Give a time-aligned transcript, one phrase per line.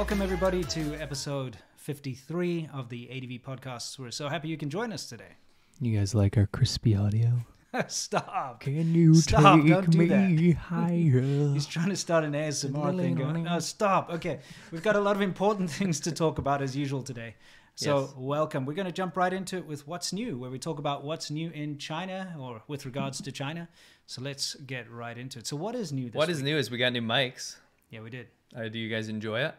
[0.00, 3.98] Welcome, everybody, to episode 53 of the ADV podcast.
[3.98, 5.36] We're so happy you can join us today.
[5.78, 7.44] You guys like our crispy audio?
[7.88, 8.60] Stop.
[8.60, 11.20] Can you Stop, take me higher?
[11.52, 13.14] He's trying to start an ASMR thing.
[13.14, 14.08] Going, no, stop.
[14.08, 14.40] Okay.
[14.72, 17.34] We've got a lot of important things to talk about as usual today.
[17.74, 18.14] So, Yes.
[18.16, 18.64] welcome.
[18.64, 21.30] We're going to jump right into it with what's new, where we talk about what's
[21.30, 23.68] new in China or with regards to China.
[24.06, 25.46] So, let's get right into it.
[25.46, 26.46] So, what is new this What is week?
[26.46, 27.56] new is we got new mics.
[27.90, 28.28] Yeah, we did.
[28.56, 29.54] Uh, do you guys enjoy it?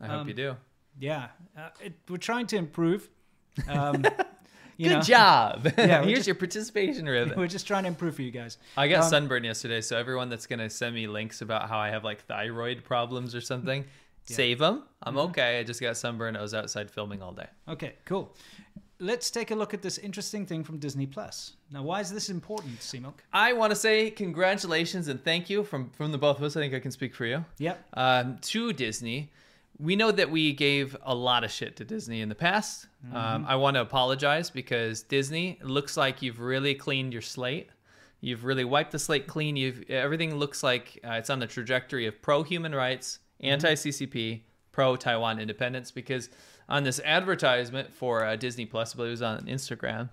[0.00, 0.56] I hope Um, you do.
[0.98, 1.28] Yeah.
[1.56, 3.08] Uh, it, we're trying to improve.
[3.68, 4.04] Um,
[4.76, 5.72] you Good know, job.
[5.78, 7.34] Yeah, Here's just- your participation ribbon.
[7.38, 8.58] We're just trying to improve for you guys.
[8.76, 11.88] I got um, sunburn yesterday, so everyone that's gonna send me links about how I
[11.90, 13.84] have like thyroid problems or something,
[14.24, 14.82] save them.
[15.02, 15.30] I'm Mm-hmm.
[15.30, 15.58] okay.
[15.60, 16.36] I just got sunburned.
[16.36, 17.46] I was outside filming all day.
[17.68, 18.34] Okay, cool.
[18.98, 21.52] Let's take a look at this interesting thing from Disney Plus.
[21.70, 23.22] Now, why is this important, C-Milk?
[23.30, 26.56] I want to say congratulations and thank you from from the both of us.
[26.56, 27.44] I think I can speak for you.
[27.58, 27.84] Yep.
[27.94, 29.30] um, to Disney.
[29.78, 32.86] We know that we gave a lot of shit to Disney in the past.
[33.12, 37.68] Um, I want to apologize because Disney looks like you've really cleaned your slate.
[38.20, 39.54] You've really wiped the slate clean.
[39.56, 44.40] You've everything looks like uh, it's on the trajectory of pro human rights, anti CCP,
[44.72, 45.90] pro Taiwan independence.
[45.90, 46.30] Because
[46.68, 50.08] on this advertisement for uh, Disney Plus, I believe it was on Instagram.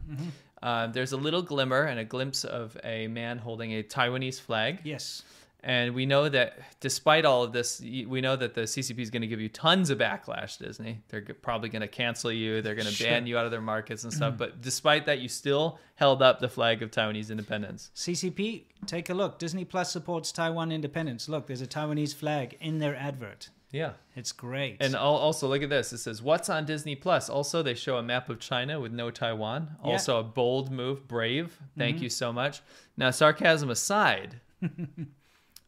[0.62, 4.80] Uh, there's a little glimmer and a glimpse of a man holding a Taiwanese flag.
[4.84, 5.24] Yes.
[5.66, 9.22] And we know that despite all of this, we know that the CCP is going
[9.22, 11.02] to give you tons of backlash, Disney.
[11.08, 12.62] They're probably going to cancel you.
[12.62, 13.08] They're going to Sure.
[13.08, 14.38] ban you out of their markets and stuff.
[14.38, 17.92] But despite that, you still held up the flag of Taiwanese independence.
[17.96, 19.40] CCP, take a look.
[19.40, 21.30] Disney Plus supports Taiwan independence.
[21.30, 23.50] Look, there's a Taiwanese flag in their advert.
[23.72, 23.94] Yeah.
[24.16, 24.78] It's great.
[24.82, 25.94] And also, look at this.
[25.94, 27.30] It says, What's on Disney Plus?
[27.30, 29.64] Also, they show a map of China with no Taiwan.
[29.70, 29.78] Yeah.
[29.78, 29.88] Mm-hmm.
[29.88, 31.08] Also, a bold move.
[31.08, 31.58] Brave.
[31.78, 32.62] Thank you so much.
[32.98, 34.42] Now, sarcasm aside,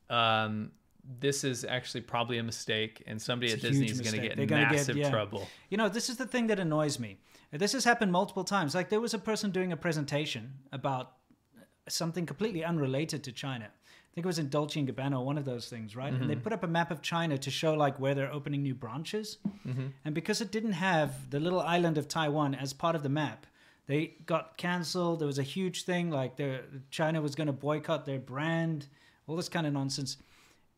[0.09, 0.71] um,
[1.19, 4.35] this is actually probably a mistake, and somebody It's at Disney is going to get
[4.35, 5.09] They're in gonna get- massive yeah.
[5.09, 5.47] trouble.
[5.69, 7.17] You know, this is the thing that annoys me.
[7.51, 8.73] This has happened multiple times.
[8.75, 11.13] Like there was a person doing a presentation about
[11.87, 13.65] something completely unrelated to China.
[13.65, 16.11] I think it was in Dolce and Gabbana, one of those things, right?
[16.13, 18.73] And they put up a map of China to show like where they're opening new
[18.73, 19.37] branches.
[20.05, 23.45] And because it didn't have the little island of Taiwan as part of the map,
[23.87, 25.19] they got canceled.
[25.19, 26.61] There was a huge thing like the
[26.91, 28.87] China was going to boycott their brand,
[29.27, 30.17] all this kind of nonsense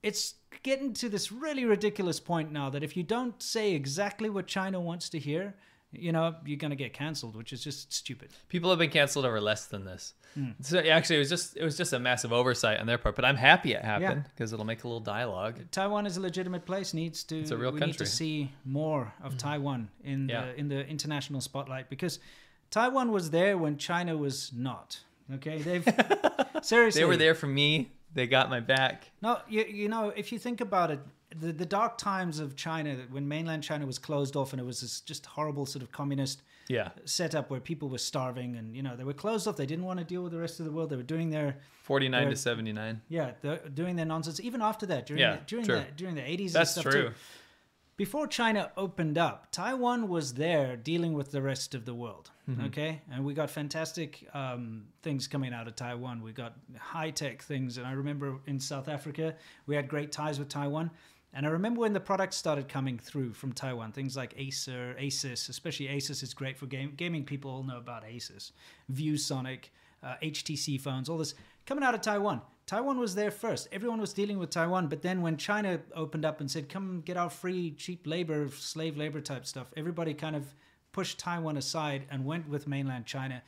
[0.04, 4.46] it's getting to this really ridiculous point now that if you don't say exactly what
[4.46, 5.56] China wants to hear,
[5.92, 8.30] you know, you're going to get canceled, which is just stupid.
[8.48, 10.14] People have been canceled over less than this.
[10.36, 10.52] Hmm.
[10.62, 13.16] So actually, it was just it was just a massive oversight on their part.
[13.16, 14.30] But I'm happy it happened Yeah.
[14.36, 15.60] because it'll make a little dialogue.
[15.72, 16.94] Taiwan is a legitimate place.
[16.94, 17.40] Needs to.
[17.40, 18.06] It's a real we need to country.
[18.06, 20.46] See more of Taiwan in Yeah.
[20.46, 22.20] the in the international spotlight because
[22.70, 25.00] Taiwan was there when China was not.
[25.34, 25.84] Okay, they've
[26.62, 27.92] seriously They were there for me.
[28.18, 29.12] They got my back.
[29.22, 31.00] No, you, you know, if you think about it,
[31.40, 34.82] the, the dark times of China, when mainland China was closed off and it was
[34.82, 38.96] this just horrible sort of communist Yeah, setup where people were starving and you know
[38.96, 40.90] they were closed off they didn't want to deal with the rest of the world
[40.90, 43.02] they were doing their forty nine They're- to seventy nine.
[43.08, 45.76] yeah they're doing their nonsense even after that during Yeah, the, during true.
[45.76, 47.10] the during the 80s and That's stuff true.
[47.10, 47.12] too.
[47.98, 52.66] Before china opened up taiwan was there dealing with the rest of the world Mm-hmm.
[52.68, 57.78] okay and we got fantastic um, things coming out of taiwan we got high-tech things
[57.78, 59.36] and i remember in south africa
[59.66, 60.90] we had great ties with taiwan
[61.34, 65.50] and I remember when the products started coming through from Taiwan, things like Acer, Asus,
[65.50, 67.26] especially Asus is great for game, gaming.
[67.26, 68.54] People all know about Asus,
[68.92, 69.66] ViewSonic,
[70.02, 71.36] uh, HTC phones, all this
[71.66, 72.42] coming out of Taiwan.
[72.68, 73.68] Taiwan was there first.
[73.72, 77.18] Everyone was dealing with Taiwan, but then when China opened up and said, "Come get
[77.18, 80.54] our free, cheap labor, slave labor type stuff," everybody kind of
[80.92, 83.42] pushed Taiwan aside and went with mainland China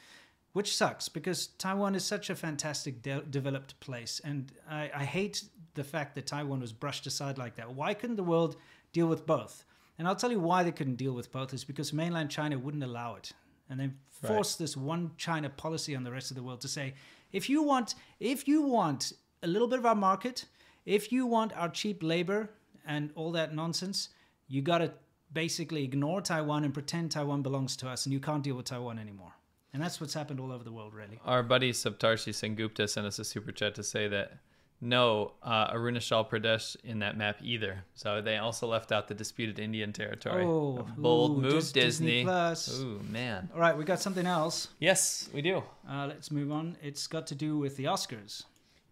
[0.54, 5.44] which sucks because Taiwan is such a fantastic de- developed place, and I, I hate
[5.76, 7.74] the fact that Taiwan was brushed aside like that.
[7.74, 8.56] Why couldn't the world
[8.92, 9.64] deal with both?
[9.98, 12.84] And I'll tell you why they couldn't deal with both is because mainland China wouldn't
[12.84, 13.32] allow it,
[13.70, 16.96] and they forced this one China policy on the rest of the world to say,
[17.32, 20.46] if you want, if you want a little bit of our market,
[20.86, 22.50] if you want our cheap labor
[22.86, 24.10] and all that nonsense,
[24.48, 24.92] you got to
[25.32, 28.98] basically ignore Taiwan and pretend Taiwan belongs to us, and you can't deal with Taiwan
[28.98, 29.34] anymore.
[29.74, 31.20] And that's what's happened all over the world, really.
[31.24, 34.40] Our buddy Saptarshi Sengupta sent us a super chat to say that
[34.82, 37.84] no uh, Arunachal Pradesh in that map either.
[37.96, 40.44] So they also left out the disputed Indian territory.
[40.46, 42.24] Oh, A bold ooh, move, Dis- Disney Disney.
[42.24, 42.80] Plus.
[42.80, 43.50] Ooh man.
[43.54, 44.70] All right, we got something else.
[44.80, 45.64] Yes, we do.
[45.90, 46.78] Uh, let's move on.
[46.82, 48.44] It's got to do with the Oscars.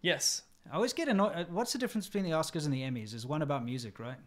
[0.02, 0.42] Yes.
[0.70, 1.32] I always get annoyed.
[1.34, 3.14] uh, What's the difference between the Oscars and the Emmys?
[3.14, 4.18] Is one about music, right?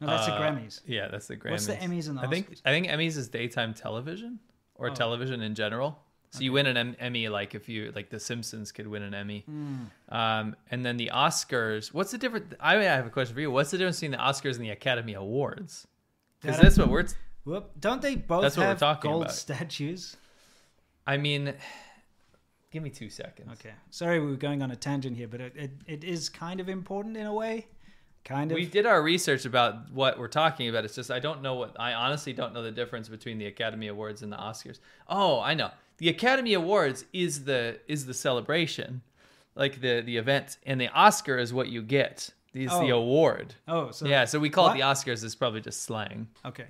[0.00, 0.80] No, that's the Uh, Grammys.
[0.86, 1.50] Yeah, that's the Grammys.
[1.52, 2.62] What's the Emmys and the I think Oscars?
[2.64, 4.40] I think Emmys is daytime television
[4.74, 4.94] or Oh.
[4.94, 6.02] television in general.
[6.32, 9.12] So you win an Em- Emmy like if you like The Simpsons could win an
[9.12, 9.40] Emmy.
[9.46, 9.74] Hmm.
[10.08, 11.92] Um, and then the Oscars.
[11.92, 12.54] What's the difference?
[12.58, 13.50] I mean, I have a question for you.
[13.50, 15.86] What's the difference between the Oscars and the Academy Awards?
[16.40, 17.06] Because That that's what we're.
[17.44, 17.72] Whoop.
[17.78, 19.34] Don't they both That's what we're have talking gold about.
[19.34, 20.16] statues?
[21.06, 21.52] I mean,
[22.70, 23.50] give me two seconds.
[23.60, 23.74] Okay.
[23.90, 26.68] Sorry, we were going on a tangent here, but it, it, it is kind of
[26.70, 27.66] important in a way.
[28.24, 28.54] Kind of.
[28.54, 30.84] We did our research about what we're talking about.
[30.84, 33.88] It's just I don't know what I honestly don't know the difference between the Academy
[33.88, 34.78] Awards and the Oscars.
[35.08, 35.70] Oh, I know.
[36.02, 39.02] The Academy Awards is the is the celebration,
[39.54, 42.28] like the the event, and the Oscar is what you get.
[42.54, 42.98] Is the Oh.
[42.98, 43.54] award.
[43.68, 44.74] Oh, so yeah, so we call What?
[44.76, 45.22] it the Oscars.
[45.22, 46.66] It's probably just slang, Okay.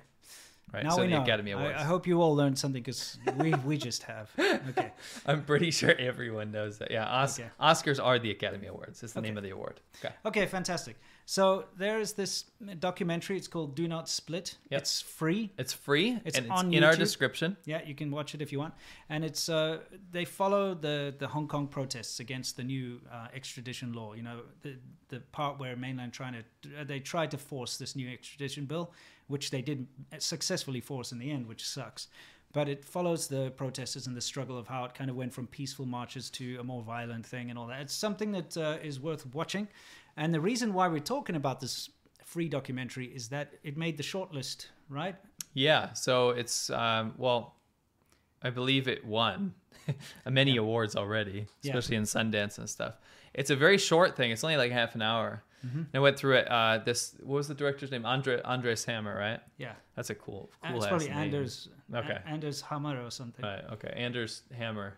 [0.71, 0.83] right?
[0.83, 1.23] Now so we the know.
[1.23, 1.75] Academy Awards.
[1.79, 4.29] I hope you all learned something because we we just have.
[4.69, 4.91] Okay.
[5.25, 6.91] I'm pretty sure everyone knows that.
[6.91, 7.49] Yeah, Os- Okay.
[7.59, 9.01] Oscars are the Academy Awards.
[9.01, 9.81] It's the name of the award.
[9.99, 10.13] Okay.
[10.27, 10.95] Okay, fantastic.
[11.25, 12.45] So there is this
[12.79, 13.37] documentary.
[13.37, 14.81] It's called "Do Not Split." Yep.
[14.81, 15.51] It's free.
[15.57, 17.57] It's free It's and it's on in our description.
[17.65, 18.73] Yeah, you can watch it if you want.
[19.09, 19.79] And it's uh,
[20.11, 24.13] they follow the the Hong Kong protests against the new uh, extradition law.
[24.13, 24.75] You know, the
[25.09, 26.43] the part where mainland China
[26.79, 28.91] uh, they tried to force this new extradition bill,
[29.27, 29.87] which they did
[30.17, 32.07] successfully force in the end, which sucks.
[32.51, 35.47] But it follows the protesters and the struggle of how it kind of went from
[35.47, 37.81] peaceful marches to a more violent thing and all that.
[37.81, 39.67] It's something that uh, is worth watching.
[40.17, 41.89] And the reason why we're talking about this
[42.23, 45.15] free documentary is that it made the shortlist, right?
[45.53, 47.55] Yeah, so it's um, well,
[48.41, 49.53] I believe it won
[50.29, 51.71] many awards already, Yeah.
[51.75, 52.95] especially in Sundance and stuff.
[53.33, 54.31] It's a very short thing.
[54.31, 55.43] It's only like half an hour.
[55.65, 55.77] Mm-hmm.
[55.77, 56.51] And I went through it.
[56.51, 58.05] Uh, this what was the director's name?
[58.05, 59.39] Andre Andres Hammer, right?
[59.57, 59.73] Yeah.
[59.95, 61.17] That's a cool, Uh, cool it's probably name.
[61.17, 61.69] Anders.
[61.93, 62.17] Okay.
[62.25, 63.43] A- Anders Hammer or something.
[63.45, 63.63] Right.
[63.73, 63.93] Okay.
[63.95, 64.97] Anders Hammer.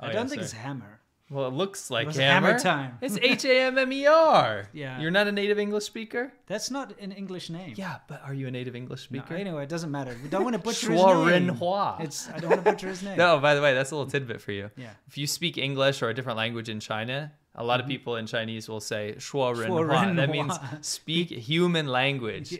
[0.00, 0.42] I Oh, don't yeah, think sorry.
[0.44, 1.00] it's Hammer.
[1.28, 2.46] Well, it looks like was hammer.
[2.48, 2.98] Hammer time.
[3.00, 4.68] It's H A M M E R.
[4.72, 5.00] Yeah.
[5.00, 6.32] You're not a native English speaker.
[6.46, 7.74] That's not an English name.
[7.76, 9.34] Yeah, but are you a native English No, speaker?
[9.34, 10.16] anyway, it doesn't matter.
[10.22, 11.48] We don't want to butcher his name.
[11.48, 11.96] Hua.
[12.00, 13.16] It's I don't want to butcher his name.
[13.24, 14.70] No, by the way, that's a little tidbit for you.
[14.76, 14.90] Yeah.
[15.08, 18.26] If you speak English or a different language in China, a lot of people in
[18.26, 20.16] Chinese will say "shuo ren hua." Mm-hmm.
[20.16, 22.58] That means speak human language, Yeah.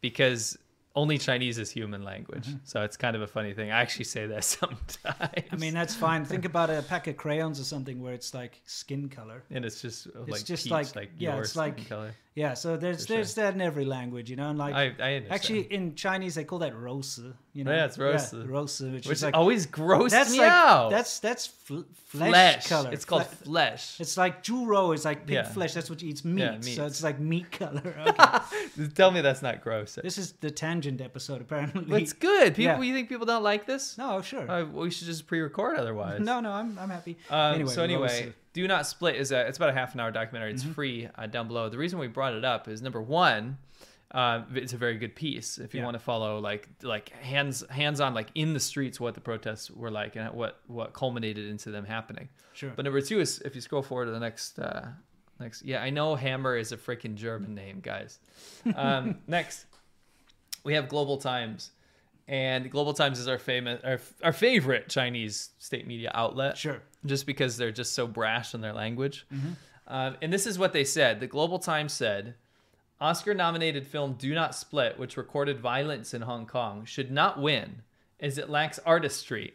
[0.00, 0.58] because
[0.96, 2.46] only Chinese is human language.
[2.48, 2.58] Mm-hmm.
[2.64, 3.70] So it's kind of a funny thing.
[3.70, 4.88] I actually say that sometimes.
[5.04, 6.24] I mean that's fine.
[6.24, 9.42] Think about a pack of crayons or something where it's like skin color.
[9.50, 12.14] and it's just like just peach, like- like yeah, it's skin like- color.
[12.38, 15.14] Yeah, so there's For there's that in every language, you know, and like I, I
[15.16, 15.26] understand.
[15.32, 17.72] actually in Chinese they call that rosu, you know.
[17.72, 18.46] Yeah, it's rosu.
[18.46, 20.90] rosu, which, which is like always gross that's me like out.
[20.90, 22.66] that's that's fl- flesh, flesh.
[22.68, 22.90] color.
[22.92, 24.00] It's called Fle- flesh.
[24.00, 25.48] It's like juro is like pig Yeah.
[25.56, 25.72] flesh.
[25.74, 26.42] That's what eats meat.
[26.42, 26.76] Yeah, meat.
[26.76, 27.94] So it's like meat color.
[28.08, 28.88] Okay.
[28.94, 29.98] Tell me that's not gross.
[30.08, 32.02] this is the tangent episode, apparently.
[32.02, 32.54] It's good.
[32.54, 32.88] People, Yeah.
[32.88, 33.98] you think people don't like this?
[33.98, 34.48] no, sure.
[34.48, 36.20] Uh, we should just pre-record otherwise.
[36.30, 37.16] no, no, I'm I'm happy.
[37.30, 38.32] Um, Anyway, so anyway, Rosa.
[38.62, 40.52] Do not split is a it's about a half an hour documentary.
[40.54, 40.66] Mm-hmm.
[40.68, 41.68] It's free uh, down below.
[41.68, 43.58] The reason we brought it up is number one,
[44.12, 45.84] uh, it's a very good piece if you Yeah.
[45.84, 49.70] want to follow like like hands hands on like in the streets what the protests
[49.70, 52.28] were like and what what culminated into them happening.
[52.52, 52.72] Sure.
[52.74, 54.86] But number two is if you scroll forward to the next uh,
[55.40, 58.18] next yeah I know Hammer is a freaking German name guys.
[58.74, 59.66] Um, next
[60.64, 61.70] we have Global Times.
[62.28, 66.82] And Global Times is our famous, our, our favorite Chinese state media outlet Sure.
[67.06, 69.26] just because they're just so brash in their language.
[69.34, 69.52] Mm-hmm.
[69.86, 71.20] Um, and this is what they said.
[71.20, 72.34] The Global Times said
[73.00, 77.82] Oscar nominated film Do Not Split, which recorded violence in Hong Kong, should not win
[78.20, 79.54] as it lacks artistry,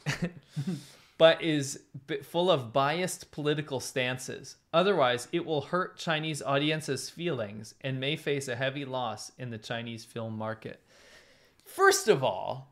[1.19, 1.81] but is
[2.23, 4.55] full of biased political stances.
[4.73, 9.57] Otherwise, it will hurt Chinese audiences' feelings and may face a heavy loss in the
[9.57, 10.81] Chinese film market.
[11.75, 12.69] First of all,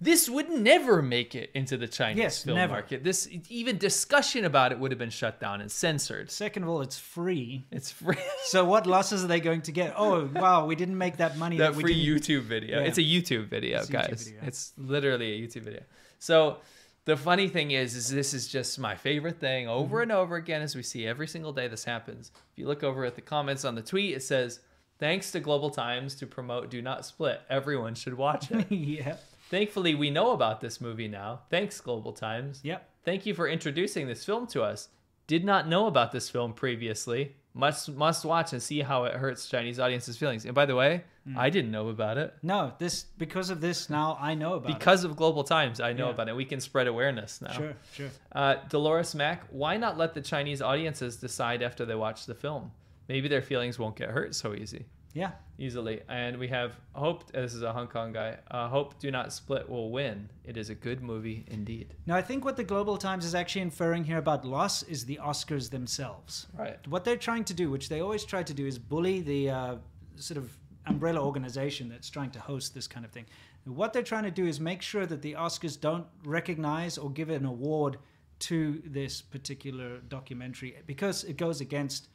[0.00, 2.72] this would never make it into the Chinese Yes, film never.
[2.72, 3.04] market.
[3.04, 6.28] This even discussion about it would have been shut down and censored.
[6.30, 7.66] Second of all, it's free.
[7.70, 8.16] It's free.
[8.46, 9.94] So what losses are they going to get?
[9.96, 11.56] Oh wow, we didn't make that money.
[11.58, 12.80] that we free YouTube video.
[12.80, 12.86] Yeah.
[12.86, 14.24] It's a YouTube video, It's a YouTube guys.
[14.24, 14.40] video.
[14.44, 15.82] It's literally a YouTube video.
[16.18, 16.58] So
[17.04, 20.02] the funny thing is, is this is just my favorite thing over Mm-hmm.
[20.02, 22.32] and over again as we see every single day this happens.
[22.52, 24.60] If you look over at the comments on the tweet, it says,
[24.98, 27.40] "Thanks to Global Times to promote Do Not Split.
[27.50, 29.16] Everyone should watch it." yeah.
[29.50, 31.40] Thankfully, we know about this movie now.
[31.50, 32.60] Thanks, Global Times.
[32.62, 32.88] Yep.
[33.04, 34.88] Thank you for introducing this film to us.
[35.26, 37.36] Did not know about this film previously.
[37.54, 40.46] Must must watch and see how it hurts Chinese audiences' feelings.
[40.46, 41.38] And by the way, Hmm.
[41.38, 42.34] I didn't know about it.
[42.42, 46.06] No, this because of this now I know about Because of Global Times, I know
[46.06, 46.14] Yeah.
[46.14, 46.34] about it.
[46.34, 47.52] We can spread awareness now.
[47.52, 48.08] Sure, sure.
[48.32, 52.72] Uh, Dolores Mack, why not let the Chinese audiences decide after they watch the film?
[53.08, 55.32] Maybe their feelings won't get hurt so easy, Yeah.
[55.58, 56.00] easily.
[56.08, 57.30] And we have Hope.
[57.32, 58.38] This is a Hong Kong guy.
[58.50, 60.28] Uh, Hope Do Not Split will win.
[60.44, 61.94] It is a good movie indeed.
[62.06, 65.18] Now I think what the Global Times is actually inferring here about loss is the
[65.22, 66.46] Oscars themselves.
[66.56, 66.78] Right.
[66.88, 69.76] What they're trying to do, which they always try to do, is bully the uh,
[70.16, 70.56] sort of
[70.86, 73.26] umbrella organization that's trying to host this kind of thing.
[73.64, 77.30] What they're trying to do is make sure that the Oscars don't recognize or give
[77.30, 77.98] an award
[78.40, 82.08] to this particular documentary because it goes against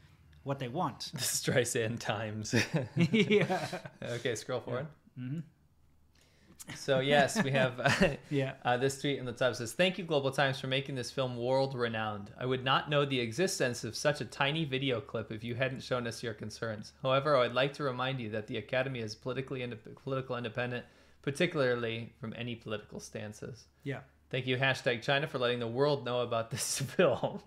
[0.47, 1.11] what they want.
[1.13, 2.55] The Streisand Times.
[2.95, 3.67] yeah.
[4.01, 4.87] okay, scroll forward.
[6.75, 8.53] So yes, we have uh, Yeah.
[8.65, 11.37] uh, this tweet in the top says, "Thank you, Global Times, for making this film
[11.37, 12.31] world-renowned.
[12.37, 15.81] I would not know the existence of such a tiny video clip if you hadn't
[15.81, 16.93] shown us your concerns.
[17.01, 20.85] However, I would like to remind you that the Academy is politically ind- political independent,
[21.21, 24.01] particularly from any political stances." Yeah.
[24.29, 27.39] Thank you, hashtag China, for letting the world know about this film.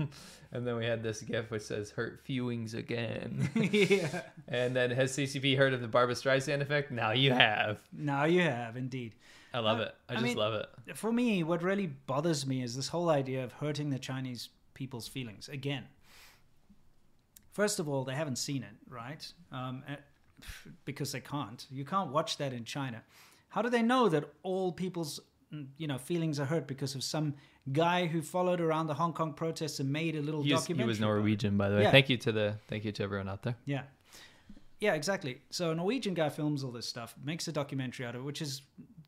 [0.52, 4.22] and then we had this GIF which says "Hurt feelings again." yeah.
[4.48, 6.90] and then has CCP heard of the Barbra Streisand effect?
[6.90, 7.78] Now you have.
[7.92, 9.14] Now you have indeed.
[9.52, 9.94] I love Uh, it.
[10.08, 10.96] I, I just mean- love it.
[10.96, 15.06] For me, what really bothers me is this whole idea of hurting the Chinese people's
[15.08, 15.84] feelings again.
[17.52, 19.30] First of all, they haven't seen it, right?
[19.52, 19.96] Um, eh,
[20.84, 21.66] because they can't.
[21.70, 23.02] You can't watch that in China.
[23.50, 25.20] How do they know that all people's
[25.76, 27.34] you know feelings are hurt because of some
[27.72, 30.74] guy who followed around the Hong Kong protests and made a little He was, he
[30.74, 31.00] was?
[31.00, 31.82] Norwegian, by the way.
[31.82, 31.90] Yeah.
[31.90, 33.56] Thank you to the thank you to everyone out there.
[33.64, 33.82] Yeah.
[34.80, 35.42] Yeah, exactly.
[35.50, 38.40] So a Norwegian guy films all this stuff, makes a documentary out of it, which
[38.40, 38.62] is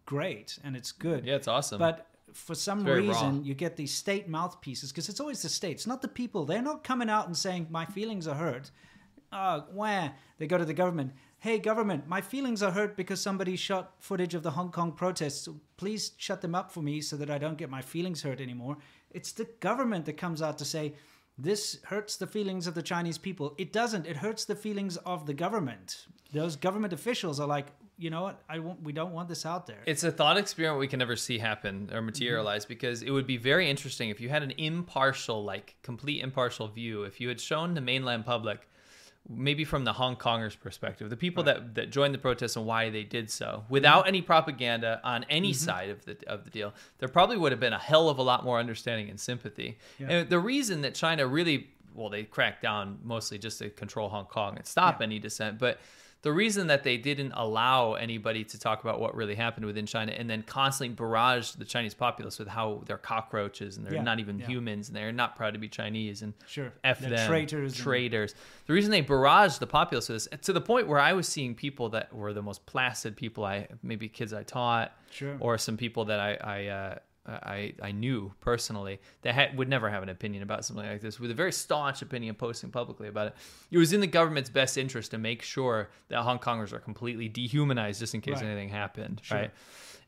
[0.04, 1.24] great and it's good.
[1.24, 1.78] Yeah, it's awesome.
[1.78, 3.42] But for some reason, raw.
[3.42, 6.44] you get these state mouthpieces because it's always the states, not the people.
[6.44, 8.70] They're not coming out and saying, My feelings are hurt.
[9.32, 10.12] Uh, where?
[10.38, 11.12] They go to the government.
[11.42, 15.48] Hey, government, my feelings are hurt because somebody shot footage of the Hong Kong protests.
[15.76, 18.76] Please shut them up for me so that I don't get my feelings hurt anymore.
[19.10, 20.94] It's the government that comes out to say,
[21.36, 23.56] this hurts the feelings of the Chinese people.
[23.58, 24.06] It doesn't.
[24.06, 26.06] It hurts the feelings of the government.
[26.32, 27.66] Those government officials are like,
[27.98, 28.40] you know what?
[28.48, 28.80] I want.
[28.84, 29.82] We don't want this out there.
[29.84, 31.96] it's a thought experiment we can never see happen Mm-hmm.
[31.96, 36.22] or materialize because it would be very interesting if you had an impartial, like complete
[36.22, 37.02] impartial view.
[37.02, 38.68] If you had shown the mainland public,
[39.28, 42.90] maybe from the Hong Kongers' perspective, the people that, that joined the protests and why
[42.90, 45.64] they did so, without any propaganda on any Mm-hmm.
[45.64, 48.22] side of the of the deal, there probably would have been a hell of a
[48.22, 49.78] lot more understanding and sympathy.
[49.98, 50.08] Yeah.
[50.10, 54.24] And the reason that China really well, they cracked down mostly just to control Hong
[54.26, 55.04] Kong and stop Yeah.
[55.04, 55.78] any dissent, but
[56.22, 60.12] the reason that they didn't allow anybody to talk about what really happened within China
[60.12, 64.20] and then constantly barrage the Chinese populace with how they're cockroaches and they're Yeah, not
[64.20, 64.46] even yeah.
[64.46, 66.72] humans and they're not proud to be Chinese and Sure.
[66.84, 68.34] F They're them, traitors and-
[68.66, 71.54] The reason they barraged the populace with this to the point where I was seeing
[71.54, 75.36] people that were the most placid people I maybe kids I taught Sure.
[75.40, 79.88] or some people that I I uh, I, I knew personally that had, would never
[79.88, 83.28] have an opinion about something like this with a very staunch opinion posting publicly about
[83.28, 83.34] it.
[83.70, 87.28] It was in the government's best interest to make sure that Hong Kongers are completely
[87.28, 88.46] dehumanized just in case Right.
[88.46, 89.38] anything happened, Sure.
[89.38, 89.50] right?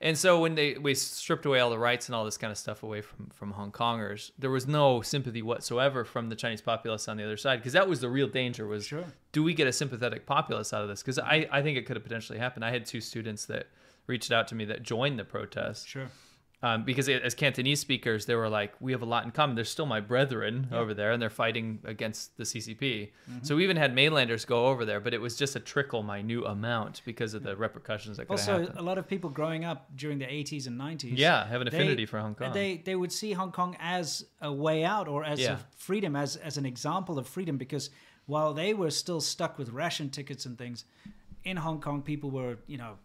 [0.01, 2.59] And so when they we stripped away all the rights and all this kind of
[2.59, 7.07] stuff away from from Hong Kongers, there was no sympathy whatsoever from the Chinese populace
[7.07, 9.05] on the other side because that was the real danger was Sure.
[9.31, 11.01] do we get a sympathetic populace out of this?
[11.01, 12.65] Because I, I think it could have potentially happened.
[12.65, 13.69] I had two students that
[14.09, 16.09] reached out to me that joined the protest Sure.
[16.65, 19.55] Um, because as Cantonese speakers, they were like, we have a lot in common.
[19.55, 22.79] They're still my brethren over there, and they're fighting against the CCP.
[22.81, 23.39] Mm-hmm.
[23.43, 26.45] So we even had mainlanders go over there, but it was just a trickle, minute
[26.47, 28.79] amount because of the repercussions that could Also, happen.
[28.79, 31.13] a lot of people growing up during the 80s and 90s.
[31.19, 32.53] Yeah, have an they- affinity for Hong Kong.
[32.55, 35.55] They they would see Hong Kong as a way out or as Yeah.
[35.55, 37.91] a freedom, as as an example of freedom, because
[38.25, 40.87] while they were still stuck with ration tickets and things,
[41.45, 42.97] in Hong Kong people were you know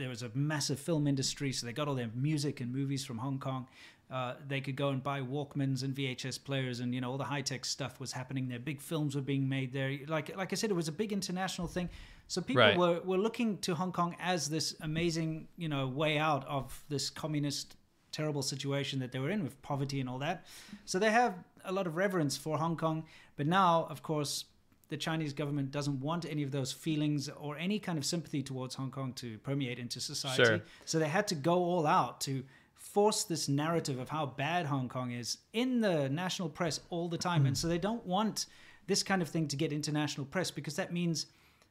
[0.00, 3.18] there was a massive film industry, so they got all their music and movies from
[3.18, 3.66] Hong Kong.
[4.10, 7.24] Uh, they could go and buy Walkmans and VHS players, and you know all the
[7.24, 8.58] high tech stuff was happening there.
[8.58, 9.96] Big films were being made there.
[10.08, 11.88] Like like I said, it was a big international thing.
[12.26, 12.76] So people Right.
[12.76, 17.08] were were looking to Hong Kong as this amazing you know way out of this
[17.10, 17.76] communist
[18.12, 20.44] terrible situation that they were in with poverty and all that.
[20.84, 23.04] So they have a lot of reverence for Hong Kong.
[23.36, 24.46] But now, of course,
[24.90, 28.74] the Chinese government doesn't want any of those feelings or any kind of sympathy towards
[28.74, 30.44] Hong Kong to permeate into society.
[30.44, 30.60] Sure.
[30.84, 32.42] So they had to go all out to
[32.74, 37.16] force this narrative of how bad Hong Kong is in the national press all the
[37.16, 37.46] time.
[37.46, 37.54] And hmm.
[37.54, 38.46] so they don't want
[38.88, 41.26] this kind of thing to get international press because that means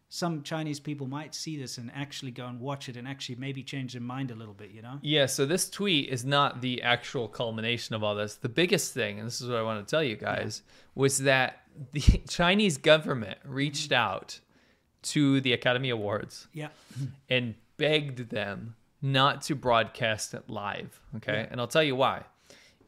[0.10, 3.62] some Chinese people might see this and actually go and watch it and actually maybe
[3.62, 4.98] change their mind a little bit, you know?
[5.04, 8.36] Yeah, so this tweet is not the actual culmination of all this.
[8.36, 10.63] The biggest thing, and this is what I want to tell you guys,
[10.96, 11.62] was that
[11.94, 14.01] the Chinese government reached mm-hmm.
[14.01, 14.39] out
[15.01, 16.70] to the Academy Awards Yeah.
[17.30, 21.00] and begged them not to broadcast it live.
[21.18, 21.42] Okay.
[21.42, 21.48] Yeah.
[21.51, 22.24] And I'll tell you why.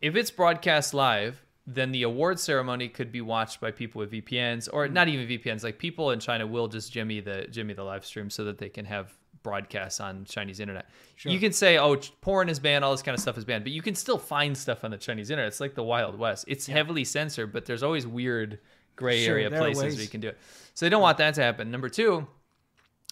[0.02, 4.68] If it's broadcast live, then the award ceremony could be watched by people with VPNs
[4.72, 5.64] or not even VPNs.
[5.64, 8.70] Like people in China will just jimmy the jimmy the live stream so that they
[8.70, 9.14] can have
[9.44, 10.90] broadcasts on Chinese internet.
[11.16, 11.32] Sure.
[11.32, 13.74] You can say, oh, porn is banned, all this kind of stuff is banned, but
[13.74, 15.48] you can still find stuff on the Chinese internet.
[15.48, 16.46] It's like the Wild West.
[16.48, 18.60] It's heavily censored, but there's always weird
[18.96, 20.38] gray Sure, area places where you can do it.
[20.74, 21.72] So they don't want that to happen.
[21.72, 22.28] Number two,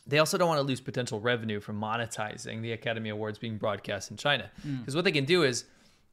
[0.08, 4.12] they also don't want to lose potential revenue from monetizing the Academy Awards being broadcast
[4.12, 4.50] in China.
[4.66, 4.80] Mm.
[4.80, 5.66] Because what they can do is,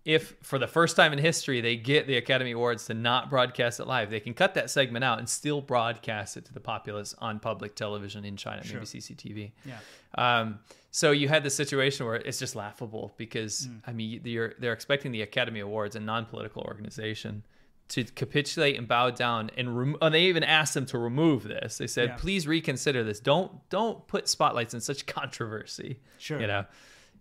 [0.07, 3.81] if for the first time in history they get the Academy Awards to not broadcast
[3.81, 7.15] it live, they can cut that segment out and still broadcast it to the populace
[7.19, 8.77] on public television in China, Sure.
[8.77, 9.53] maybe CCTV.
[9.67, 9.79] Yeah.
[10.17, 10.61] Um,
[10.93, 13.81] so you had the situation where it's just laughable because Mm.
[13.87, 17.43] I mean you're, they're expecting the Academy Awards, a non-political organization,
[17.89, 21.79] to capitulate and bow down, and, rem- and they even asked them to remove this.
[21.79, 22.17] They said, Yeah.
[22.17, 23.21] "Please reconsider this.
[23.21, 26.41] Don't don't put spotlights in such controversy." Sure.
[26.41, 26.65] you know,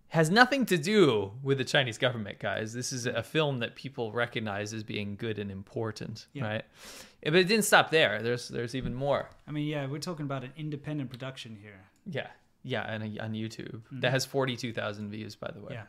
[0.08, 2.72] has nothing to do with the Chinese government, guys.
[2.72, 6.44] This is a film that people recognize as being good and important, Yeah.
[6.44, 6.64] right?
[7.22, 8.22] But it didn't stop there.
[8.22, 9.30] There's there's even more.
[9.48, 11.80] I mean, yeah, we're talking about an independent production here.
[12.08, 12.28] Yeah,
[12.62, 15.66] yeah, and on YouTube that has forty two thousand views, by the way.
[15.66, 15.72] Mm-hmm.
[15.74, 15.86] Yeah.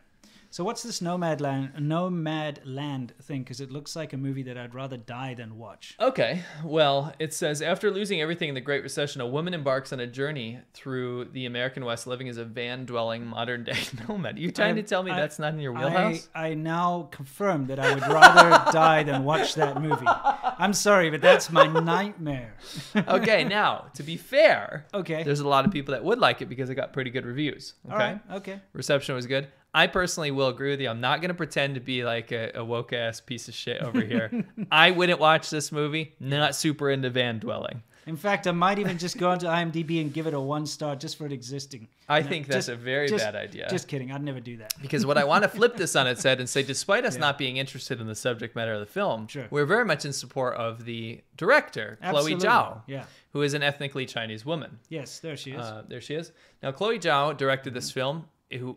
[0.49, 3.43] So what's this Nomad Land Nomad Land thing?
[3.43, 5.95] Because it looks like a movie that I'd rather die than watch.
[5.99, 9.99] Okay, well, it says after losing everything in the Great Recession, a woman embarks on
[9.99, 13.77] a journey through the American West, living as a van-dwelling modern-day
[14.09, 14.39] nomad.
[14.39, 16.29] You trying I- to tell me I- that's not in your I, wheelhouse?
[16.33, 20.07] I now confirm that I would rather die than watch that movie.
[20.07, 22.55] I'm sorry, but that's my nightmare.
[22.95, 25.23] okay, now to be fair, Okay.
[25.23, 27.73] there's a lot of people that would like it because it got pretty good reviews.
[27.85, 28.21] Okay, right.
[28.31, 28.59] Okay.
[28.73, 29.47] reception was good.
[29.74, 30.89] I personally will agree with you.
[30.89, 33.81] I'm not going to pretend to be like a, a woke ass piece of shit
[33.81, 34.45] over here.
[34.71, 36.15] I wouldn't watch this movie.
[36.19, 37.83] Not super into van dwelling.
[38.07, 40.95] In fact, I might even just go onto IMDb and give it a one star
[40.95, 41.89] just for it existing.
[42.07, 43.67] I No, think that's just- a very just- bad idea.
[43.69, 44.13] Just kidding.
[44.13, 44.74] I'd never do that.
[44.81, 47.19] because what I want to flip this on its head and say, despite us Yeah.
[47.19, 49.47] not being interested in the subject matter of the film, Sure.
[49.51, 52.36] we're very much in support of the director, Absolutely.
[52.38, 53.03] Chloe Zhao, Yeah.
[53.34, 54.80] who is an ethnically Chinese woman.
[54.88, 55.60] Yes, there she is.
[55.62, 56.32] Uh, there she is.
[56.63, 58.25] Now, Chloe Zhao directed this film,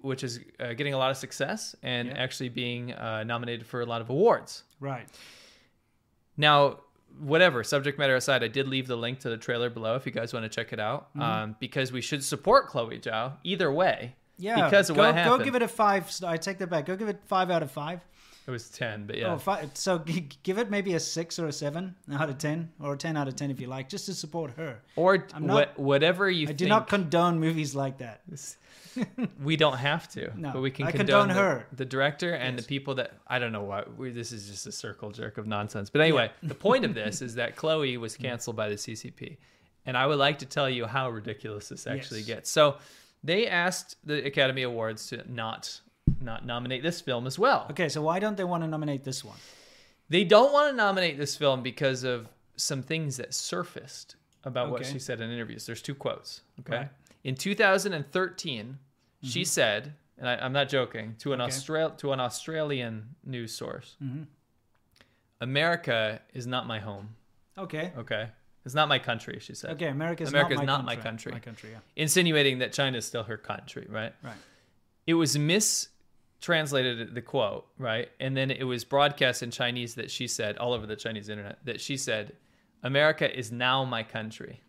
[0.03, 2.15] which is uh, getting a lot of success and Yeah.
[2.15, 4.65] actually being uh, nominated for a lot of awards.
[4.81, 5.07] right.
[6.37, 6.81] Now,
[7.19, 10.13] whatever subject matter aside, I did leave the link to the trailer below if you
[10.13, 11.23] guys want to check it out, Mm-hmm.
[11.23, 14.15] um, because we should support Chloe Zhao either way.
[14.39, 14.65] Yeah.
[14.65, 15.39] because of go, what happened.
[15.41, 16.11] Go give it a five.
[16.27, 16.87] I take that back.
[16.87, 18.01] Go give it five out of five.
[18.47, 19.33] It was ten, but yeah.
[19.35, 19.71] Oh, five.
[19.75, 22.97] So g- give it maybe a six or a seven out of ten, or a
[22.97, 24.81] ten out of ten if you like, just to support her.
[24.97, 28.23] or I'm not- what, whatever you I do not condone movies like that.
[29.43, 31.67] we don't have to, No, but we can I condone, condone the, her.
[31.75, 32.65] the director and Yes.
[32.65, 33.85] the people that I don't know why.
[33.97, 35.91] We, this is just a circle jerk of nonsense.
[35.91, 39.37] But anyway, the point of this is that Chloe was canceled by the CCP,
[39.87, 42.27] and I would like to tell you how ridiculous this actually Yes.
[42.27, 42.51] gets.
[42.51, 42.77] So
[43.23, 45.81] they asked the Academy Awards to not
[46.21, 47.67] not nominate this film as well.
[47.71, 49.37] Okay, so why don't they want to nominate this one?
[50.09, 54.85] They don't want to nominate this film because of some things that surfaced about what
[54.87, 55.67] she said in interviews.
[55.67, 56.41] There's two quotes.
[56.61, 56.77] Okay.
[56.77, 56.89] Right.
[57.25, 58.79] In 2013,
[59.23, 61.49] she said, and I, I'm not joking, to an Okay.
[61.49, 64.23] Austral to an Australian news source, Mm-hmm.
[65.41, 67.11] America is not my home.
[67.57, 67.93] Okay.
[67.97, 68.29] Okay.
[68.65, 69.71] It's not my country, she said.
[69.73, 71.07] Okay, America's, America's not, my, not my country.
[71.07, 71.33] country.
[71.33, 71.79] My country, yeah.
[71.97, 74.13] Insinuating that China is still her country, right?
[74.23, 74.35] Right.
[75.07, 75.39] it was
[76.41, 80.73] mistranslated the quote right and then it was broadcast in chinese that she said all
[80.73, 82.33] over the chinese internet that she said
[82.83, 84.61] america is now my country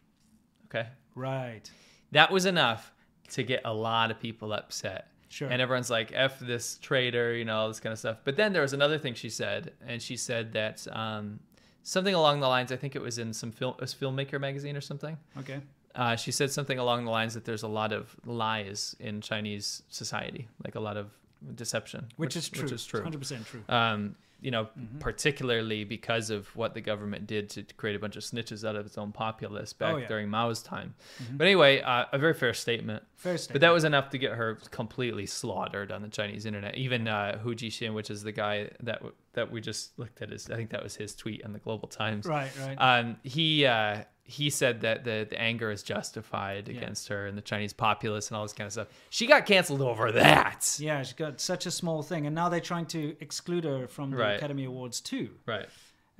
[0.65, 1.69] okay Right.
[2.11, 2.91] that was enough
[3.31, 5.47] to get a lot of people upset Sure.
[5.49, 8.51] and everyone's like f this traitor you know all this kind of stuff but then
[8.51, 11.39] there was another thing she said and she said that um,
[11.83, 14.81] something along the lines i think it was in some film was filmmaker magazine or
[14.81, 15.61] something Okay.
[15.95, 19.83] uh, she said something along the lines that there's a lot of lies in Chinese
[19.89, 21.07] society, like a lot of
[21.55, 22.63] deception, Which, is true.
[22.63, 23.01] Which is true.
[23.01, 23.63] 100% true.
[23.69, 24.97] Um, you know, Mm-hmm.
[24.97, 28.87] particularly because of what the government did to create a bunch of snitches out of
[28.87, 30.01] its own populace back Oh, yeah.
[30.03, 30.07] Mm-hmm.
[30.11, 30.95] during Mao's time.
[31.31, 33.03] But anyway, uh, a very fair statement.
[33.17, 36.75] Fair But that was enough to get her completely slaughtered on the Chinese internet.
[36.75, 40.49] Even uh, Hu Jixin, which is the guy that that we just looked at, his
[40.49, 42.25] I think that was his tweet on the Global Times.
[42.25, 42.75] Right, right.
[42.75, 47.41] Um, he uh, he said that the, the anger is justified against her and the
[47.41, 48.87] Chinese populace and all this kind of stuff.
[49.09, 50.77] She got canceled over that.
[50.79, 54.11] yeah, she got such a small thing, and now they're trying to exclude her from
[54.11, 54.33] the Right.
[54.37, 55.31] Academy Awards too.
[55.45, 55.67] Right.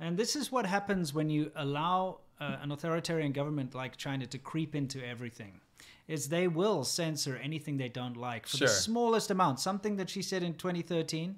[0.00, 4.38] And this is what happens when you allow uh, an authoritarian government like China to
[4.38, 5.60] creep into everything.
[6.08, 8.66] Is they will censor anything they don't like for Sure.
[8.68, 9.60] the smallest amount.
[9.60, 11.36] Something that she said in 2013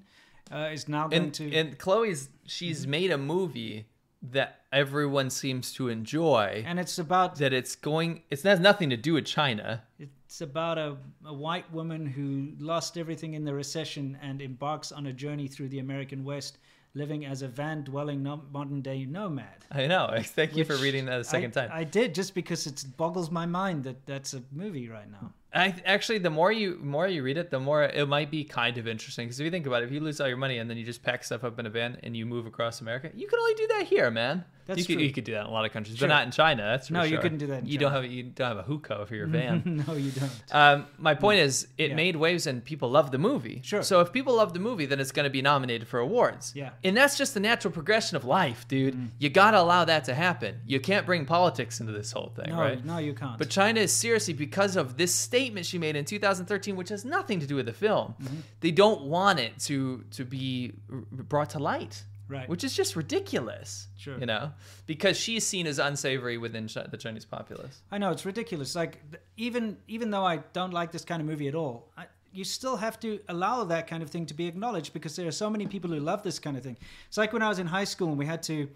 [0.51, 1.53] uh, is now going And to.
[1.53, 3.87] and Chloe's she's made a movie
[4.21, 6.63] that everyone seems to enjoy.
[6.65, 9.83] and it's about that it's going it has nothing to do with China.
[9.99, 15.05] It's about a, a white woman who lost everything in the recession and embarks on
[15.05, 16.57] a journey through the American West,
[16.93, 19.65] living as a van dwelling modern day nomad.
[19.71, 20.13] I know.
[20.21, 21.69] Thank you for reading that a second I, time.
[21.71, 25.31] I did just because it boggles my mind that that's a movie right now.
[25.55, 28.77] I actually, the more you more you read it, the more it might be kind
[28.77, 29.27] of interesting.
[29.27, 30.83] Because if you think about it, if you lose all your money and then you
[30.83, 33.53] just pack stuff up in a van and you move across America, you can only
[33.53, 34.43] do that here, man.
[34.65, 35.03] That's you could true.
[35.03, 36.07] you could do that in a lot of countries, Sure.
[36.07, 36.63] but not in China.
[36.63, 38.01] That's for No, you couldn't do that in you don't China.
[38.03, 39.83] have you don't have a hookah for your van.
[39.87, 40.31] no, you don't.
[40.51, 41.95] Um, my point is, it Yeah.
[41.95, 43.61] made waves and people love the movie.
[43.63, 43.83] Sure.
[43.83, 46.53] So if people love the movie, then it's going to be nominated for awards.
[46.55, 46.71] Yeah.
[46.83, 49.11] And that's just the natural progression of life, dude.
[49.19, 50.61] You got to allow that to happen.
[50.65, 52.83] You can't bring politics into this whole thing, No, right?
[52.85, 53.37] no, you can't.
[53.37, 57.39] But China is seriously because of this statement she made in 2013, which has nothing
[57.39, 58.15] to do with the film.
[58.21, 58.35] Mm-hmm.
[58.61, 60.73] They don't want it to to be
[61.11, 62.49] brought to light, Right.
[62.49, 63.87] Which is just ridiculous.
[63.97, 64.17] Sure.
[64.17, 64.51] You know,
[64.85, 67.81] because she's seen as unsavory within the Chinese populace.
[67.91, 68.75] I know it's ridiculous.
[68.75, 69.01] Like
[69.37, 72.77] even even though I don't like this kind of movie at all, I, you still
[72.77, 75.67] have to allow that kind of thing to be acknowledged because there are so many
[75.67, 76.77] people who love this kind of thing.
[77.07, 78.67] It's like when I was in high school and we had to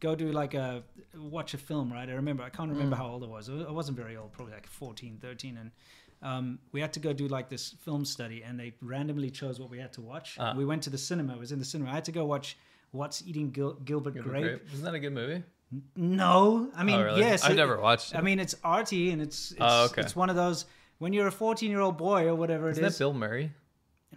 [0.00, 0.82] go do like a
[1.16, 2.08] watch a film, right?
[2.08, 3.48] I remember I can't remember how old I was.
[3.48, 5.70] I wasn't very old, probably like 14, 13 and
[6.22, 9.70] um, we had to go do like this film study and they randomly chose what
[9.70, 10.36] we had to watch.
[10.38, 10.54] Ah.
[10.56, 11.34] We went to the cinema.
[11.34, 11.90] It was in the cinema.
[11.90, 12.56] I had to go watch
[12.96, 14.42] What's Eating Gil- Gilbert, Grape.
[14.42, 14.62] Grape.
[14.72, 15.42] Isn't that a good movie?
[15.96, 17.20] No, I mean Oh, really?
[17.20, 17.44] yes.
[17.44, 18.18] I've it- never watched it.
[18.18, 20.02] I mean, it's arty and it's it's, Oh, okay.
[20.02, 20.66] it's one of those
[20.98, 22.98] when you're a 14 year old boy or whatever it Isn't it that is.
[22.98, 23.52] Bill Murray?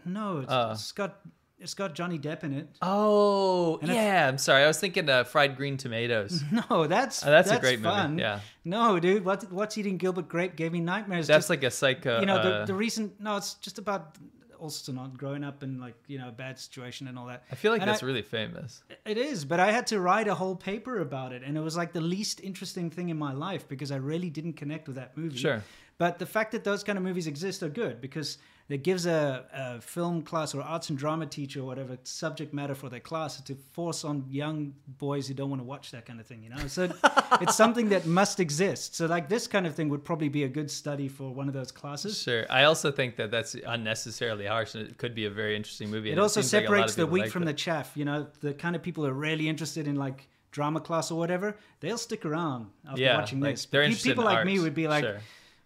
[0.05, 0.71] No, it's, Oh.
[0.71, 1.19] it's got
[1.61, 2.69] it's got Johnny Depp in it.
[2.81, 4.29] Oh, And yeah.
[4.29, 4.63] I'm sorry.
[4.63, 6.41] I was thinking uh, fried green tomatoes.
[6.69, 8.11] No, that's Oh, that's, a great fun.
[8.11, 8.21] movie.
[8.21, 11.27] Yeah, No, dude, what what's eating Gilbert Grape gave me nightmares.
[11.27, 12.21] that's just, like a psycho.
[12.21, 13.11] you know uh, the the reason.
[13.19, 14.15] No, it's just about
[14.59, 17.43] also not growing up in like you know a bad situation and all that.
[17.51, 18.83] I feel like And that's I- really famous.
[19.05, 21.75] It is, but I had to write a whole paper about it, and it was
[21.77, 25.17] like the least interesting thing in my life because I really didn't connect with that
[25.17, 25.37] movie.
[25.37, 25.63] Sure.
[25.97, 28.37] But the fact that those kind of movies exist are good because
[28.69, 32.75] it gives a, a film class or arts and drama teacher or whatever subject matter
[32.75, 36.19] for their class to force on young boys who don't want to watch that kind
[36.19, 36.67] of thing, you know?
[36.67, 36.83] So
[37.41, 38.95] it's something that must exist.
[38.95, 41.55] So, like, this kind of thing would probably be a good study for one of
[41.55, 42.21] those classes.
[42.21, 42.45] Sure.
[42.47, 46.09] I also think that that's unnecessarily harsh, and it could be a very interesting movie.
[46.09, 47.47] It and also like lot separates of the wheat liked from it.
[47.47, 48.27] the chaff, you know?
[48.41, 51.97] The kind of people who are really interested in, like, drama class or whatever, they'll
[51.97, 53.65] stick around after yeah, watching like, this.
[53.65, 55.19] They're But interested people like me would be like, Sure.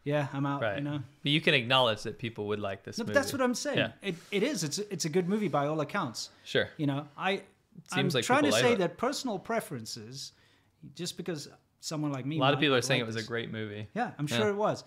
[0.03, 0.77] Yeah, I'm out, right.
[0.77, 0.99] you know?
[1.23, 3.13] But you can acknowledge that people would like this No, movie.
[3.13, 3.77] but that's what I'm saying.
[3.77, 3.91] Yeah.
[4.01, 4.63] It, it is.
[4.63, 6.29] It's it's a good movie by all accounts.
[6.43, 6.67] Sure.
[6.77, 7.41] You know, I
[7.91, 8.79] I'm like trying to like say it.
[8.79, 10.33] that personal preferences,
[10.95, 11.47] just because
[11.79, 13.87] someone like me, A lot of people are saying like it was a great movie.
[13.95, 14.37] Yeah, I'm Yeah.
[14.37, 14.83] sure it was.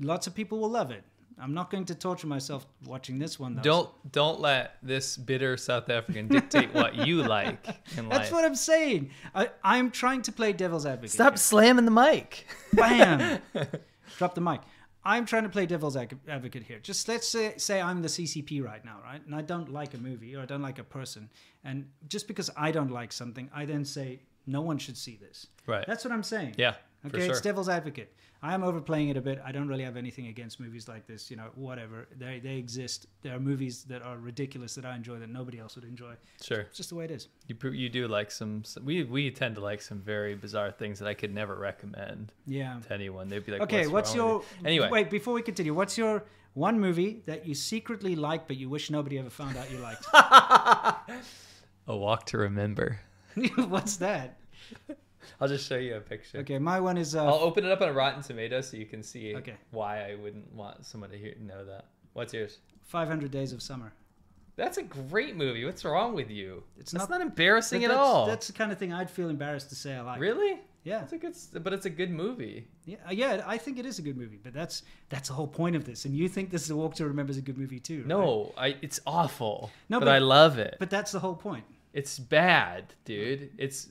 [0.00, 1.02] Lots of people will love it.
[1.40, 3.62] I'm not going to torture myself watching this one though.
[3.62, 7.64] Don't don't let this bitter South African dictate what you like
[7.96, 8.32] in That's life.
[8.32, 9.10] what I'm saying.
[9.34, 11.12] I, I'm trying to play devil's advocate.
[11.12, 12.44] Stop slamming the mic.
[12.72, 13.40] Bam!
[14.18, 14.60] Drop the mic.
[15.04, 16.80] I'm trying to play devil's advocate here.
[16.80, 19.24] Just let's say, say I'm the CCP right now, right?
[19.24, 21.30] And I don't like a movie or I don't like a person.
[21.62, 25.46] And just because I don't like something, I then say, no one should see this.
[25.66, 25.84] Right.
[25.86, 26.56] That's what I'm saying.
[26.58, 26.74] Yeah.
[27.06, 28.12] Okay, it's devil's advocate.
[28.40, 29.40] I am overplaying it a bit.
[29.44, 31.30] I don't really have anything against movies like this.
[31.30, 32.06] You know, whatever.
[32.16, 33.06] They they exist.
[33.22, 36.14] There are movies that are ridiculous that I enjoy that nobody else would enjoy.
[36.40, 36.60] Sure.
[36.60, 37.28] It's just the way it is.
[37.48, 41.08] You you do like some, we we tend to like some very bizarre things that
[41.08, 42.78] I could never recommend Yeah.
[42.86, 43.28] to anyone.
[43.28, 44.88] They'd be like, Okay, what's, wrong your with you?" anyway?
[44.90, 48.90] Wait, before we continue, what's your one movie that you secretly like but you wish
[48.90, 50.06] nobody ever found out you liked?
[51.88, 53.00] A Walk to Remember.
[53.56, 54.38] what's that?
[55.40, 56.38] I'll just show you a picture.
[56.38, 59.02] Okay, my one is uh, I'll open it up on Rotten Tomatoes so you can
[59.02, 59.54] see Okay.
[59.70, 61.86] why I wouldn't want someone to hear, know that.
[62.12, 62.58] What's yours?
[62.86, 63.92] 500 Days of Summer.
[64.56, 65.64] That's a great movie.
[65.64, 66.64] What's wrong with you?
[66.78, 68.26] It's not- not, embarrassing at all.
[68.26, 70.20] That's the kind of thing I'd feel embarrassed to say I like.
[70.20, 70.60] really?
[70.82, 71.00] Yeah.
[71.00, 72.66] That's a good, but it's a good movie.
[72.86, 75.46] Yeah, uh, yeah, I think it is a good movie, but that's that's the whole
[75.46, 76.06] point of this.
[76.06, 77.98] And you think this is a Walk to Remember is a good movie too?
[77.98, 78.06] right?
[78.06, 78.76] No, I.
[78.80, 79.70] It's awful.
[79.90, 80.76] No, but, but- I love it.
[80.80, 81.64] but that's the whole point.
[81.92, 83.50] It's bad, dude.
[83.58, 83.88] It's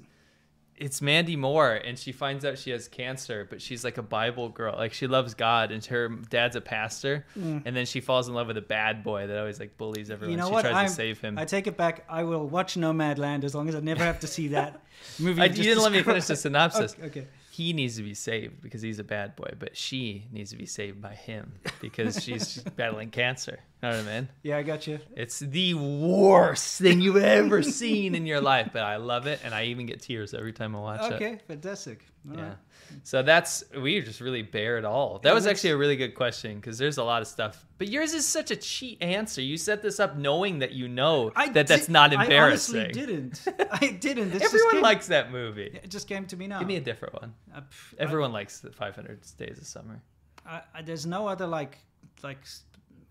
[0.78, 4.50] it's Mandy Moore, and she finds out she has cancer, but she's like a Bible
[4.50, 4.76] girl.
[4.76, 7.64] Like she loves God, and her dad's a pastor, mm.
[7.66, 10.32] and then she falls in love with a bad boy that always like bullies everyone.
[10.32, 10.62] you know she what?
[10.62, 11.38] tries I'm, to save him.
[11.38, 12.06] I take it back.
[12.08, 14.82] I will watch Nomadland as long as I never have to see that
[15.20, 15.42] movie.
[15.42, 16.96] I, you you didn't let me finish the synopsis.
[16.98, 17.28] Okay, okay.
[17.58, 20.68] He needs to be saved because he's a bad boy, but she needs to be
[20.68, 23.58] saved by him because she's battling cancer.
[23.82, 24.30] You know what I mean?
[24.44, 25.00] Yeah, I got you.
[25.16, 29.56] It's the worst thing you've ever seen in your life, but I love it, and
[29.56, 31.16] I even get tears every time I watch it.
[31.16, 32.06] Okay, fantastic.
[32.30, 32.44] All Yeah.
[32.50, 32.58] right.
[33.04, 35.20] So that's we just really bare it all.
[35.20, 37.66] That was actually a really good question because there's a lot of stuff.
[37.78, 39.42] But yours is such a cheat answer.
[39.42, 42.76] You set this up knowing that you know I that that's did- not embarrassing.
[42.80, 43.42] I honestly didn't.
[43.72, 44.32] I didn't.
[44.32, 45.80] This just Everyone came- likes that movie.
[45.84, 46.60] It just came to me now.
[46.60, 47.34] Give me a different one.
[47.56, 50.02] Uh, pff, I- Everyone likes the 500 Days of Summer.
[50.46, 51.78] I, I, there's no other like
[52.24, 52.40] like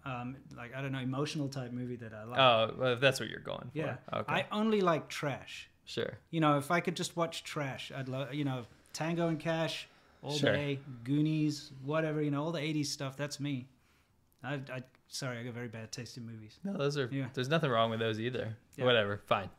[0.05, 2.39] um like I don't know emotional type movie that I like.
[2.39, 3.79] Oh, well, if that's what you're going for.
[3.79, 3.97] yeah.
[4.13, 4.33] Okay.
[4.33, 5.69] I only like trash.
[5.85, 6.19] sure.
[6.31, 8.33] You know, if I could just watch trash, I'd love.
[8.35, 9.89] You know, Tango and Cash
[10.23, 10.53] all Sure.
[10.53, 12.23] day, Goonies, whatever.
[12.23, 13.17] You know, all the '80s stuff.
[13.17, 13.69] That's me.
[14.43, 16.59] I, I sorry, I got very bad taste in movies.
[16.65, 17.09] No, those are.
[17.13, 17.27] Yeah.
[17.35, 18.57] There's nothing wrong with those either.
[18.77, 18.85] Yeah.
[18.87, 19.21] Whatever.
[19.27, 19.51] Fine.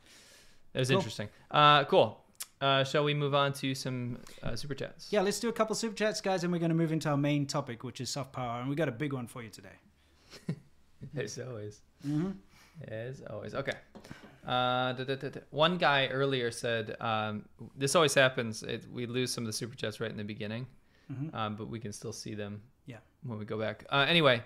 [0.73, 0.97] It was Cool.
[0.97, 1.29] interesting.
[1.51, 2.19] Uh, cool.
[2.59, 5.11] Uh, shall we move on to some uh, super chats?
[5.11, 7.17] Yeah, let's do a couple super chats, guys, and we're going to move into our
[7.17, 9.77] main topic, which is soft power, and we got a big one for you today.
[11.17, 11.81] As always.
[12.07, 12.31] Mm-hmm.
[12.87, 13.53] As always.
[13.53, 13.73] Okay.
[14.47, 15.39] Uh, da, da, da.
[15.51, 18.63] One guy earlier said, um, "This always happens.
[18.63, 20.67] It, we lose some of the super chats right in the beginning,
[21.11, 21.33] Mhm.
[21.35, 22.61] um, but we can still see them.
[22.85, 22.99] Yeah.
[23.23, 23.83] When we go back.
[23.91, 24.41] Uh, anyway,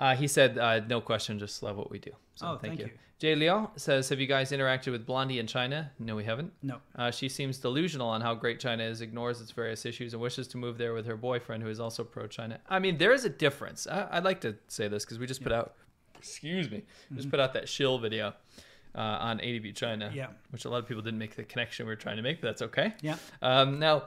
[0.00, 1.38] uh, he said, uh, "No question.
[1.38, 2.86] Just love what we do." So Oh, thank, thank you.
[2.86, 2.92] you.
[3.18, 5.90] Jay Leon says, "Have you guys interacted with Blondie in China?
[5.98, 6.52] No, we haven't.
[6.62, 6.80] No.
[6.94, 10.46] Uh, she seems delusional on how great China is, ignores its various issues, and wishes
[10.48, 12.60] to move there with her boyfriend, who is also pro-China.
[12.70, 13.86] I mean, there is a difference.
[13.88, 15.74] I, I'd like to say this because we just put out,
[16.16, 18.34] excuse me, we just put out that shill video
[18.94, 20.10] uh, on ADV China.
[20.14, 20.28] Yeah.
[20.50, 22.48] which a lot of people didn't make the connection we were trying to make, but
[22.48, 22.94] that's okay.
[23.02, 23.16] Yeah.
[23.42, 24.04] Um, now,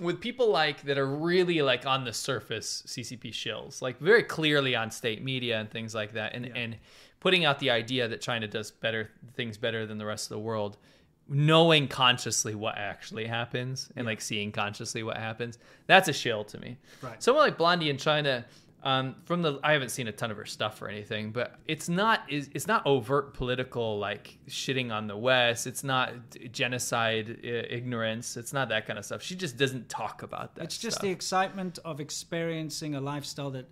[0.00, 4.74] with people like that are really like on the surface CCP shills, like very clearly
[4.74, 6.52] on state media and things like that, and Yeah.
[6.54, 6.76] and
[7.20, 10.38] putting out the idea that China does better things better than the rest of the
[10.38, 10.78] world,
[11.28, 16.58] knowing consciously what actually happens and like seeing consciously what happens, that's a shill to
[16.58, 16.78] me.
[17.02, 17.22] Right.
[17.22, 18.44] Someone like Blondie in China.
[18.82, 21.88] Um, from the I haven't seen a ton of her stuff or anything, but it's
[21.88, 25.66] not is it's not overt political like shitting on the West.
[25.66, 26.12] It's not
[26.50, 28.36] genocide, ignorance.
[28.36, 29.22] It's not that kind of stuff.
[29.22, 30.64] She just doesn't talk about that.
[30.64, 31.02] It's just stuff.
[31.02, 33.66] the excitement of experiencing a lifestyle that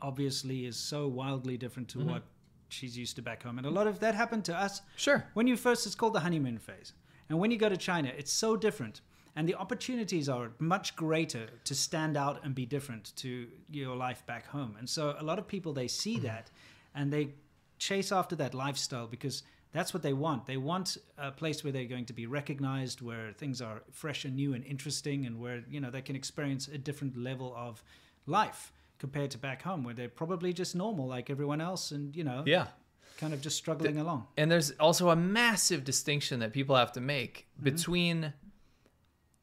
[0.00, 2.06] obviously is so wildly different Mm-hmm.
[2.06, 2.22] to what
[2.68, 3.58] she's used to back home.
[3.58, 4.82] And a lot of that happened to us.
[4.96, 5.24] sure.
[5.34, 6.92] When you first, it's called the honeymoon phase.
[7.28, 9.00] And when you go to China, it's so different.
[9.36, 14.24] And the opportunities are much greater to stand out and be different to your life
[14.26, 14.76] back home.
[14.78, 16.24] And so a lot of people, they see mm-hmm.
[16.24, 16.50] that
[16.94, 17.34] and they
[17.78, 20.46] chase after that lifestyle because that's what they want.
[20.46, 24.34] They want a place where they're going to be recognized, where things are fresh and
[24.34, 27.84] new and interesting, and where, you know, they can experience a different level of
[28.24, 32.24] life compared to back home, where they're probably just normal like everyone else and, you
[32.24, 32.68] know, Yeah.
[33.18, 34.26] kind of just struggling along.
[34.38, 37.64] And there's also a massive distinction that people have to make mm-hmm.
[37.64, 38.32] between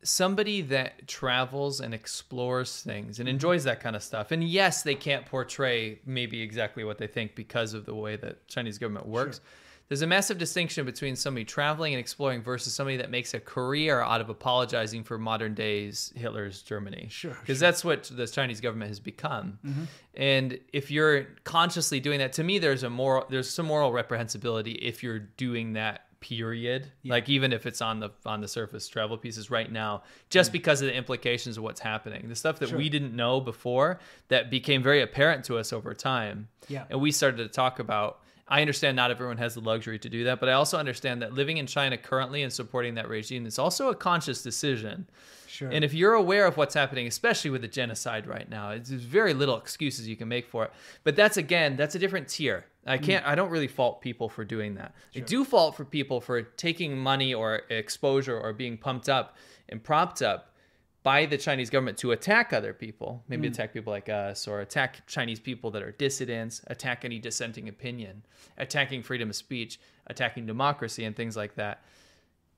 [0.03, 3.35] somebody that travels and explores things and mm-hmm.
[3.35, 4.31] enjoys that kind of stuff.
[4.31, 8.47] And yes, they can't portray maybe exactly what they think because of the way that
[8.47, 9.41] Chinese government works.
[9.89, 13.99] There's a massive distinction between somebody traveling and exploring versus somebody that makes a career
[13.99, 17.07] out of apologizing for modern days Hitler's Germany.
[17.11, 19.59] Sure, Because that's what the Chinese government has become.
[19.63, 19.83] Mm-hmm.
[20.15, 24.79] And if you're consciously doing that, to me, there's a moral, there's some moral reprehensibility
[24.81, 26.07] if you're doing that.
[26.23, 26.89] Period.
[27.03, 30.53] Like even if it's on the on the surface travel pieces right now, just mm.
[30.53, 32.77] because of the implications of what's happening, the stuff that Sure.
[32.77, 36.85] we didn't know before that became very apparent to us over time, Yeah.
[36.89, 38.21] and we started to talk about.
[38.47, 41.33] I understand not everyone has the luxury to do that, but I also understand that
[41.33, 45.07] living in China currently and supporting that regime is also a conscious decision.
[45.53, 45.69] Sure.
[45.69, 49.03] And if you're aware of what's happening, especially with the genocide right now, it's, there's
[49.03, 50.71] very little excuses you can make for it.
[51.03, 52.65] But that's again, that's a different tier.
[52.87, 53.03] I mm.
[53.03, 53.23] can't.
[53.23, 54.95] I don't really fault people for doing that.
[55.15, 59.37] I do fault for people for taking money or exposure or being pumped up
[59.69, 60.55] and propped up
[61.03, 63.51] by the Chinese government to attack other people, maybe mm.
[63.51, 68.23] attack people like us, or attack Chinese people that are dissidents, attack any dissenting opinion,
[68.57, 71.83] attacking freedom of speech, attacking democracy, and things like that.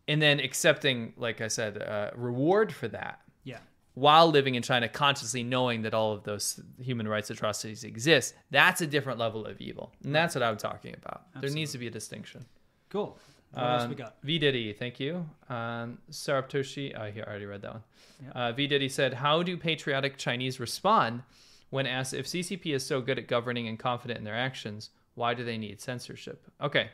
[0.07, 3.57] And then accepting, like I said, uh, reward for that yeah.
[3.95, 8.35] while living in China, consciously knowing that all of those human rights atrocities exist.
[8.51, 9.91] That's a different level of evil.
[10.03, 11.23] And that's what I'm talking about.
[11.41, 12.45] There needs to be a distinction.
[12.89, 13.17] Cool.
[13.51, 14.15] What else Um, we got?
[14.21, 15.25] V Diddy, thank you.
[15.49, 17.83] Um, Saraptoshi, oh, here, I already read that one.
[18.23, 18.31] Yeah.
[18.31, 21.23] Uh, v Diddy said, How do patriotic Chinese respond
[21.69, 24.91] when asked if CCP is so good at governing and confident in their actions?
[25.15, 26.45] Why do they need censorship?
[26.61, 26.89] Okay,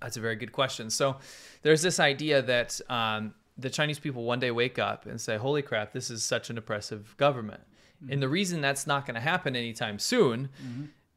[0.00, 0.90] that's a very good question.
[0.90, 1.16] So
[1.62, 5.62] there's this idea that um, the Chinese people one day wake up and say, Holy
[5.62, 7.62] crap, this is such an oppressive government.
[8.08, 10.48] And the reason that's not going to happen anytime soon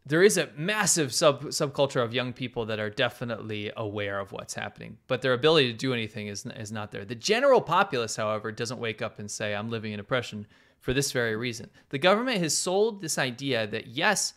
[0.05, 4.53] there is a massive sub subculture of young people that are definitely aware of what's
[4.53, 7.05] happening, but their ability to do anything is is not there.
[7.05, 10.47] The general populace, however, doesn't wake up and say, "I'm living in oppression."
[10.79, 14.33] For this very reason, the government has sold this idea that yes,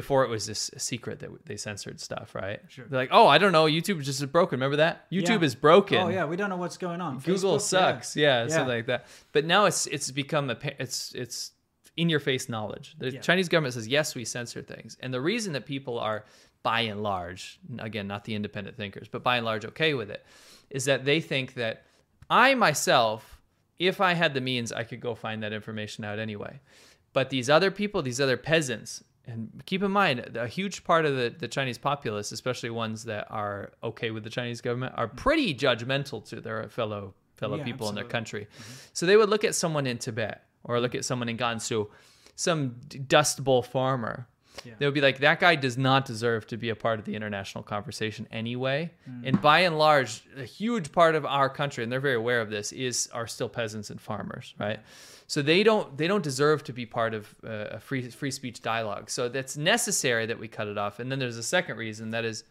[0.00, 2.60] before it was this secret that they censored stuff, right?
[2.68, 2.84] Sure.
[2.88, 5.10] They're like, "Oh, I don't know, YouTube just is broken." Remember that?
[5.10, 5.46] YouTube Yeah.
[5.50, 5.98] is broken.
[5.98, 7.18] Oh yeah, we don't know what's going on.
[7.18, 8.16] Google Facebook, sucks.
[8.16, 8.48] Yeah, Yeah.
[8.48, 9.06] something like that.
[9.32, 11.52] But now it's it's become a it's it's
[11.96, 12.94] in your face knowledge.
[12.98, 13.20] The Yeah.
[13.20, 16.24] Chinese government says yes, we censor things, and the reason that people are
[16.62, 20.24] by and large, again, not the independent thinkers, but by and large okay with it,
[20.70, 21.84] is that they think that
[22.30, 23.40] I myself,
[23.78, 26.60] if I had the means, I could go find that information out anyway.
[27.12, 31.14] But these other people, these other peasants, and keep in mind, a huge part of
[31.14, 35.16] the, the Chinese populace, especially ones that are okay with the Chinese government, are mm-hmm.
[35.16, 38.46] pretty judgmental to their fellow fellow Yeah, people in their absolutely.
[38.46, 38.48] country.
[38.50, 38.74] Mm-hmm.
[38.94, 41.88] So they would look at someone in Tibet or look at someone in Gansu,
[42.34, 44.26] some dust bowl farmer,
[44.64, 44.74] Yeah.
[44.78, 47.64] They'll be like, that guy does not deserve to be a part of the international
[47.64, 48.90] conversation anyway.
[49.08, 49.28] Mm.
[49.28, 52.50] And by and large, a huge part of our country, and they're very aware of
[52.50, 54.80] this, is are still peasants and farmers, right?
[55.26, 58.62] So they don't they don't deserve to be part of uh, a free free speech
[58.62, 59.10] dialogue.
[59.10, 61.00] So that's necessary that we cut it off.
[61.00, 62.44] And then there's a second reason that is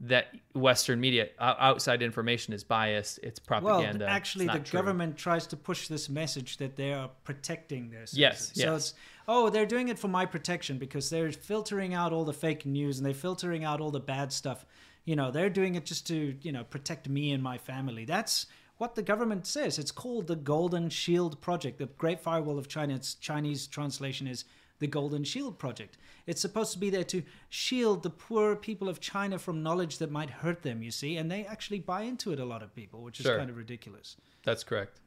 [0.00, 3.18] that Western media outside information is biased.
[3.22, 4.04] It's propaganda.
[4.04, 4.78] it's actually, the true.
[4.78, 8.18] government tries to push this message that they are protecting their citizens.
[8.18, 8.76] Yes, So yes.
[8.76, 8.94] it's,
[9.28, 12.98] oh, they're doing it for my protection because they're filtering out all the fake news
[12.98, 14.64] and they're filtering out all the bad stuff.
[15.04, 18.04] You know, they're doing it just to, you know, protect me and my family.
[18.04, 18.46] That's
[18.78, 19.78] what the government says.
[19.78, 21.78] It's called the Golden Shield Project.
[21.78, 24.44] The Great Firewall of China, its Chinese translation is
[24.78, 25.96] the Golden Shield Project.
[26.26, 30.10] It's supposed to be there to shield the poor people of China from knowledge that
[30.10, 33.00] might hurt them, you see, and they actually buy into it, a lot of people,
[33.02, 33.38] which is Sure.
[33.38, 34.16] kind of ridiculous.
[34.44, 35.00] That's correct.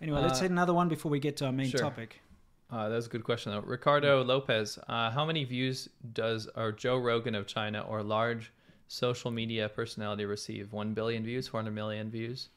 [0.00, 1.80] Anyway, let's Uh, hit another one before we get to our main sure.
[1.80, 2.20] topic.
[2.70, 3.60] Uh, that was a good question, though.
[3.60, 8.52] Ricardo Lopez, uh, how many views does our Joe Rogan of China or large
[8.88, 10.72] social media personality receive?
[10.72, 12.48] 1 billion views, 400 million views,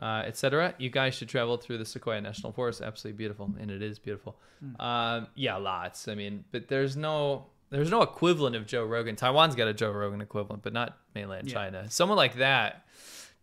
[0.00, 0.74] uh, etc.
[0.78, 2.82] You guys should travel through the Sequoia National Forest.
[2.82, 4.36] Absolutely beautiful, and it is beautiful.
[4.78, 6.06] Um, yeah, lots.
[6.06, 9.14] I mean, but there's no there's no equivalent of Joe Rogan.
[9.16, 11.54] Taiwan's got a Joe Rogan equivalent, but not mainland Yeah.
[11.54, 11.90] China.
[11.90, 12.84] Someone like that,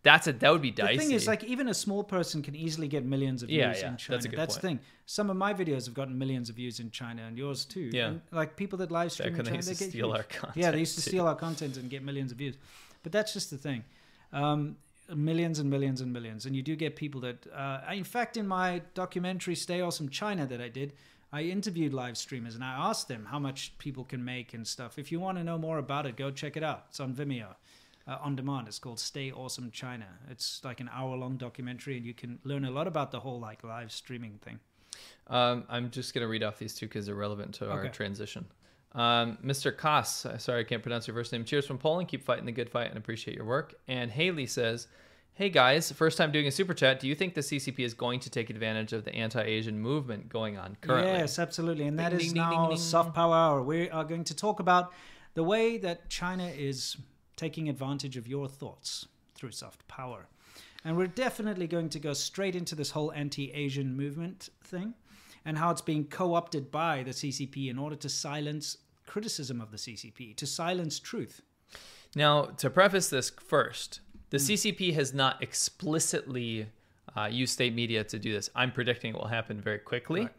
[0.06, 0.96] that's a that would be dicey.
[0.96, 3.76] The thing is, like, even a small person can easily get millions of views Yeah,
[3.76, 4.18] yeah, in that's China.
[4.18, 4.78] a good the thing.
[5.04, 7.90] Some of my videos have gotten millions of views in China, and yours too.
[7.92, 8.08] Yeah.
[8.08, 10.56] And, like people that live stream in China, used they to get steal our content.
[10.56, 11.10] Yeah, they used to too.
[11.10, 12.56] steal our content and get millions of views.
[13.02, 13.84] But that's just the thing.
[14.32, 14.76] Um,
[15.14, 16.46] millions and millions and millions.
[16.46, 20.46] And you do get people that, uh, in fact, in my documentary Stay Awesome China
[20.46, 20.92] that I did,
[21.32, 24.98] I interviewed live streamers and I asked them how much people can make and stuff.
[24.98, 26.86] If you want to know more about it, go check it out.
[26.90, 27.54] It's on Vimeo.
[28.08, 28.68] Uh, on demand.
[28.68, 30.06] It's called Stay Awesome China.
[30.30, 33.40] It's like an hour long documentary, and you can learn a lot about the whole
[33.40, 34.60] like live streaming thing.
[35.26, 37.88] Um, I'm just going to read off these two because they're relevant to our Okay.
[37.88, 38.46] transition.
[38.92, 39.72] Um, Mr.
[39.76, 41.44] Koss, uh, sorry I can't pronounce your first name.
[41.44, 42.06] Cheers from Poland.
[42.08, 43.74] Keep fighting the good fight and appreciate your work.
[43.88, 44.86] And Haley says,
[45.34, 47.00] Hey guys, first time doing a super chat.
[47.00, 50.28] Do you think the CCP is going to take advantage of the anti Asian movement
[50.28, 51.12] going on currently?
[51.12, 51.86] Yes, absolutely.
[51.88, 52.76] And that Ding, is ding, now ding.
[52.78, 53.62] soft power hour.
[53.64, 54.92] We are going to talk about
[55.34, 56.96] the way that China is
[57.36, 60.26] taking advantage of your thoughts through soft power.
[60.84, 64.94] And we're definitely going to go straight into this whole anti Asian movement thing
[65.44, 69.70] and how it's being co opted by the CCP in order to silence criticism of
[69.70, 71.40] the CCP, to silence truth.
[72.14, 74.44] Now, to preface this first, the Hmm.
[74.44, 76.66] CCP has not explicitly
[77.16, 78.50] uh, used state media to do this.
[78.54, 80.22] I'm predicting it will happen very quickly.
[80.22, 80.34] Right.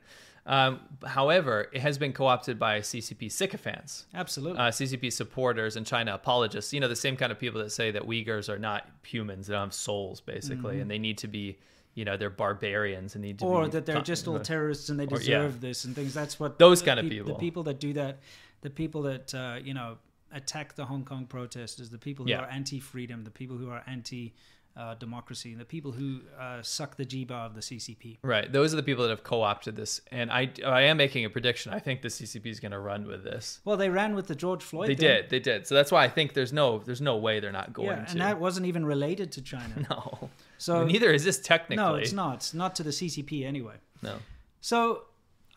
[0.48, 4.06] Um, however, it has been co opted by CCP sycophants.
[4.14, 4.58] Absolutely.
[4.60, 6.72] uh, CCP supporters and China apologists.
[6.74, 9.54] You know, the same kind of people that say that Uyghurs are not humans; they
[9.54, 11.58] don't have souls, basically, and they need to be,
[11.96, 13.54] you know, they're barbarians and need to Mm-hmm.
[13.54, 15.40] or that they're con- just all terrorists and they Or- yeah.
[15.44, 16.14] deserve this and things.
[16.14, 17.34] That's what Those the kind of peop- people.
[17.34, 18.20] The people that do that,
[18.62, 19.98] the people that uh, you know
[20.32, 22.42] attack the Hong Kong protesters, the people who Yeah.
[22.42, 24.34] are anti-freedom, the people who are anti.
[24.78, 28.20] Uh, democracy, and the people who uh, suck the jiba of the CCP.
[28.22, 31.32] Right, those are the people that have co-opted this, and I, I am making a
[31.32, 31.74] prediction.
[31.74, 33.60] I think the CCP is going to run with this.
[33.66, 34.90] Well, they ran with the George Floyd.
[34.90, 35.08] They thing.
[35.08, 35.66] did, they did.
[35.66, 38.12] So that's why I think there's no, there's no way they're not going yeah, to.
[38.12, 39.88] and that wasn't even related to China.
[39.90, 41.84] no, So neither is this technically.
[41.84, 42.36] no, it's not.
[42.36, 43.78] It's not to the CCP anyway.
[44.04, 44.18] No.
[44.62, 45.06] So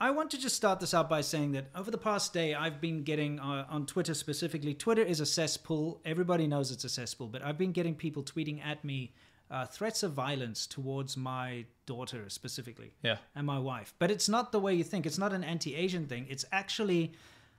[0.00, 2.80] I want to just start this out by saying that over the past day, I've
[2.80, 4.72] been getting uh, on Twitter specifically.
[4.72, 6.00] Twitter is a cesspool.
[6.06, 9.12] Everybody knows it's a cesspool, but I've been getting people tweeting at me
[9.50, 13.16] uh, threats of violence towards my daughter specifically Yeah.
[13.34, 13.92] and my wife.
[13.98, 15.04] But it's not the way you think.
[15.04, 16.26] It's not an anti-Asian thing.
[16.30, 17.12] It's actually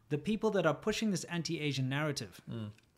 [0.09, 2.41] the people that are pushing this anti-Asian narrative.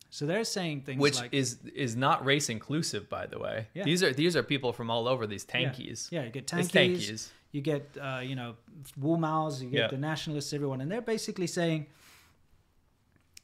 [0.09, 1.01] So they're saying things Mm.
[1.01, 3.67] Which like, is is not race inclusive, by the way.
[3.73, 3.83] Yeah.
[3.83, 6.11] These are these are people from all over these tankies.
[6.11, 6.59] Yeah, you get tankies.
[6.59, 7.29] It's tankies.
[7.53, 8.55] You get, uh, you know,
[8.99, 9.87] Wu Mao's, you get Yeah.
[9.87, 10.81] the nationalists, everyone.
[10.81, 11.85] And they're basically saying,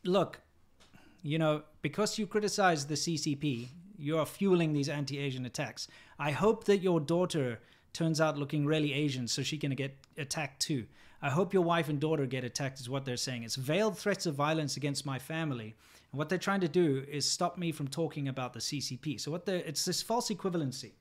[0.03, 0.41] look,
[1.21, 5.87] you know, because you criticize the CCP, you're fueling these anti Asian attacks.
[6.17, 7.59] I hope that your daughter
[7.93, 10.87] turns out looking really Asian so she can get attacked too.
[11.21, 13.43] I hope your wife and daughter get attacked, is what they're saying.
[13.43, 15.75] It's veiled threats of violence against my family.
[16.11, 19.19] And what they're trying to do is stop me from talking about the CCP.
[19.19, 20.93] So what they it's this false equivalency.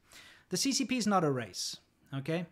[0.51, 1.77] The CCP is not a race,
[2.13, 2.47] okay?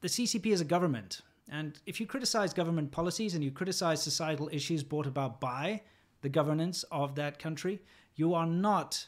[0.00, 1.20] The CCP is a government.
[1.48, 5.82] And if you criticize government policies and you criticize societal issues brought about by
[6.22, 7.80] the governance of that country,
[8.14, 9.06] you are not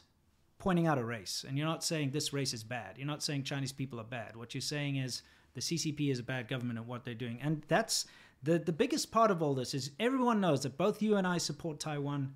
[0.59, 1.45] pointing out a race.
[1.47, 2.97] And you're not saying this race is bad.
[2.97, 4.35] You're not saying Chinese people are bad.
[4.35, 5.21] What you're saying is
[5.53, 7.39] the CCP is a bad government at what they're doing.
[7.41, 8.05] And that's
[8.43, 11.37] the, the biggest part of all this is everyone knows that both you and I
[11.37, 12.35] support Taiwan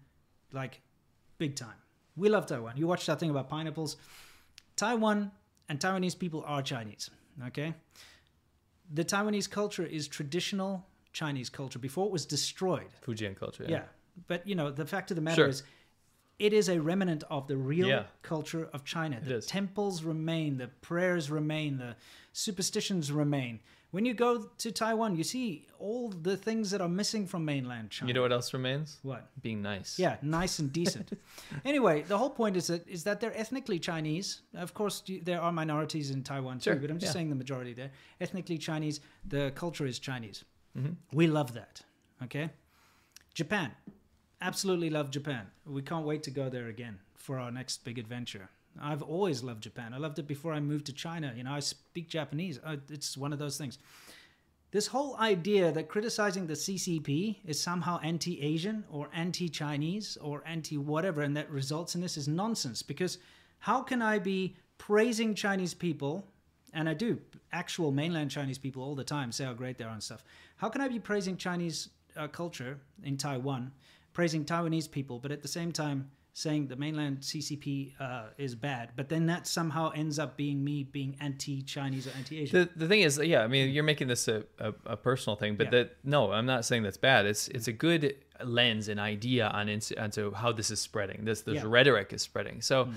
[0.53, 0.81] like
[1.37, 1.75] big time.
[2.15, 2.77] We love Taiwan.
[2.77, 3.97] You watched that thing about pineapples.
[4.75, 5.31] Taiwan
[5.69, 7.09] and Taiwanese people are Chinese.
[7.47, 7.73] Okay,
[8.93, 12.89] the Taiwanese culture is traditional Chinese culture before it was destroyed.
[13.05, 13.63] Fujian culture.
[13.63, 13.69] Yeah.
[13.69, 13.83] yeah.
[14.27, 15.47] But you know, the fact of the matter Sure.
[15.47, 15.63] is
[16.39, 18.03] it is a remnant of the real Yeah.
[18.21, 19.19] culture of China.
[19.19, 21.95] The temples remain, the prayers remain, the
[22.31, 23.59] superstitions remain.
[23.91, 27.89] When you go to Taiwan, you see all the things that are missing from mainland
[27.89, 28.09] China.
[28.09, 28.99] You know what else remains?
[29.01, 29.29] what?
[29.41, 29.97] Being nice.
[29.97, 31.11] Yeah, nice and decent.
[31.65, 34.41] anyway, the whole point is that is that they're ethnically Chinese.
[34.53, 37.13] Of course, you- there are minorities in Taiwan too, Sure, but I'm just yeah.
[37.13, 37.91] saying the majority there.
[38.19, 38.99] Ethnically Chinese.
[39.25, 40.43] The culture is Chinese.
[40.77, 40.93] Mm-hmm.
[41.13, 41.81] We love that.
[42.23, 42.49] Okay.
[43.33, 43.71] Japan,
[44.41, 45.47] absolutely love Japan.
[45.65, 48.49] We can't wait to go there again for our next big adventure.
[48.81, 49.93] I've always loved Japan.
[49.93, 51.33] I loved it before I moved to China.
[51.35, 52.59] You know, I speak Japanese.
[52.89, 53.79] It's one of those things.
[54.71, 60.43] This whole idea that criticizing the CCP is somehow anti Asian or anti Chinese or
[60.45, 63.17] anti whatever and that results in this is nonsense because
[63.59, 66.27] how can I be praising Chinese people,
[66.73, 67.19] and I do,
[67.51, 70.23] actual mainland Chinese people all the time say how great they are and stuff.
[70.57, 73.71] How can I be praising Chinese uh, culture in Taiwan,
[74.13, 78.91] praising Taiwanese people, but at the same time saying the mainland CCP uh, is bad,
[78.95, 82.59] but then that somehow ends up being me being anti Chinese or anti Asian?
[82.59, 85.55] The, the thing is, yeah, I mean, you're making this a, a, a personal thing,
[85.55, 85.71] but Yeah.
[85.71, 87.25] that no, I'm not saying that's bad.
[87.25, 89.67] It's it's a good lens and idea on
[89.97, 91.25] onto how this is spreading.
[91.25, 91.63] This this Yeah.
[91.63, 91.71] Mm.
[91.71, 92.61] rhetoric is spreading.
[92.61, 92.89] So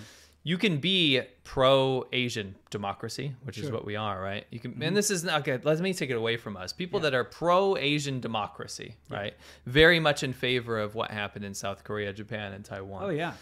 [0.43, 3.69] you can be pro Asian democracy, which is Sure.
[3.69, 3.75] Mm-hmm.
[3.77, 4.47] what we are, right?
[4.51, 5.59] You can, and this is not okay.
[5.63, 6.73] Let me take it away from us.
[6.73, 9.35] People that are pro Asian democracy, right?
[9.67, 13.33] Very much in favor of what happened in South Korea, Japan, and Taiwan oh, yeah.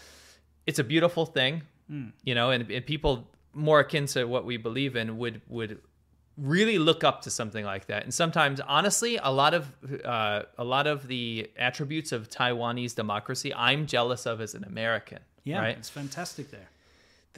[0.65, 2.09] it's a beautiful thing, Hmm.
[2.23, 5.79] you know, and, and people more akin to what we believe in would would
[6.37, 8.03] really look up to something like that.
[8.03, 9.71] And sometimes, honestly, a lot of
[10.05, 15.19] uh, a lot of the attributes of Taiwanese democracy, I'm jealous of as an American.
[15.45, 15.77] Yeah, right.
[15.77, 16.69] it's fantastic there.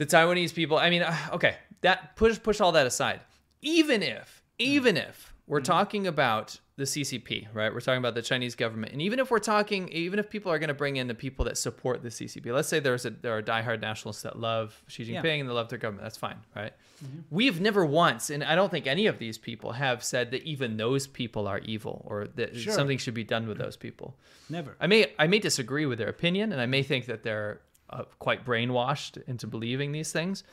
[0.02, 0.78] The Taiwanese people.
[0.78, 3.20] I mean, uh, okay, that push push all that aside.
[3.60, 5.64] Even if, even if we're mm-hmm.
[5.64, 7.72] talking about the CCP, right?
[7.72, 10.58] We're talking about the Chinese government, and even if we're talking, even if people are
[10.58, 13.36] going to bring in the people that support the CCP, let's say there's a there
[13.36, 15.32] are diehard nationalists that love Xi Jinping Yeah.
[15.34, 16.02] and they love their government.
[16.02, 16.72] That's fine, right?
[17.04, 17.20] Mm-hmm.
[17.30, 20.78] We've never once, and I don't think any of these people have said that even
[20.78, 22.72] those people are evil or that Sure.
[22.72, 23.66] something should be done with mm-hmm.
[23.66, 24.16] those people.
[24.50, 24.74] Never.
[24.80, 27.60] I may I may disagree with their opinion, and I may think that they're
[27.92, 30.44] uh, quite brainwashed into believing these things,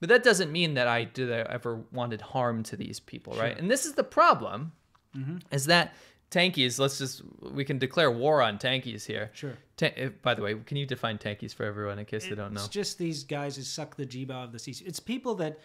[0.00, 3.56] but that doesn't mean that I did I ever wanted harm to these people, right?
[3.58, 4.72] And this is the problem,
[5.16, 5.38] Mm-hmm.
[5.50, 5.94] is that
[6.30, 6.78] tankies.
[6.78, 9.30] Let's just we can declare war on tankies here.
[9.32, 9.54] Sure.
[9.78, 12.52] Ta- uh, by the way, can you define tankies for everyone in case they don't
[12.52, 12.60] know?
[12.60, 14.86] It's just these guys who suck the jiba of the CC.
[14.86, 15.58] It's people that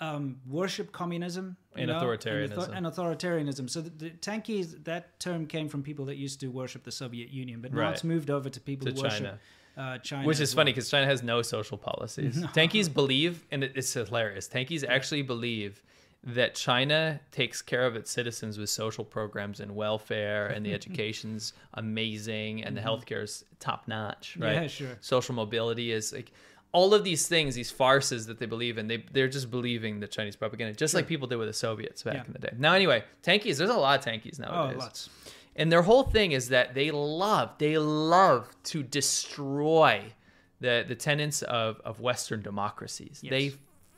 [0.00, 2.64] um, worship communism And know, authoritarianism.
[2.74, 3.68] And, and authoritarianism.
[3.70, 7.30] So the, the tankies, that term came from people that used to worship the Soviet
[7.30, 7.92] Union, but now Right.
[7.94, 9.38] it's moved over to people To who worship China.
[9.76, 10.26] Uh, China.
[10.26, 12.36] Which is funny because China has no social policies.
[12.54, 14.48] Tankies believe, and it's hilarious.
[14.48, 15.82] Tankies actually believe
[16.24, 21.52] that China takes care of its citizens with social programs and welfare, and the education's
[21.74, 24.36] amazing, and the healthcare's top notch.
[24.38, 24.52] Right?
[24.54, 24.62] Mm-hmm.
[24.62, 24.98] Yeah, sure.
[25.00, 26.32] Social mobility is like
[26.72, 28.88] all of these things, these farces that they believe in.
[28.88, 32.14] They they're just believing the Chinese propaganda, just like people did with the Soviets back
[32.14, 32.24] Yeah.
[32.26, 32.52] in the day.
[32.58, 33.58] Now, anyway, tankies.
[33.58, 34.50] There's a lot of tankies nowadays.
[34.52, 34.78] Oh, nowadays.
[34.80, 35.10] lots.
[35.58, 40.12] And their whole thing is that they love, they love to destroy
[40.60, 43.20] the the tenets of, of Western democracies.
[43.22, 43.30] Yes.
[43.30, 43.52] They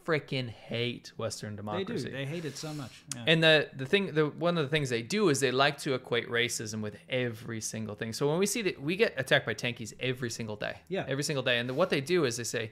[0.07, 2.05] freaking hate Western democracy.
[2.05, 2.17] They do.
[2.17, 3.05] They hate it so much.
[3.15, 3.25] Yeah.
[3.27, 5.95] And the the thing, the one of the things they do is they like to
[5.95, 8.13] equate racism with every single thing.
[8.13, 11.05] So when we see that we get attacked by tankies every single day, Yeah.
[11.09, 12.71] every single day, and what they do is they say,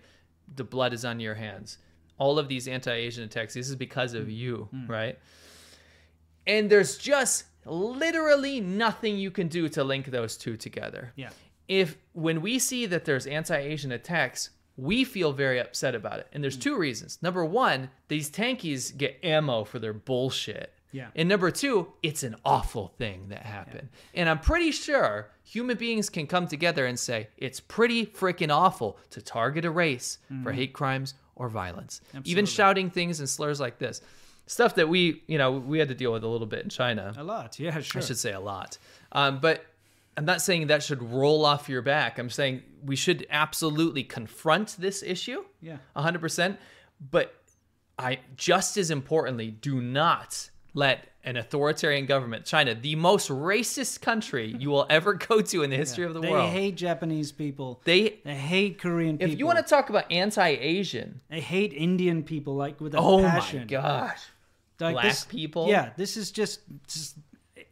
[0.54, 1.78] the blood is on your hands.
[2.18, 4.20] All of these anti-Asian attacks, this is because Mm.
[4.20, 5.18] of you, right?
[6.46, 11.30] And there's just literally nothing you can do to link those two together yeah.
[11.68, 16.26] if when we see that there's anti-Asian attacks, we feel very upset about it.
[16.32, 16.42] And Mm.
[16.42, 17.18] there's two reasons.
[17.22, 20.72] Number one, these tankies get ammo for their bullshit.
[20.92, 21.08] Yeah.
[21.14, 23.88] And number two, it's an awful thing that happened.
[24.14, 28.98] And I'm pretty sure human beings can come together and say it's pretty freaking awful
[29.10, 32.00] to target a race for hate crimes or violence.
[32.24, 32.50] Even Mm-hmm.
[32.54, 34.00] Shouting things and slurs like this.
[34.46, 37.12] Stuff that we, you know, we had to deal with a little bit in China.
[37.16, 37.58] A lot.
[37.58, 38.00] Yeah, sure.
[38.00, 38.78] I should say a lot.
[39.12, 39.64] Um, but
[40.16, 42.18] I'm not saying that should roll off your back.
[42.18, 45.44] I'm saying we should absolutely confront this issue.
[45.60, 45.78] Yeah.
[45.96, 46.56] 100%.
[47.10, 47.34] But
[47.98, 54.54] I just as importantly, do not let an authoritarian government, China, the most racist country
[54.60, 56.48] you will ever go to in the history of the they world.
[56.50, 57.80] They hate Japanese people.
[57.84, 59.32] they They hate Korean people.
[59.32, 63.22] if you want to talk about anti-Asian, they hate Indian people like with a oh
[63.22, 63.60] passion.
[63.60, 64.22] my gosh.
[64.80, 65.68] Like black this- people.
[65.68, 67.16] Yeah, this is just, just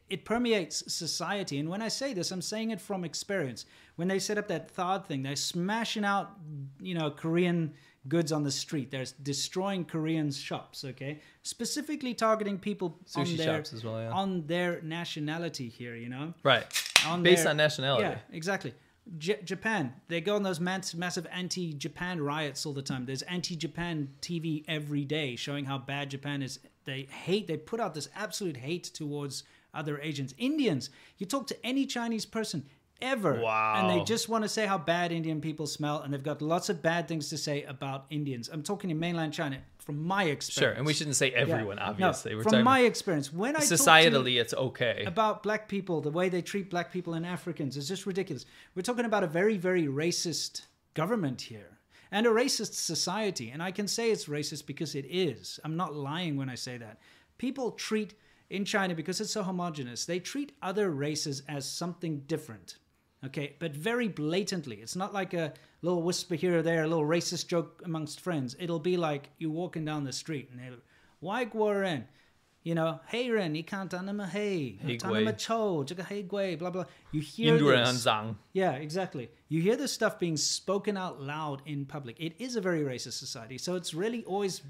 [0.08, 1.58] it permeates society.
[1.58, 3.66] And when I say this, I'm saying it from experience.
[3.96, 6.32] When they set up that THAAD thing, they're smashing out,
[6.80, 7.72] you know, Korean
[8.08, 8.90] goods on the street.
[8.90, 10.84] They're destroying Korean shops.
[10.84, 14.10] Okay, specifically targeting people on Sushi their shops as well, yeah.
[14.10, 15.94] on their nationality here.
[15.96, 16.64] You know, Right.
[17.06, 18.04] on Based their- on nationality.
[18.04, 18.74] Yeah, exactly.
[19.18, 23.04] J- Japan, they go on those mass- massive anti-Japan riots all the time.
[23.06, 26.58] There's anti-Japan TV every day showing how bad Japan is.
[26.84, 27.46] They hate.
[27.46, 30.90] They put out this absolute hate towards other Asians, Indians.
[31.18, 32.64] You talk to any Chinese person
[33.02, 33.40] ever,
[33.76, 36.68] and they just want to say how bad Indian people smell, and they've got lots
[36.68, 38.48] of bad things to say about Indians.
[38.52, 40.58] I'm talking in mainland China from my experience.
[40.58, 40.72] Sure.
[40.72, 41.38] And we shouldn't say Yeah.
[41.38, 42.34] everyone, No, obviously.
[42.34, 45.04] We're from my experience, when I societally, it's okay.
[45.06, 48.46] about black people, the way they treat black people and Africans is just ridiculous.
[48.74, 50.62] We're talking about a very, very racist
[50.94, 51.78] government here
[52.10, 53.50] and a racist society.
[53.50, 55.60] And I can say it's racist because it is.
[55.64, 56.98] I'm not lying when I say that.
[57.36, 58.14] People treat,
[58.48, 62.76] in China, because it's so homogenous, they treat other races as something different
[63.26, 64.76] okay but very blatantly.
[64.76, 65.52] It's not like a
[65.82, 68.56] little whisper here or there a little racist joke amongst friends.
[68.58, 70.80] It'll be like you're walking down the street and they'll
[71.20, 72.04] why guaran
[72.62, 76.84] you know hey ren you can't anima hey anima cho hey gui blah blah.
[77.12, 78.06] You hear this,
[78.52, 79.30] yeah exactly.
[79.48, 82.16] You hear this stuff being spoken out loud in public.
[82.18, 83.58] It is a very racist society.
[83.58, 84.62] So it's really always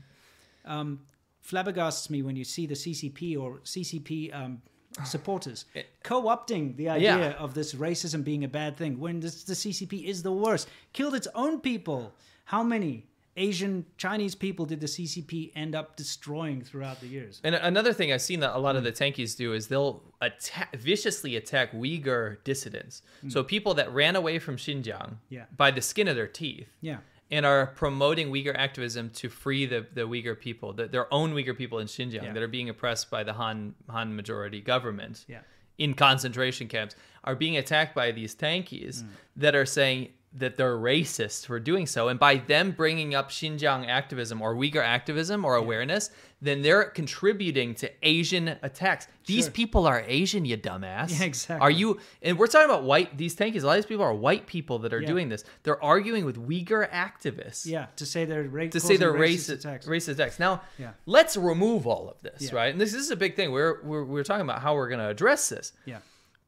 [0.64, 1.00] um,
[1.46, 4.62] flabbergasts me when you see the ccp or ccp um,
[5.04, 5.64] supporters
[6.02, 7.32] co-opting the idea Yeah.
[7.32, 10.68] of this racism being a bad thing when this, the CCP is the worst.
[10.92, 12.14] Killed its own people.
[12.44, 17.40] How many Asian Chinese people did the CCP end up destroying throughout the years?
[17.42, 18.86] And another thing I've seen that a lot of hmm.
[18.86, 23.02] the tankies do is they'll attack, viciously attack Uyghur dissidents.
[23.22, 23.30] Hmm.
[23.30, 25.46] So people that ran away from Xinjiang Yeah.
[25.56, 26.98] by the skin of their teeth Yeah.
[27.30, 31.56] And are promoting Uyghur activism to free the, the Uyghur people, the, their own Uyghur
[31.56, 32.32] people in Xinjiang Yeah.
[32.32, 35.40] that are being oppressed by the Han, Han majority government Yeah.
[35.78, 36.94] in concentration camps,
[37.24, 39.08] are being attacked by these tankies Mm.
[39.36, 42.08] that are saying that they're racist for doing so.
[42.08, 46.10] And by them bringing up Xinjiang activism or Uyghur activism or awareness,
[46.42, 49.06] then they're contributing to Asian attacks.
[49.26, 49.52] These Sure.
[49.52, 51.18] people are Asian, you dumbass.
[51.18, 51.62] Yeah, exactly.
[51.62, 52.00] Are you?
[52.20, 53.16] And we're talking about white.
[53.16, 53.62] These tankies.
[53.62, 55.06] A lot of these people are white people that are Yeah.
[55.06, 55.44] doing this.
[55.62, 59.52] They're arguing with Uyghur activists Yeah, to say they're ra- to say they're causing racist
[59.60, 59.86] attacks.
[59.86, 60.38] racist attacks.
[60.40, 60.90] Now, Yeah.
[61.06, 62.56] let's remove all of this, Yeah.
[62.56, 62.72] right?
[62.72, 63.52] And this, this is a big thing.
[63.52, 65.98] We're we're, we're talking about how we're going to address this Yeah,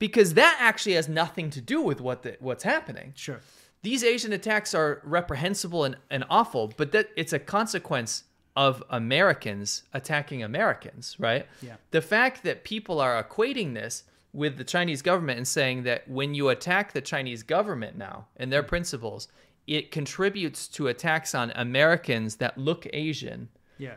[0.01, 3.13] because that actually has nothing to do with what the, what's happening.
[3.15, 3.41] sure.
[3.83, 8.25] These Asian attacks are reprehensible and, and awful, but that it's a consequence
[8.57, 11.47] of Americans attacking Americans, right?
[11.63, 11.77] Yeah.
[11.91, 16.35] The fact that people are equating this with the Chinese government and saying that when
[16.35, 19.29] you attack the Chinese government now and their principles,
[19.67, 23.49] it contributes to attacks on Americans that look Asian
[23.79, 23.95] Yeah.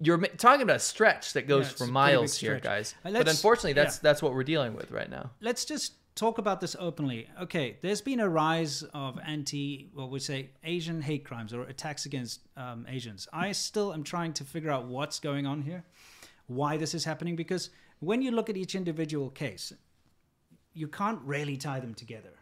[0.00, 2.94] you're talking about a stretch that goes Yeah, for miles here, guys.
[3.04, 4.00] Uh, But unfortunately, that's yeah.
[4.04, 5.30] that's what we're dealing with right now.
[5.40, 7.28] let's just talk about this openly.
[7.40, 12.06] Okay, there's been a rise of anti, well, we say Asian hate crimes or attacks
[12.06, 13.28] against um, Asians.
[13.32, 15.84] I still am trying to figure out what's going on here,
[16.48, 19.72] why this is happening, because when you look at each individual case,
[20.74, 22.34] you can't really tie them together.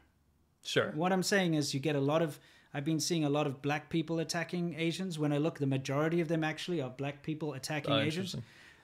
[0.65, 0.91] Sure.
[0.95, 2.39] What I'm saying is, you get a lot of.
[2.75, 5.19] I've been seeing a lot of black people attacking Asians.
[5.19, 8.37] When I look, the majority of them actually are black people attacking Oh, Asians.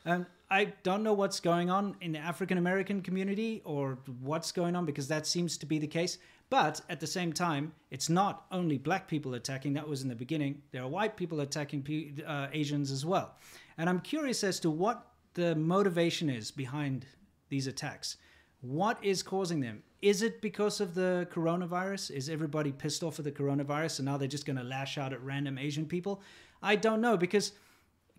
[0.06, 4.76] Um, I don't know what's going on in the African American community or what's going
[4.76, 6.18] on because that seems to be the case.
[6.50, 9.72] But at the same time, it's not only black people attacking.
[9.72, 10.60] That was in the beginning.
[10.70, 13.36] There are white people attacking uh, Asians as well.
[13.78, 17.06] And I'm curious as to what the motivation is behind
[17.48, 18.18] these attacks.
[18.60, 19.82] What is causing them?
[20.02, 22.10] Is it because of the coronavirus?
[22.10, 25.14] Is everybody pissed off at the coronavirus and now they're just going to lash out
[25.14, 26.20] at random Asian people?
[26.62, 27.52] I don't know because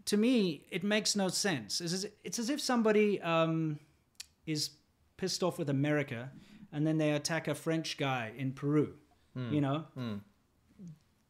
[0.06, 1.82] to me it makes no sense.
[1.82, 3.80] It's as, it's as if somebody um,
[4.46, 4.72] is
[5.18, 6.32] pissed off with America
[6.72, 8.94] and then they attack a French guy in Peru.
[9.36, 9.86] You know,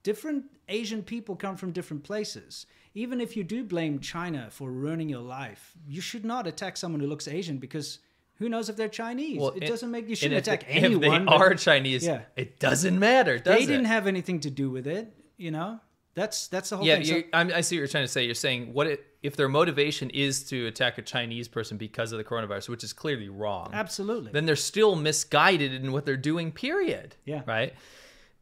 [0.03, 2.65] different Asian people come from different places.
[2.95, 6.99] Even if you do blame China for ruining your life, you should not attack someone
[7.01, 7.99] who looks Asian because
[8.35, 9.41] who knows if they're Chinese?
[9.41, 11.21] it and- doesn't make you shouldn't attack they, anyone.
[11.23, 12.21] If they are Chinese, Yeah.
[12.35, 13.67] it doesn't matter, does they it?
[13.67, 15.13] didn't have anything to do with it.
[15.37, 15.79] You know,
[16.15, 17.05] that's that's the whole yeah, thing.
[17.05, 18.25] So- I'm, see what you're trying to say.
[18.25, 22.17] You're saying what it, if their motivation is to attack a Chinese person because of
[22.17, 23.71] the coronavirus, which is clearly wrong.
[23.73, 24.31] absolutely.
[24.31, 26.51] Then they're still misguided in what they're doing.
[26.51, 27.15] Period.
[27.25, 27.41] Yeah.
[27.45, 27.73] Right.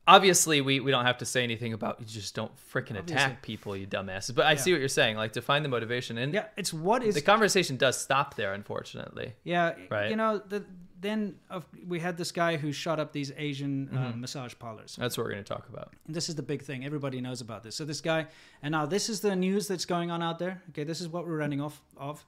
[0.08, 3.78] Obviously, we, we don't have to say anything about you just don't freaking attack people,
[3.78, 4.34] you dumbasses.
[4.34, 5.16] But I see what you're saying.
[5.16, 8.54] Like to find the motivation, and yeah, it's what is the conversation does stop there,
[8.54, 9.34] unfortunately.
[9.44, 10.10] Yeah, Right.
[10.10, 10.66] you know, the,
[11.02, 14.22] then of we had this guy who shot up these Asian uh, Mm-hmm.
[14.22, 14.96] massage parlors.
[15.00, 15.94] That's what we're going to talk about.
[16.08, 16.86] And this is the big thing.
[16.86, 17.76] Everybody knows about this.
[17.76, 18.28] So this guy,
[18.62, 20.62] and now this is the news that's going on out there.
[20.70, 22.24] Okay, this is what we're running off of.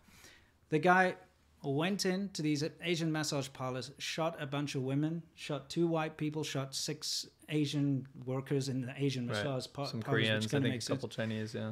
[0.70, 1.16] The guy
[1.64, 6.18] went in to these Asian massage parlors, shot a bunch of women, shot two white
[6.18, 9.38] people, shot six Asian workers in the Asian Right.
[9.38, 10.88] massage par- Some parlors, Koreans, which I think a sense.
[10.88, 11.72] couple Chinese, yeah.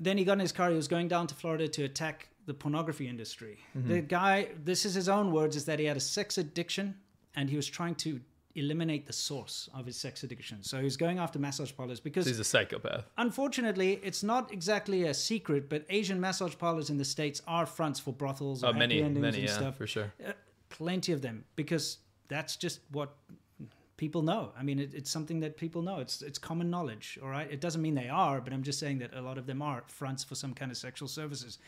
[0.00, 0.70] Then he got in his car.
[0.70, 3.58] He was going down to Florida to attack the pornography industry.
[3.76, 3.88] Mm-hmm.
[3.88, 6.94] The guy, this is his own words, is that he had a sex addiction
[7.36, 8.20] and he was trying to
[8.56, 10.62] eliminate the source of his sex addiction.
[10.62, 13.04] So he's going after massage parlors because He's a psychopath.
[13.18, 17.98] unfortunately, it's not exactly a secret, but Asian massage parlors in the states are fronts
[17.98, 19.76] for brothels Oh, many, many, and yeah, stuff.
[19.76, 20.12] for sure.
[20.24, 20.32] Uh,
[20.68, 23.16] plenty of them because that's just what
[23.96, 24.52] people know.
[24.58, 25.98] I mean, it, it's something that people know.
[25.98, 27.18] It's it's common knowledge.
[27.22, 29.46] All right, it doesn't mean they are, but I'm just saying that a lot of
[29.46, 31.58] them are fronts for some kind of sexual services.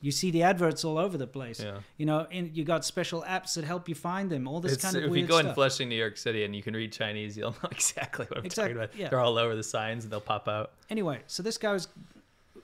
[0.00, 1.60] You see the adverts all over the place.
[1.60, 1.78] Yeah.
[1.96, 4.46] You know, and you got special apps that help you find them.
[4.46, 5.54] All this It's, kind of if weird you go in.
[5.54, 8.68] Flushing, New York City, and you can read Chinese, you'll know exactly what I'm Exact-
[8.68, 8.94] talking about.
[8.96, 9.08] yeah.
[9.08, 10.72] They're all over the signs, and they'll pop out.
[10.90, 11.88] anyway, so this guy was,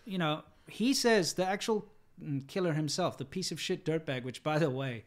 [0.05, 1.87] you know, he says the actual
[2.23, 5.05] mm, killer himself, the piece of shit dirtbag, which, by the way,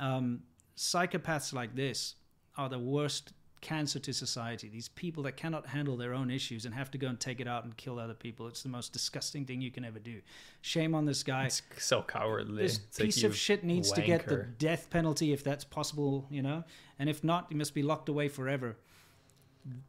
[0.00, 0.42] um,
[0.76, 2.16] psychopaths like this
[2.56, 4.68] are the worst cancer to society.
[4.68, 7.48] These people that cannot handle their own issues and have to go and take it
[7.48, 8.46] out and kill other people.
[8.46, 10.20] It's the most disgusting thing you can ever do.
[10.62, 11.46] Shame on this guy.
[11.46, 12.62] It's so cowardly.
[12.62, 16.26] this It's piece you of shit needs to get the death penalty if that's possible,
[16.30, 16.64] you know?
[16.98, 18.76] And if not, he must be locked away forever.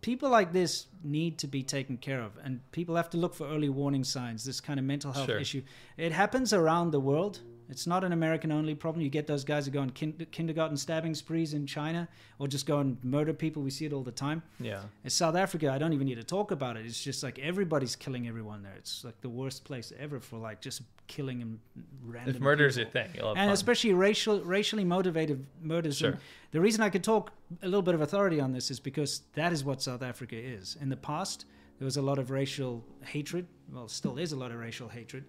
[0.02, 3.48] People like this need to be taken care of, and people have to look for
[3.48, 4.44] early warning signs.
[4.44, 5.40] This kind of mental health Sure.
[5.40, 5.62] issue,
[5.96, 7.40] it happens around the world.
[7.70, 9.04] It's not an American only problem.
[9.04, 12.08] You get those guys who go on kin- kindergarten stabbing sprees in China,
[12.40, 13.62] or just go and murder people.
[13.62, 14.42] We see it all the time.
[14.60, 14.82] Yeah.
[15.04, 16.86] In South Africa, I don't even need to talk about it.
[16.86, 18.74] It's just like everybody's killing everyone there.
[18.76, 21.60] It's like the worst place ever for like just killing and
[22.04, 22.36] random.
[22.36, 23.50] If murder's people your thing, and fun.
[23.50, 25.98] especially racial, racially motivated murders.
[25.98, 26.12] Sure.
[26.12, 26.20] And
[26.52, 29.54] the reason I could talk a little bit of authority on this is because that
[29.54, 30.76] is what South Africa is.
[30.82, 31.46] In the past,
[31.78, 33.46] there was a lot of racial hatred.
[33.72, 35.26] Well, still is a lot of racial hatred.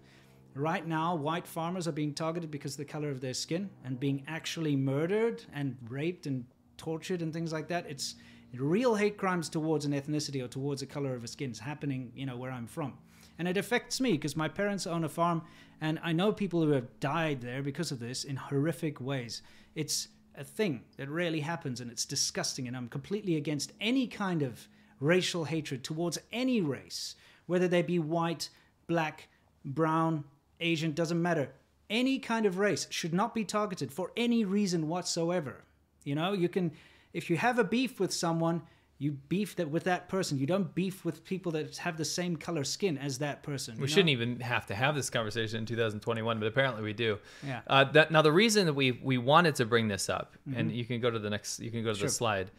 [0.55, 4.01] Right now, white farmers are being targeted because of the color of their skin and
[4.01, 6.45] being actually murdered and raped and
[6.77, 7.87] tortured and things like that.
[7.89, 8.17] It's
[8.55, 12.11] real hate crimes towards an ethnicity or towards a color of a skin is happening,
[12.15, 12.95] you know, where I'm from.
[13.39, 15.43] And it affects me because my parents own a farm
[15.81, 19.43] and I know people who have died there because of this in horrific ways.
[19.75, 24.43] It's a thing that rarely happens and it's disgusting and I'm completely against any kind
[24.43, 27.15] of racial hatred towards any race,
[27.47, 28.51] whether they be white,
[28.87, 29.29] black,
[29.65, 30.25] brown,
[30.61, 31.53] Asian, doesn't matter.
[31.89, 35.65] Any kind of race should not be targeted for any reason whatsoever.
[36.05, 36.73] You know, you can,
[37.13, 38.63] if you have a beef with someone,
[38.99, 40.39] you beef that with that person.
[40.39, 43.79] You don't beef with people that have the same color skin as that person.
[43.81, 47.19] We shouldn't even have to have this conversation in 2021, but apparently we do.
[47.45, 47.61] Yeah.
[47.67, 50.85] Uh, that, now the reason that we we wanted to bring this up, and you
[50.85, 52.01] can go to the next, you can go to Mm-hmm.
[52.01, 52.09] Sure.
[52.09, 52.51] the slide,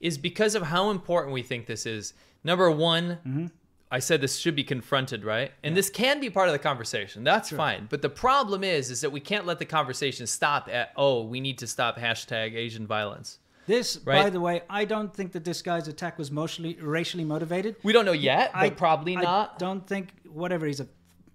[0.00, 2.14] is because of how important we think this is.
[2.44, 3.46] Number one, Mm-hmm.
[3.90, 5.52] I said this should be confronted, right?
[5.62, 7.24] And this can be part of the conversation.
[7.24, 7.86] That's fine.
[7.88, 11.40] But the problem is, is that we can't let the conversation stop at oh, we
[11.40, 13.38] need to stop hashtag Asian violence.
[13.66, 17.76] This, by the way, I don't think that this guy's attack was mostly racially motivated.
[17.82, 19.58] We don't know yet, but I probably I not.
[19.58, 20.64] don't think whatever.
[20.66, 20.88] He's a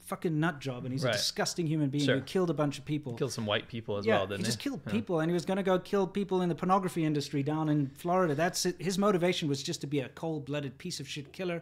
[0.06, 1.14] fucking nut job, and he's Right.
[1.14, 2.16] a disgusting human being Sure.
[2.16, 3.14] who killed a bunch of people.
[3.14, 4.48] Killed some white people as yeah, well, didn't he he?
[4.48, 4.92] just killed Yeah.
[4.92, 7.90] people, and he was going to go kill people in the pornography industry down in
[7.96, 8.36] Florida.
[8.36, 8.82] That's it.
[8.82, 11.62] His motivation was just to be a cold-blooded piece of shit killer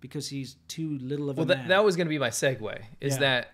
[0.00, 1.68] because he's too little of Well, a that, man.
[1.68, 2.82] that was going to be my segue.
[3.00, 3.20] Is Yeah.
[3.20, 3.52] that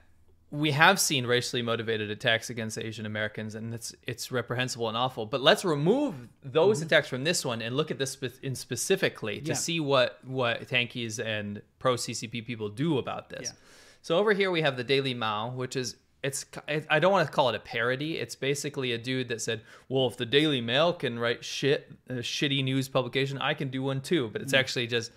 [0.51, 5.25] we have seen racially motivated attacks against Asian Americans, and it's it's reprehensible and awful.
[5.25, 6.15] But let's remove
[6.45, 9.49] those attacks from this one and look at this in specifically to Mm-hmm.
[9.49, 9.55] Yeah.
[9.55, 13.49] see what what tankies and pro CCP people do about this.
[13.49, 13.59] Yeah.
[14.03, 17.33] So over here we have the Daily Mao, which is it's I don't want to
[17.33, 18.19] call it a parody.
[18.19, 22.15] It's basically a dude that said, "Well, if the Daily Mail can write shit, a
[22.15, 25.11] shitty news publication, I can do one too." But it's actually just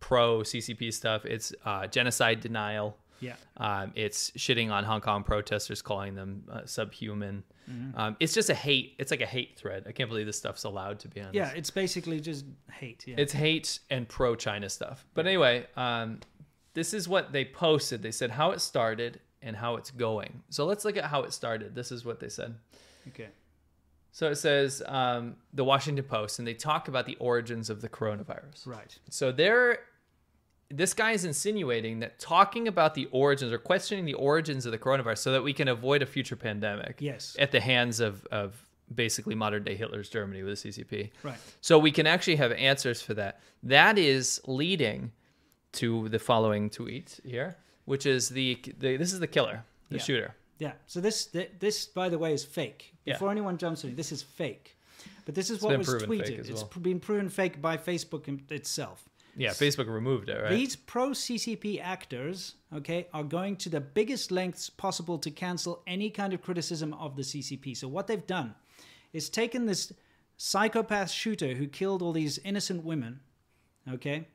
[0.00, 1.24] pro CCP stuff.
[1.24, 2.96] It's uh, genocide denial.
[3.20, 3.34] yeah.
[3.56, 7.42] Um, it's shitting on Hong Kong protesters, calling them uh, subhuman.
[7.70, 7.98] Mm-hmm.
[7.98, 8.94] Um, it's just a hate.
[8.98, 9.84] It's like a hate thread.
[9.86, 11.30] I can't believe this stuff's allowed to be on.
[11.32, 13.04] Yeah, it's basically just hate.
[13.06, 13.16] Yeah.
[13.18, 15.04] It's hate and pro China stuff.
[15.14, 16.20] But anyway, um,
[16.74, 18.02] this is what they posted.
[18.02, 20.42] They said how it started and how it's going.
[20.48, 21.74] So let's look at how it started.
[21.74, 22.54] This is what they said.
[23.08, 23.28] okay.
[24.10, 27.88] So it says um, the Washington Post, and they talk about the origins of the
[27.88, 28.66] coronavirus.
[28.66, 28.98] Right.
[29.10, 29.80] So they're
[30.70, 34.78] this guy is insinuating that talking about the origins or questioning the origins of the
[34.78, 37.34] coronavirus so that we can avoid a future pandemic Yes.
[37.38, 38.54] at the hands of, of
[38.94, 41.10] basically modern day Hitler's Germany with the CCP.
[41.22, 41.38] Right.
[41.62, 43.40] So we can actually have answers for that.
[43.62, 45.12] That is leading
[45.72, 47.56] to the following tweet here,
[47.86, 50.02] which is the, the this is the killer, the Yeah.
[50.02, 50.34] shooter.
[50.58, 50.72] Yeah.
[50.86, 51.26] So this,
[51.60, 52.94] this, by the way, is fake.
[53.04, 53.14] Yeah.
[53.14, 54.76] Before anyone jumps in, this is fake.
[55.24, 56.40] But this is It's what was tweeted.
[56.40, 56.64] It's well.
[56.64, 59.08] pr- been proven fake by Facebook itself.
[59.38, 60.50] Yeah, Facebook removed it, right?
[60.50, 66.10] These pro CCP actors, okay, are going to the biggest lengths possible to cancel any
[66.10, 67.76] kind of criticism of the CCP.
[67.76, 68.54] So what they've done
[69.12, 69.92] is taken this
[70.36, 73.20] psychopath shooter who killed all these innocent women,
[73.88, 74.26] okay,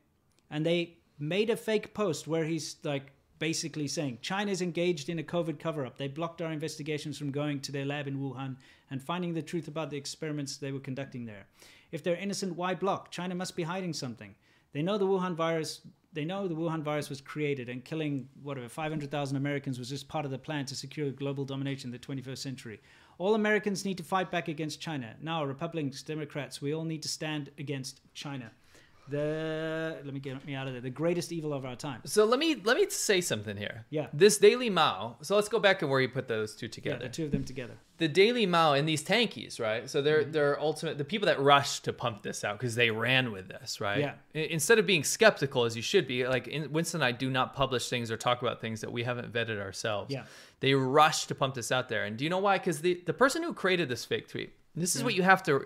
[0.49, 5.24] and they made a fake post where he's like basically saying China's engaged in a
[5.24, 5.97] COVID cover up.
[5.97, 8.56] They blocked our investigations from going to their lab in Wuhan
[8.89, 11.47] and finding the truth about the experiments they were conducting there.
[11.91, 13.12] If they're innocent, why block?
[13.12, 14.36] China must be hiding something.
[14.74, 15.82] They know the Wuhan virus.
[16.11, 20.26] They know the Wuhan virus was created and killing whatever 500,000 Americans was just part
[20.26, 22.82] of the plan to secure global domination in the 21st century.
[23.17, 25.15] All Americans need to fight back against China.
[25.21, 28.51] Now, Republicans, Democrats, we all need to stand against China.
[29.14, 30.82] The let me get me out of there.
[30.82, 32.01] The greatest evil of our time.
[32.05, 33.86] So let me let me say something here.
[33.89, 34.07] Yeah.
[34.11, 35.18] This Daily Mao.
[35.22, 37.32] So let's go back and where you put those two together Yeah, the two of
[37.32, 37.74] them together.
[37.97, 39.89] the Daily Mao and these tankies, right?
[39.89, 40.05] So Mm-hmm.
[40.05, 43.47] they're they're ultimate the people that rushed to pump this out because they ran with
[43.47, 43.99] this, right?
[43.99, 44.14] Yeah.
[44.34, 47.55] Instead of being skeptical as you should be, like in, Winston and I do not
[47.55, 50.11] publish things or talk about things that we haven't vetted ourselves.
[50.14, 50.24] Yeah.
[50.59, 52.57] They rushed to pump this out there, and do you know why?
[52.57, 55.66] Because the the person who created this fake tweet, this is what you have to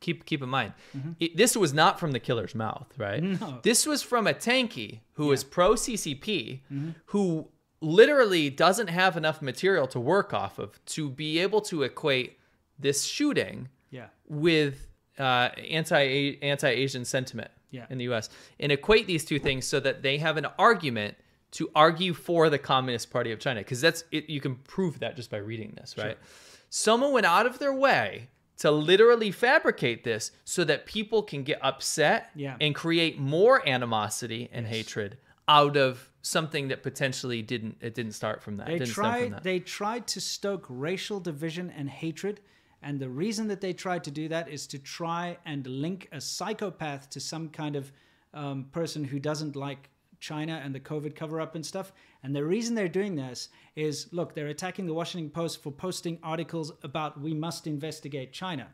[0.00, 0.72] keep keep in mind.
[1.20, 3.22] It, this was not from the killer's mouth, right?
[3.22, 3.44] Mm-hmm.
[3.44, 3.58] No.
[3.62, 6.60] This was from a tanky who is pro CCP,
[7.06, 7.48] who
[7.80, 12.38] literally doesn't have enough material to work off of to be able to equate
[12.78, 14.06] this shooting Yeah.
[14.26, 14.86] with
[15.18, 17.86] uh, anti anti Asian sentiment Yeah.
[17.90, 18.30] in the U.S.
[18.60, 21.16] and equate these two things so that they have an argument
[21.52, 25.16] to argue for the Communist Party of China because that's it, you can prove that
[25.16, 26.18] just by reading this, right?
[26.68, 28.28] Someone went out of their way
[28.58, 32.56] to literally fabricate this so that people can get upset Yeah.
[32.60, 38.42] and create more animosity and hatred out of something that potentially didn't it didn't start
[38.42, 38.66] from that.
[38.66, 39.42] They didn't stem from tried that.
[39.44, 42.40] they tried to stoke racial division and hatred
[42.82, 46.20] and the reason that they tried to do that is to try and link a
[46.20, 47.92] psychopath to some kind of
[48.34, 49.90] um, person who doesn't like
[50.20, 51.92] China and the COVID cover up and stuff.
[52.22, 56.18] And the reason they're doing this is look, they're attacking the Washington Post for posting
[56.22, 58.68] articles about we must investigate China.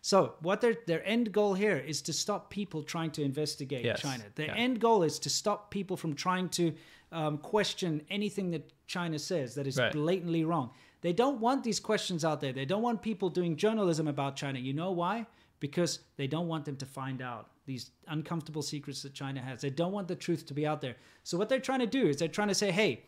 [0.00, 4.00] So, what their their end goal here is to stop people trying to investigate Yes.
[4.02, 4.24] China.
[4.34, 4.54] Their Yeah.
[4.56, 6.74] end goal is to stop people from trying to
[7.12, 9.92] um, question anything that China says that is Right.
[9.92, 10.70] blatantly wrong.
[11.00, 12.52] They don't want these questions out there.
[12.52, 14.58] They don't want people doing journalism about China.
[14.58, 15.26] You know why?
[15.60, 19.60] Because they don't want them to find out these uncomfortable secrets that China has.
[19.60, 20.96] They don't want the truth to be out there.
[21.22, 23.04] So what they're trying to do is they're trying to say, "Hey,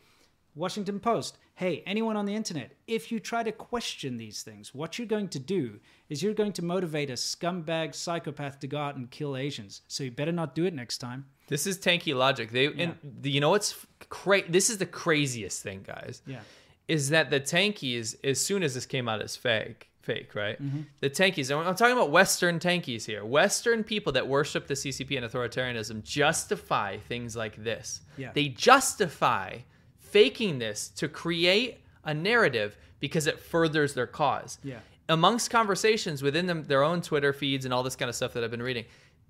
[0.55, 4.97] Washington Post, hey, anyone on the internet, if you try to question these things, what
[4.97, 5.79] you're going to do
[6.09, 9.81] is you're going to motivate a scumbag psychopath to go out and kill Asians.
[9.87, 12.51] So you better not do it next time." This is tanky logic.
[12.51, 16.21] They and the, you know what's cra- This is the craziest thing, guys.
[16.25, 16.41] Yeah.
[16.87, 18.15] Is that the tankies?
[18.23, 20.59] As soon as this came out as fake, fake, right?
[20.61, 20.81] Mm-hmm.
[21.01, 21.55] The tankies.
[21.55, 23.23] I'm talking about Western tankies here.
[23.23, 28.01] Western people that worship the CCP and authoritarianism justify things like this.
[28.17, 28.31] Yeah.
[28.33, 29.59] They justify
[29.99, 34.79] faking this to create a narrative because it furthers their cause Yeah.
[35.09, 38.43] amongst conversations within them, their own Twitter feeds and all this kind of stuff that
[38.43, 38.85] I've been reading,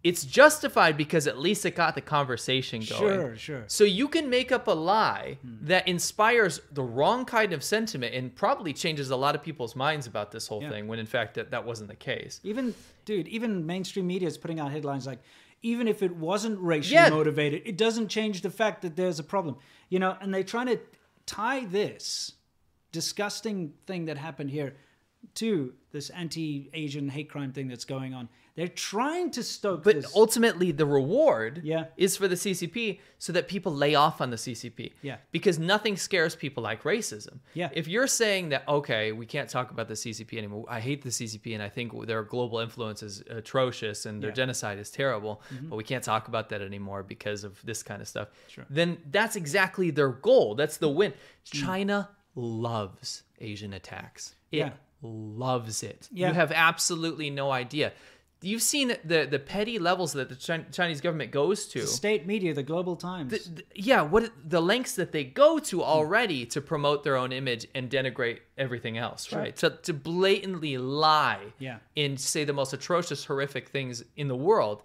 [0.08, 3.01] it's justified because at least it got the conversation going.
[3.01, 3.64] Sure, sure.
[3.68, 5.38] So you can make up a lie
[5.72, 10.05] that inspires the wrong kind of sentiment and probably changes a lot of people's minds
[10.08, 10.70] about this whole Yeah.
[10.72, 12.39] thing when in fact that, that wasn't the case.
[12.43, 12.74] Even
[13.05, 15.20] dude, even mainstream media is putting out headlines like,
[15.62, 17.10] even if it wasn't racially Yeah.
[17.10, 19.58] motivated, it doesn't change the fact that there's a problem.
[19.89, 20.80] You know, and they're trying to
[21.26, 22.34] tie this
[22.91, 24.76] disgusting thing that happened here
[25.36, 28.30] to this anti-Asian hate crime thing that's going on.
[28.55, 30.15] They're trying to stoke But this.
[30.15, 31.86] ultimately, the reward Yeah.
[31.95, 34.93] is for the CCP so that people lay off on the CCP.
[35.03, 35.18] Yeah.
[35.32, 37.39] Because nothing scares people like racism.
[37.53, 37.70] Yeah.
[37.72, 41.11] If you're saying that, okay, we can't talk about the CCP anymore, I hate the
[41.11, 44.36] CCP and I think their global influence is atrocious and their Yeah.
[44.36, 45.70] genocide is terrible, Mm-hmm.
[45.70, 48.65] but we can't talk about that anymore because of this kind of stuff, Sure.
[48.72, 50.55] then that's exactly their goal.
[50.55, 51.11] That's the win.
[51.11, 51.18] Mm.
[51.65, 54.34] China loves Asian attacks.
[54.51, 54.74] It Yeah.
[55.01, 56.07] Loves it.
[56.11, 56.29] Yeah.
[56.29, 57.93] You have absolutely no idea.
[58.39, 60.35] You've seen the the petty levels that the
[60.71, 61.81] Chinese government goes to.
[61.81, 63.31] the state media, the Global Times.
[63.31, 67.31] Th- th- yeah, what the lengths that they go to already to promote their own
[67.31, 69.55] image and denigrate everything else, right?
[69.57, 71.77] To to blatantly lie Yeah.
[71.95, 74.83] and say the most atrocious, horrific things in the world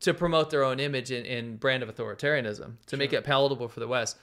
[0.00, 3.80] to promote their own image and, and brand of authoritarianism to make it palatable for
[3.80, 4.16] the West.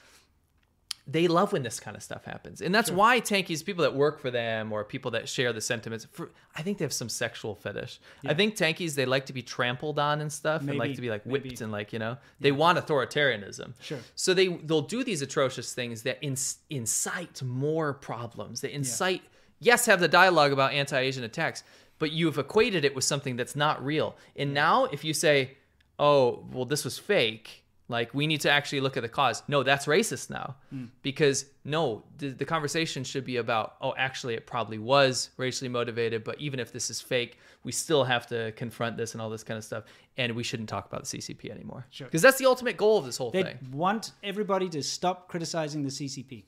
[1.10, 4.20] They love when this kind of stuff happens, and that's why tankies, people that work
[4.20, 7.54] for them or people that share the sentiments, for, I think they have some sexual
[7.54, 7.98] fetish.
[8.24, 11.10] I think tankies they like to be trampled on and stuff, and like to be
[11.10, 11.64] like whipped maybe.
[11.64, 13.72] and like you know they want authoritarianism.
[13.80, 13.98] Sure.
[14.14, 18.60] So they they'll do these atrocious things that inc- incite more problems.
[18.60, 19.22] They incite
[19.58, 21.62] yes, have the dialogue about anti-Asian attacks,
[21.98, 24.16] but you've equated it with something that's not real.
[24.36, 25.56] And now if you say,
[25.98, 27.59] "Oh, well this was fake,"
[27.90, 29.42] Like we need to actually look at the cause.
[29.48, 30.54] No, that's racist now.
[30.70, 30.84] Hmm.
[31.02, 36.22] Because no, the, the conversation should be about, oh, actually it probably was racially motivated,
[36.22, 39.42] but even if this is fake, we still have to confront this and all this
[39.42, 39.84] kind of stuff.
[40.16, 41.84] And we shouldn't talk about the CCP anymore.
[41.90, 42.06] Sure.
[42.06, 43.58] Because that's the ultimate goal of this whole They thing.
[43.72, 46.44] want everybody to stop criticizing the CCP.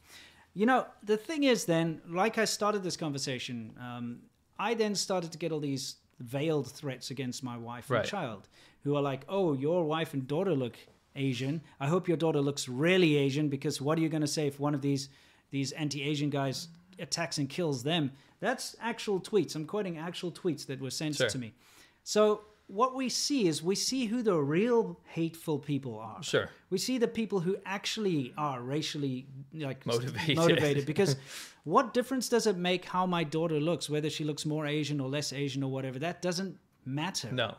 [0.55, 4.21] You know, the thing is, then, like I started this conversation, um,
[4.59, 8.49] I then started to get all these veiled threats against my wife and child,
[8.85, 10.77] who are like, "Oh, your wife and daughter look
[11.17, 11.61] Asian.
[11.81, 14.59] I hope your daughter looks really Asian because what are you going to say if
[14.61, 15.09] one of these
[15.51, 19.55] these anti-Asian guys attacks and kills them?" That's actual tweets.
[19.55, 21.29] I'm quoting actual tweets that were sent Sure.
[21.29, 21.55] to me.
[22.03, 26.23] So what we see is we see who the real hateful people are.
[26.23, 26.49] Sure.
[26.71, 30.37] We see the people who actually are racially like Motivated.
[30.37, 31.17] motivated because
[31.65, 35.09] what difference does it make how my daughter looks, whether she looks more Asian or
[35.09, 35.99] less Asian or whatever?
[35.99, 36.57] That doesn't
[36.87, 37.31] matter.
[37.31, 37.55] No.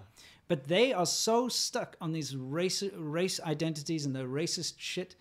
[0.47, 5.15] But they are so stuck on these race race identities and the racist shit,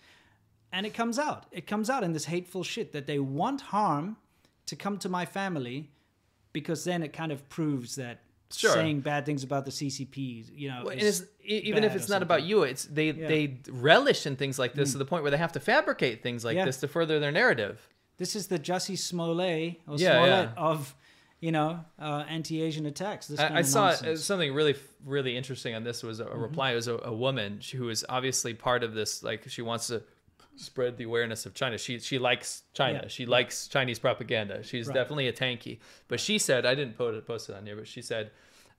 [0.71, 1.45] and it comes out.
[1.51, 4.17] It comes out in this hateful shit that they want harm
[4.65, 5.91] to come to my family,
[6.51, 8.21] because then it kind of proves that
[8.55, 8.71] Sure.
[8.73, 10.95] saying bad things about the CCP, you know, Well,
[11.43, 14.91] even if it's not about you, it's they they relish in things like this mm.
[14.93, 16.65] to the point where they have to fabricate things like Yeah.
[16.65, 17.89] this to further their narrative.
[18.17, 20.63] This is the Jussie Smollett or Yeah, Smollett yeah.
[20.63, 20.95] of,
[21.43, 23.27] you know, uh, anti-Asian attacks.
[23.27, 24.23] This I, I saw uh, nonsense.
[24.23, 24.75] something really,
[25.05, 26.71] really interesting on this was a, a reply.
[26.71, 29.21] It was a, a woman she- who was obviously part of this.
[29.23, 30.03] Like she wants to
[30.55, 31.77] spread the awareness of China.
[31.77, 32.99] She she likes China.
[33.03, 33.07] Yeah.
[33.09, 34.63] She likes Chinese propaganda.
[34.63, 34.93] She's Right.
[34.93, 35.79] definitely a tanky.
[36.07, 38.31] But she said, I didn't post it, post it on here, but she said.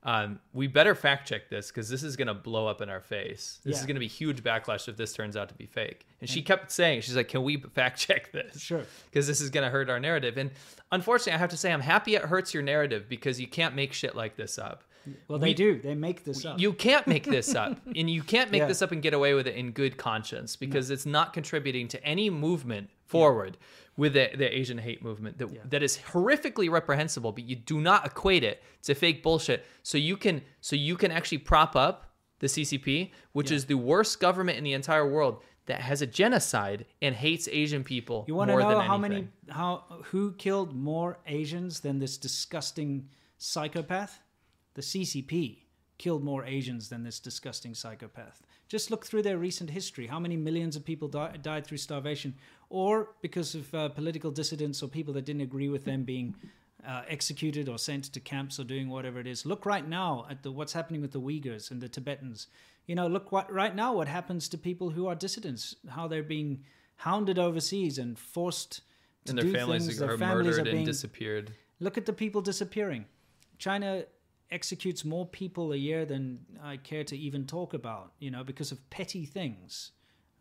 [0.07, 3.01] Um, we better fact check this because this is going to blow up in our
[3.01, 3.59] face.
[3.65, 6.05] This is going to be huge backlash if this turns out to be fake.
[6.21, 8.61] And she kept saying, she's like, can we fact check this?
[8.61, 8.83] Sure.
[9.09, 10.37] because this is going to hurt our narrative.
[10.37, 10.51] And
[10.91, 13.93] unfortunately, I have to say, I'm happy it hurts your narrative because you can't make
[13.93, 14.83] shit like this up.
[15.27, 15.79] well, we- they do.
[15.81, 16.59] They make this up.
[16.59, 18.67] You can't make this up, and you can't make Yeah.
[18.67, 22.03] this up and get away with it in good conscience because it's not contributing to
[22.05, 23.57] any movement forward
[23.97, 27.31] with the, the Asian hate movement that that is horrifically reprehensible.
[27.31, 29.65] But you do not equate it to fake bullshit.
[29.83, 34.19] So you can so you can actually prop up the CCP, which is the worst
[34.19, 38.51] government in the entire world that has a genocide and hates Asian people you want
[38.51, 44.19] to know how many, how who killed more Asians than this disgusting psychopath?
[44.75, 45.59] The CCP
[45.97, 48.43] killed more Asians than this disgusting psychopath.
[48.67, 50.07] Just look through their recent history.
[50.07, 52.35] How many millions of people di- died through starvation,
[52.69, 56.35] or because of uh, political dissidents or people that didn't agree with them being
[56.87, 59.45] uh, executed or sent to camps or doing whatever it is.
[59.45, 62.47] Look right now at the what's happening with the Uyghurs and the Tibetans.
[62.85, 66.23] You know, look what right now what happens to people who are dissidents, how they're
[66.23, 66.63] being
[66.97, 68.81] hounded overseas and forced
[69.25, 70.01] to and their do families things.
[70.01, 71.51] are Their families murdered are and disappeared.
[71.79, 73.05] Look at the people disappearing.
[73.57, 74.05] China
[74.51, 78.71] executes more people a year than I care to even talk about, you know, because
[78.71, 79.91] of petty things.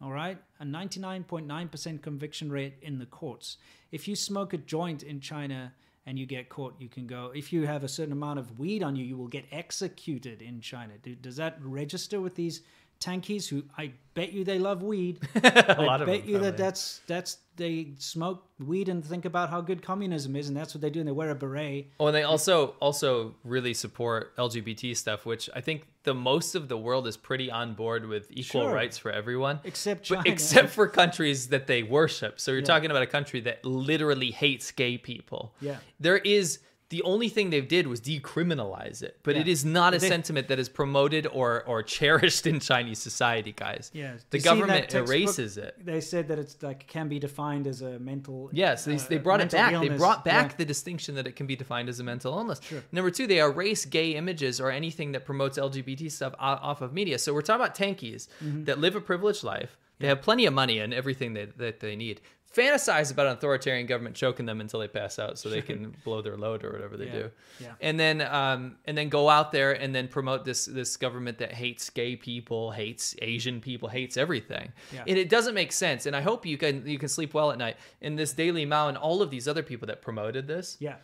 [0.04, 0.36] All right?
[0.60, 3.56] A 99.9% conviction rate in the courts.
[3.90, 5.72] If you smoke a joint in China
[6.04, 7.32] and you get caught, you can go.
[7.34, 10.60] If you have a certain amount of weed on you, you will get executed in
[10.60, 10.92] China.
[11.02, 12.60] Do, does that register with these
[13.00, 15.18] tankies who I bet you they love weed?
[15.34, 19.24] a I lot of bet them you that that's that's they smoke weed and think
[19.24, 20.98] about how good communism is, and that's what they do.
[21.00, 21.90] And they wear a beret.
[22.00, 26.68] Oh, and they also also really support LGBT stuff, which I think the most of
[26.68, 28.74] the world is pretty on board with equal Sure.
[28.74, 32.40] rights for everyone, Except but except for countries that they worship.
[32.40, 35.54] So you're talking about a country that literally hates gay people.
[35.60, 35.76] Yeah.
[36.00, 36.58] there is.
[36.96, 39.52] The only thing they did was decriminalize it, but it Yeah.
[39.52, 43.90] is not a They- sentiment that is promoted or or cherished in Chinese society, guys.
[43.92, 45.08] Yeah, the government textbook?
[45.08, 45.74] erases it.
[45.84, 48.50] They said that it's like can be defined as a mental.
[48.52, 49.88] Yes, they, uh, they brought it mental back.
[49.88, 50.56] They brought back Yeah.
[50.58, 52.60] the distinction that it can be defined as a mental illness.
[52.92, 57.18] Number two, they erase gay images or anything that promotes LGBT stuff off of media.
[57.18, 58.64] So we're talking about tankies Mm-hmm.
[58.64, 59.76] that live a privileged life.
[60.00, 62.20] They have plenty of money and everything that, that they need.
[62.56, 66.22] Fantasize about an authoritarian government choking them until they pass out, so they can blow
[66.22, 67.30] their load or whatever they Yeah, do.
[67.60, 67.72] yeah.
[67.80, 71.52] And then, um, and then go out there and then promote this this government that
[71.52, 74.72] hates gay people, hates Asian people, hates everything.
[74.92, 75.04] Yeah.
[75.08, 76.06] And it doesn't make sense.
[76.06, 77.76] And I hope you can you can sleep well at night.
[78.00, 80.96] And this Daily Mao and all of these other people that promoted this, Yeah,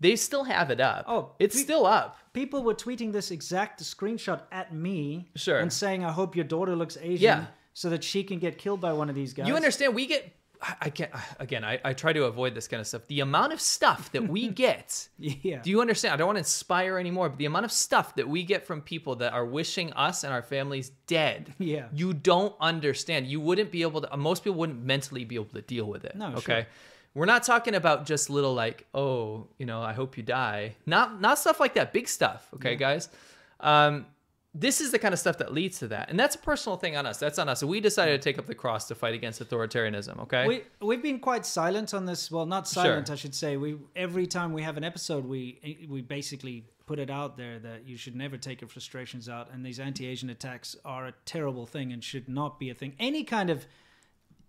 [0.00, 1.04] they still have it up.
[1.06, 2.16] Oh, it's we- still up.
[2.32, 5.28] people were tweeting this exact screenshot at me.
[5.36, 5.58] Sure.
[5.58, 7.46] And saying, "I hope your daughter looks Asian." Yeah.
[7.74, 9.48] So that she can get killed by one of these guys.
[9.48, 9.94] You understand?
[9.94, 10.30] We get.
[10.62, 11.10] I- I can't.
[11.40, 13.02] Again, I, I try to avoid this kind of stuff.
[13.08, 15.08] The amount of stuff that we get.
[15.18, 15.60] Yeah.
[15.60, 16.14] Do you understand?
[16.14, 18.80] I don't want to inspire anymore, but the amount of stuff that we get from
[18.80, 21.52] people that are wishing us and our families dead.
[21.58, 21.88] Yeah.
[21.92, 23.26] You don't understand.
[23.26, 24.16] You wouldn't be able to.
[24.16, 26.14] Most people wouldn't mentally be able to deal with it.
[26.16, 26.60] No, Okay.
[26.62, 26.66] sure.
[27.14, 30.76] We're not talking about just little like, oh, you know, I hope you die.
[30.86, 31.92] Not not stuff like that.
[31.92, 32.48] Big stuff.
[32.54, 33.10] Okay, guys.
[33.60, 34.06] Um,
[34.54, 36.10] this is the kind of stuff that leads to that.
[36.10, 37.18] And that's a personal thing on us.
[37.18, 37.60] That's on us.
[37.60, 40.46] So we decided to take up the cross to fight against authoritarianism, okay?
[40.46, 42.30] We we've been quite silent on this.
[42.30, 43.56] Well, not silent, I should say.
[43.56, 47.88] We every time we have an episode, we we basically put it out there that
[47.88, 51.92] you should never take your frustrations out, and these anti-Asian attacks are a terrible thing
[51.92, 52.94] and should not be a thing.
[52.98, 53.66] Any kind of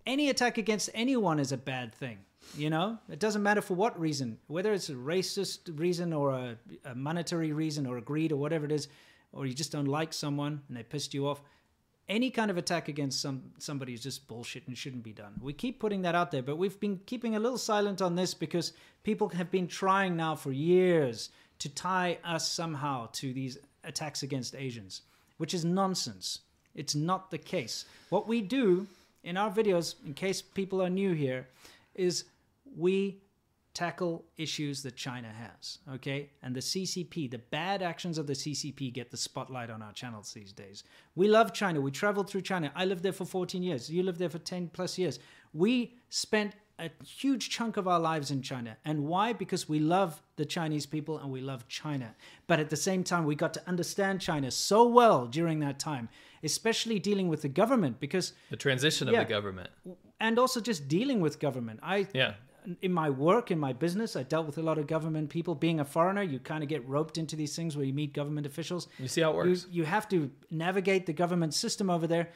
[0.05, 2.17] any attack against anyone is a bad thing.
[2.57, 6.57] You know, it doesn't matter for what reason, whether it's a racist reason or a,
[6.83, 8.89] a monetary reason or a greed or whatever it is,
[9.33, 11.41] or you just don't like someone and they pissed you off.
[12.09, 15.33] Any kind of attack against some somebody is just bullshit and shouldn't be done.
[15.41, 18.33] We keep putting that out there, but we've been keeping a little silent on this
[18.33, 18.73] because
[19.03, 21.29] people have been trying now for years
[21.59, 25.01] to tie us somehow to these attacks against Asians,
[25.37, 26.39] which is nonsense.
[26.75, 27.85] It's not the case.
[28.09, 28.85] What we do
[29.23, 31.47] in our videos, in case people are new here,
[31.95, 32.25] is
[32.75, 33.17] we
[33.73, 36.29] tackle issues that China has, okay?
[36.43, 40.31] And the CCP, the bad actions of the CCP get the spotlight on our channels
[40.33, 40.83] these days.
[41.15, 41.81] We love China.
[41.81, 42.71] We traveled through China.
[42.75, 43.89] I lived there for 14 years.
[43.89, 45.19] You lived there for 10 plus years.
[45.53, 48.77] We spent a huge chunk of our lives in China.
[48.85, 49.33] And why?
[49.33, 52.15] Because we love the Chinese people and we love China.
[52.47, 56.09] But at the same time, we got to understand China so well during that time,
[56.43, 59.23] especially dealing with the government because the transition of Yeah.
[59.23, 59.69] the government.
[60.19, 61.79] and also just dealing with government.
[61.83, 62.35] I Yeah.
[62.81, 65.55] In my work, in my business, I dealt with a lot of government people.
[65.55, 68.45] Being a foreigner, you kind of get roped into these things where you meet government
[68.45, 68.87] officials.
[68.99, 69.67] You see how it works?
[69.71, 72.29] you have to navigate the government system over there.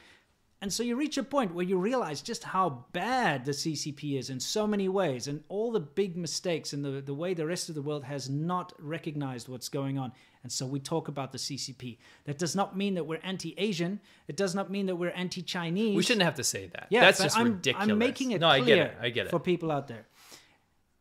[0.60, 4.28] And so you reach a point where you realize just how bad the CCP is
[4.28, 7.68] in so many ways and all the big mistakes and the, the way the rest
[7.68, 10.10] of the world has not recognized what's going on.
[10.42, 11.98] And so we talk about the CCP.
[12.24, 14.00] That does not mean that we're anti Asian.
[14.26, 15.96] It does not mean that we're anti Chinese.
[15.96, 16.88] We shouldn't have to say that.
[16.90, 17.90] Yeah, That's just I'm, ridiculous.
[17.90, 18.94] I'm making it no, clear I get it.
[19.00, 19.30] I get it.
[19.30, 20.06] for people out there.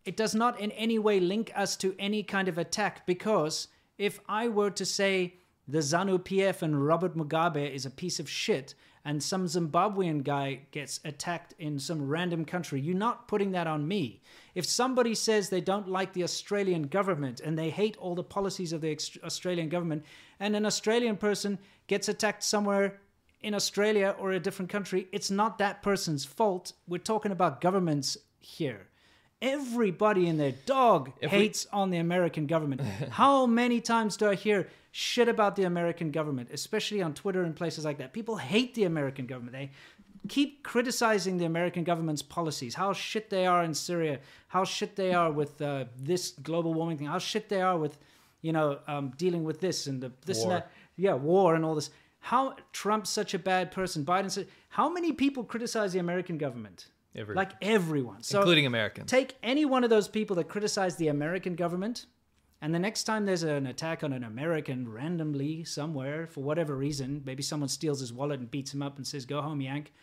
[0.07, 4.21] It does not in any way link us to any kind of attack because if
[4.29, 5.33] I were to say
[5.67, 10.61] the ZANU PF and Robert Mugabe is a piece of shit and some Zimbabwean guy
[10.71, 14.21] gets attacked in some random country, you're not putting that on me.
[14.55, 18.71] If somebody says they don't like the Australian government and they hate all the policies
[18.71, 20.05] of the Australian government,
[20.39, 23.01] and an Australian person gets attacked somewhere
[23.41, 26.71] in Australia or a different country, it's not that person's fault.
[26.87, 28.87] We're talking about governments here.
[29.41, 32.81] Everybody and their dog If we- hates on the American government.
[33.11, 37.55] How many times do I hear shit about the American government, especially on Twitter and
[37.55, 38.13] places like that?
[38.13, 39.53] People hate the American government.
[39.53, 39.69] They
[40.27, 45.13] keep criticizing the American government's policies, how shit they are in Syria, how shit they
[45.13, 47.97] are with uh, this global warming thing, how shit they are with,
[48.41, 50.45] you know, um, dealing with this and the, this War.
[50.45, 50.71] and that.
[50.95, 51.91] Yeah, war and all this.
[52.19, 54.03] How Trump's such a bad person.
[54.03, 56.87] Biden said, how many people criticize the American government?
[57.17, 57.45] Everyone.
[57.45, 58.21] Like everyone.
[58.21, 59.09] So Including Americans.
[59.09, 62.05] Take any one of those people that criticize the American government,
[62.61, 67.21] and the next time there's an attack on an American randomly somewhere for whatever reason,
[67.25, 69.93] maybe someone steals his wallet and beats him up and says, Go home, Yank.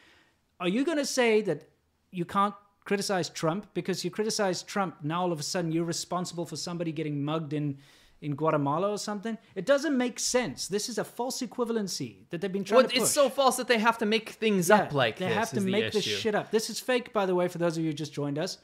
[0.60, 1.68] Are you going to say that
[2.12, 2.54] you can't
[2.84, 4.96] criticize Trump because you criticize Trump?
[5.02, 7.78] Now all of a sudden you're responsible for somebody getting mugged in.
[8.24, 10.68] In Guatemala or something, it doesn't make sense.
[10.68, 13.02] This is a false equivalency that they've been trying Well, to push.
[13.02, 15.34] it's so false that they have to make things Yeah, up like they this.
[15.34, 16.50] They have to make this shit up.
[16.50, 18.58] This is fake, by the way, for those of you who just joined us.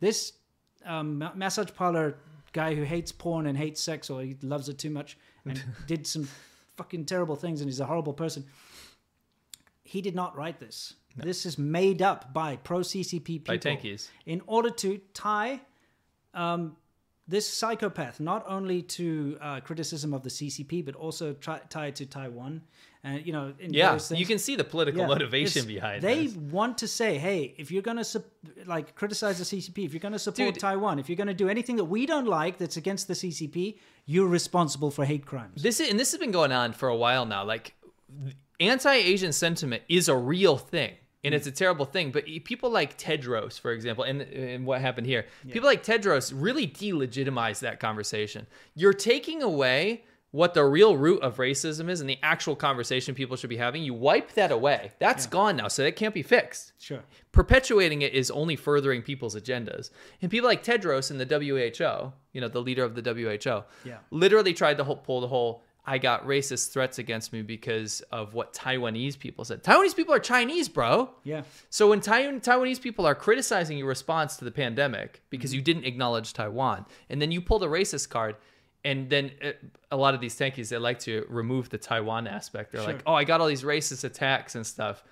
[0.00, 0.34] This
[0.84, 2.18] um, massage parlor
[2.52, 6.06] guy who hates porn and hates sex, or he loves it too much, and did
[6.06, 6.28] some
[6.76, 8.44] fucking terrible things, and he's a horrible person.
[9.82, 10.94] He did not write this.
[11.16, 14.08] This is made up by pro CCP people By tankies.
[14.26, 15.60] in order to tie
[16.34, 16.76] um,
[17.30, 22.06] this psychopath not only to uh, criticism of the CCP, but also try, tied to
[22.06, 22.62] Taiwan.
[23.02, 26.36] And you know, in Yeah, you can see the political Yeah, motivation behind They this.
[26.36, 28.26] want to say, hey, if you're gonna sup-
[28.66, 30.60] like criticize the CCP, if you're gonna support Dude.
[30.60, 34.28] Taiwan, if you're gonna do anything that we don't like that's against the CCP, you're
[34.28, 35.62] responsible for hate crimes.
[35.62, 37.42] This is, and this has been going on for a while now.
[37.44, 37.74] Like,
[38.58, 40.92] anti-Asian sentiment is a real thing,
[41.24, 42.10] and it's a terrible thing.
[42.10, 46.66] But people like Tedros, for example, and, and what happened here, people like Tedros really
[46.66, 48.46] delegitimize that conversation.
[48.74, 53.36] You're taking away what the real root of racism is and the actual conversation people
[53.36, 53.82] should be having.
[53.82, 54.92] You wipe that away.
[55.00, 57.00] That's gone now, so that can't be fixed Sure.
[57.32, 59.90] perpetuating it is only furthering people's agendas.
[60.22, 63.98] And people like Tedros in the WHO, you know, the leader of the WHO, Yeah.
[64.12, 68.54] literally tried to pull the whole I got racist threats against me because of what
[68.54, 69.62] Taiwanese people said.
[69.64, 71.10] Taiwanese people are Chinese, bro.
[71.24, 71.42] Yeah.
[71.68, 75.56] So when Taiwan, Taiwanese people are criticizing your response to the pandemic because Mm-hmm.
[75.56, 78.36] you didn't acknowledge Taiwan, and then you pull the racist card,
[78.84, 79.50] and then uh,
[79.90, 82.70] a lot of these tankies they like to remove the Taiwan aspect.
[82.72, 85.02] They're like, "Oh, I got all these racist attacks and stuff."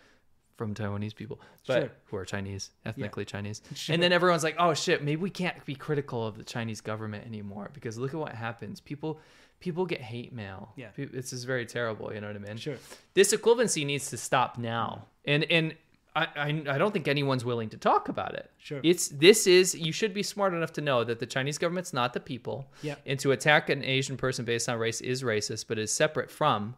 [0.56, 1.90] from Taiwanese people, but Sure.
[2.06, 3.62] who are Chinese, ethnically Chinese.
[3.76, 3.94] Sure.
[3.94, 7.24] And then everyone's like, "Oh shit, maybe we can't be critical of the Chinese government
[7.24, 8.80] anymore because look at what happens.
[8.80, 9.20] People
[9.60, 10.72] people get hate mail.
[10.76, 10.88] Yeah.
[10.96, 12.56] This is very terrible, you know what I mean?
[12.56, 12.76] Sure.
[13.14, 15.06] This equivalency needs to stop now.
[15.24, 15.74] And and
[16.14, 18.50] I, I, I don't think anyone's willing to talk about it.
[18.58, 18.80] Sure.
[18.82, 22.12] It's this is you should be smart enough to know that the Chinese government's not
[22.12, 22.70] the people.
[22.82, 22.96] Yeah.
[23.06, 26.76] And to attack an Asian person based on race is racist, but is separate from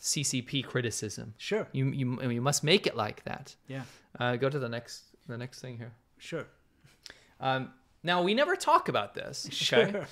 [0.00, 1.34] CCP criticism.
[1.38, 1.66] Sure.
[1.72, 3.54] You you you must make it like that.
[3.68, 3.82] Yeah.
[4.18, 5.92] Uh, go to the next the next thing here.
[6.18, 6.46] Sure.
[7.40, 7.70] Um,
[8.02, 9.46] now we never talk about this.
[9.46, 9.54] Okay.
[9.92, 10.06] Sure.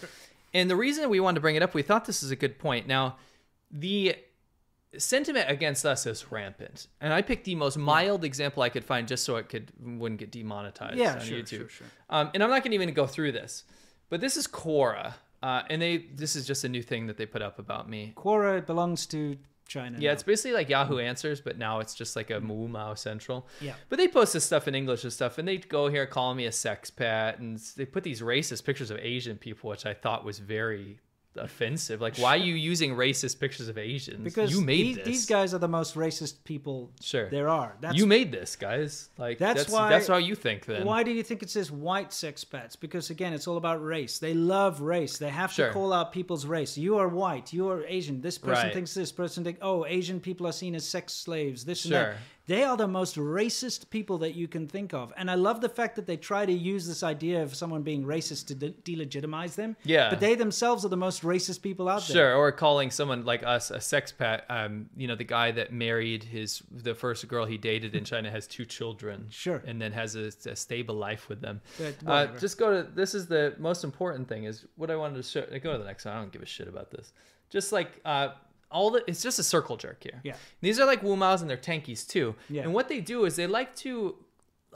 [0.55, 2.59] And the reason we wanted to bring it up, we thought this is a good
[2.59, 2.87] point.
[2.87, 3.17] Now,
[3.71, 4.17] the
[4.99, 9.09] sentiment against us is rampant, and I picked the most mild example I could find
[9.09, 11.49] just so it could wouldn't get demonetized Yeah, on sure, YouTube.
[11.49, 11.87] sure, sure.
[12.11, 13.65] Um, and I'm not going to even go through this,
[14.11, 17.25] but this is Quora, uh, and they this is just a new thing that they
[17.25, 18.13] put up about me.
[18.15, 19.39] Quora belongs to
[19.73, 19.99] China.
[19.99, 20.13] Yeah, now.
[20.13, 23.47] it's basically like Yahoo Answers, but now it's just like a Wu Mao Central.
[23.61, 23.75] Yeah.
[23.89, 26.47] But they post this stuff in English and stuff, and they go here calling me
[26.47, 30.25] a sex pet, and they put these racist pictures of Asian people, which I thought
[30.25, 31.01] was very
[31.37, 32.01] offensive.
[32.01, 34.23] Like, why are you using racist pictures of Asians?
[34.23, 35.05] because you made these, this.
[35.07, 37.29] these guys are the most racist people Sure.
[37.31, 37.75] there are.
[37.81, 39.09] That's you made this, guys.
[39.19, 40.85] Like That's that's why- that's how you think then.
[40.85, 42.77] Why do you think it says white sex pets?
[42.77, 44.19] Because again, it's all about race.
[44.19, 45.19] They love race.
[45.19, 45.69] They have Sure.
[45.69, 46.77] to call out people's race.
[46.77, 47.53] You are white.
[47.53, 48.21] You are Asian.
[48.21, 48.75] This person Right.
[48.75, 49.59] thinks this person think.
[49.63, 51.65] Oh, Asian people are seen as sex slaves.
[51.65, 52.03] This and Sure.
[52.03, 52.17] that.
[52.47, 55.13] They are the most racist people that you can think of.
[55.17, 58.05] And I love the fact that they try to use this idea of someone being
[58.05, 59.77] racist to de- delegitimize them.
[59.85, 60.11] Yeah.
[60.11, 62.17] But they themselves are the most racist people out there.
[62.17, 64.45] Sure, or calling someone like us a sex pet.
[64.49, 68.31] Um, you know, the guy that married his the first girl he dated in China
[68.31, 69.27] has two children.
[69.31, 69.63] Sure.
[69.67, 71.61] and then has a, a stable life with them.
[72.07, 75.23] Uh, just go to this is the most important thing is what I wanted to
[75.23, 75.43] show.
[75.59, 76.15] Go to the next one.
[76.15, 77.13] I don't give a shit about this.
[77.51, 78.31] Just like uh,
[78.73, 80.21] all the it's just a circle jerk here.
[80.25, 80.35] Yeah.
[80.61, 82.35] These are like Wu Maos and they're tankies too.
[82.49, 82.63] Yeah.
[82.63, 84.17] And what they do is they like to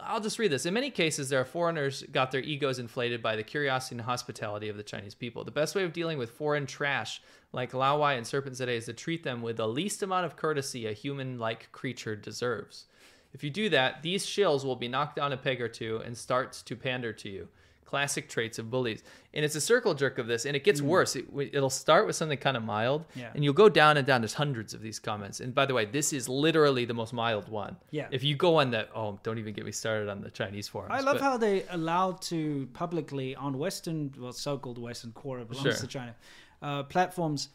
[0.00, 0.66] I'll just read this.
[0.66, 4.68] In many cases, there are foreigners got their egos inflated by the curiosity and hospitality
[4.68, 5.42] of the Chinese people.
[5.42, 7.22] The best way of dealing with foreign trash
[7.52, 10.86] like Lao Wai and SerpentZA is to treat them with the least amount of courtesy
[10.86, 12.86] a human-like creature deserves.
[13.32, 16.16] If you do that, these shills will be knocked down a peg or two and
[16.16, 17.48] start to pander to you.
[17.86, 19.02] Classic traits of bullies.
[19.32, 21.14] And it's a circle jerk of this, and it gets worse.
[21.16, 23.20] It, it'll start with something kind of mild, Mm.
[23.20, 23.30] Yeah.
[23.34, 24.20] and you'll go down and down.
[24.22, 25.40] There's hundreds of these comments.
[25.40, 27.76] And by the way, this is literally the most mild one.
[27.92, 28.08] Yeah.
[28.10, 30.92] If you go on the, oh, don't even get me started on the Chinese forums.
[30.92, 35.62] I love but- how they allow to publicly on Western, well, so-called Western Quora belongs
[35.62, 35.72] Sure.
[35.74, 36.14] to China,
[36.62, 37.50] uh, platforms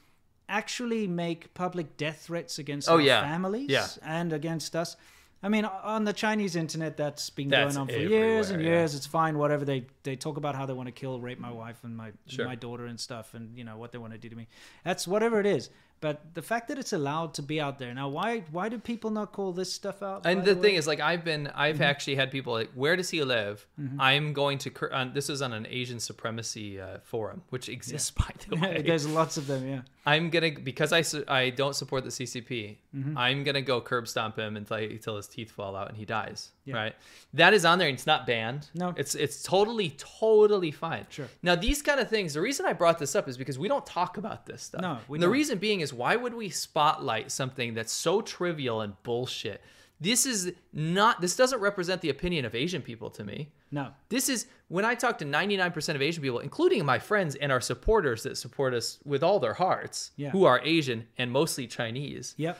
[0.48, 3.22] actually make public death threats against Oh, our yeah.
[3.22, 3.88] families Yeah.
[4.04, 4.96] and against us.
[5.44, 8.74] I mean, on the Chinese internet, that's been That's going on for years and everywhere,
[8.76, 8.80] yeah.
[8.82, 8.96] years.
[8.96, 9.66] It's fine, whatever.
[9.66, 12.46] They they talk about how they want to kill, rape my wife and my Sure.
[12.46, 14.48] my daughter and stuff, and you know what they want to do to me.
[14.84, 15.70] That's whatever it is.
[16.00, 19.12] But the fact that it's allowed to be out there now, why why do people
[19.12, 20.26] not call this stuff out?
[20.26, 21.84] And by the thing is, like, I've been, I've Mm-hmm.
[21.84, 23.68] actually had people like, where does he live?
[24.00, 28.32] I'm going to, on, this is on an Asian supremacy uh, forum, which exists, by
[28.50, 28.82] the way.
[28.84, 29.68] there's lots of them.
[29.68, 29.82] Yeah.
[30.06, 32.78] I'm gonna because I su- I don't support the CCP.
[32.95, 33.18] Mm-hmm.
[33.18, 36.49] I'm gonna go curb stomp him until until his teeth fall out and he dies.
[36.66, 36.76] Yeah.
[36.76, 36.95] Right?
[37.36, 37.88] That is on there.
[37.88, 38.68] and It's not banned.
[38.74, 38.93] No.
[38.97, 41.06] it's it's totally totally fine.
[41.10, 41.28] Sure.
[41.43, 42.34] Now these kind of things.
[42.34, 44.82] The reason I brought this up is because we don't talk about this stuff.
[44.82, 45.34] No, we And the don't.
[45.34, 49.62] reason being is why would we spotlight something that's so trivial and bullshit?
[50.02, 51.22] This is not.
[51.22, 53.52] This doesn't represent the opinion of Asian people to me.
[53.72, 53.89] No.
[54.10, 57.62] This is when I talk to 99% of Asian people, including my friends and our
[57.62, 60.32] supporters that support us with all their hearts, Yeah.
[60.32, 62.34] who are Asian and mostly Chinese.
[62.38, 62.58] Yep.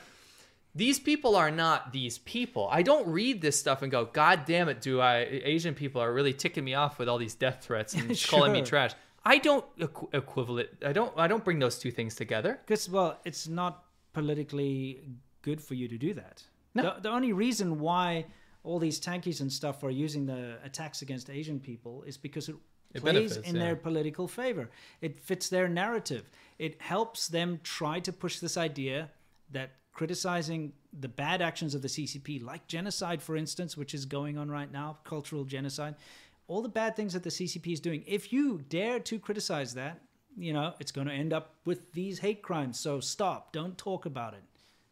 [0.74, 2.68] These people are not these people.
[2.70, 5.18] I don't read this stuff and go, God damn it, do I?
[5.44, 8.62] Asian people are really ticking me off with all these death threats and calling me
[8.62, 8.92] trash.
[9.24, 10.68] I don't equ- equivalent.
[10.86, 11.12] I don't.
[11.16, 12.58] I don't bring those two things together.
[12.64, 15.00] Because well, it's not politically
[15.42, 16.42] good for you to do that.
[16.74, 16.82] No.
[16.82, 18.26] The, the only reason why
[18.64, 22.56] all these tankies and stuff are using the attacks against Asian people is because it,
[22.94, 23.62] It plays benefits, in yeah.
[23.62, 24.70] their political favor.
[25.00, 26.30] It fits their narrative.
[26.58, 29.10] It helps them try to push this idea
[29.50, 34.38] that criticizing the bad actions of the CCP, like genocide, for instance, which is going
[34.38, 35.94] on right now, cultural genocide,
[36.48, 38.02] all the bad things that the CCP is doing.
[38.06, 40.00] If you dare to criticize that,
[40.36, 42.78] you know, it's going to end up with these hate crimes.
[42.78, 43.52] So stop.
[43.52, 44.42] Don't talk about it.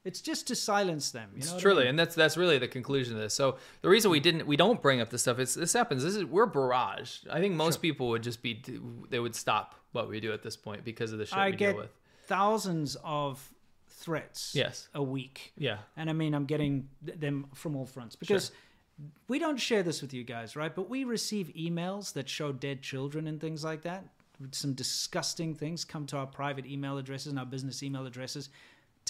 [0.04, 1.28] It's just to silence them.
[1.32, 1.88] You It's know what I truly, mean?
[1.90, 3.34] and that's that's really the conclusion of this.
[3.34, 6.02] So the reason we didn't we don't bring up this stuff is this happens.
[6.02, 7.18] This is we're barrage.
[7.30, 8.62] I think most people would just be
[9.10, 11.56] they would stop what we do at this point because of the shit I we
[11.56, 11.90] get deal with.
[12.26, 13.46] thousands of
[13.88, 14.88] threats Yes.
[14.94, 15.52] a week.
[15.58, 15.78] Yeah.
[15.96, 18.52] And I mean, I'm getting them from all fronts because
[19.28, 20.74] we don't share this with you guys, right?
[20.74, 24.04] But we receive emails that show dead children and things like that.
[24.52, 28.48] Some disgusting things come to our private email addresses and our business email addresses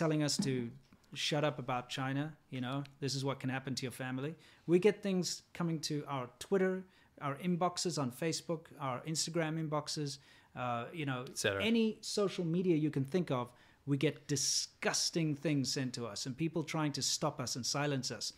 [0.00, 0.70] telling us to
[1.12, 2.32] shut up about China.
[2.48, 4.34] You know, this is what can happen to your family.
[4.66, 6.84] We get things coming to our Twitter,
[7.20, 10.18] our inboxes on Facebook, our Instagram inboxes.
[10.56, 11.26] Uh, you know,
[11.60, 13.52] any social media you can think of.
[13.86, 18.10] We get disgusting things sent to us, and people trying to stop us and silence
[18.10, 18.32] us.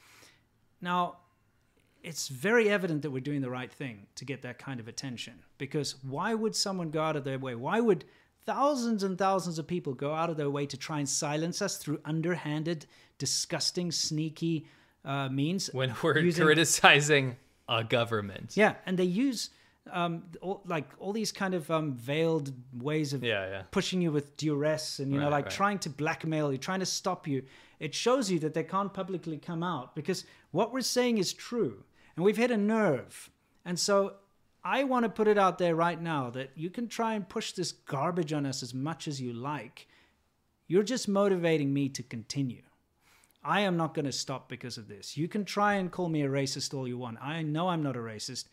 [0.81, 1.19] Now,
[2.03, 5.35] it's very evident that we're doing the right thing to get that kind of attention.
[5.59, 7.55] Because why would someone go out of their way?
[7.55, 8.05] Why would
[8.47, 11.77] thousands and thousands of people go out of their way to try and silence us
[11.77, 12.87] through underhanded,
[13.19, 14.67] disgusting, sneaky
[15.05, 15.71] uh, means?
[15.73, 17.37] when we're using- criticizing
[17.69, 18.57] a government.
[18.57, 19.51] Yeah, and they use
[19.91, 23.63] um, all, like all these kind of um, veiled ways of Yeah, yeah.
[23.71, 25.55] pushing you with duress and you know Right, like right.
[25.55, 27.43] trying to blackmail you trying to stop you
[27.81, 31.83] it shows you that they can't publicly come out because what we're saying is true
[32.15, 33.29] and we've hit a nerve
[33.65, 34.15] and so
[34.65, 37.53] i want to put it out there right now that you can try and push
[37.53, 39.89] this garbage on us as much as you like
[40.67, 42.63] you're just motivating me to continue
[43.45, 45.17] I am not going to stop because of this.
[45.17, 47.19] You can try and call me a racist all you want.
[47.21, 48.45] I know I'm not a racist.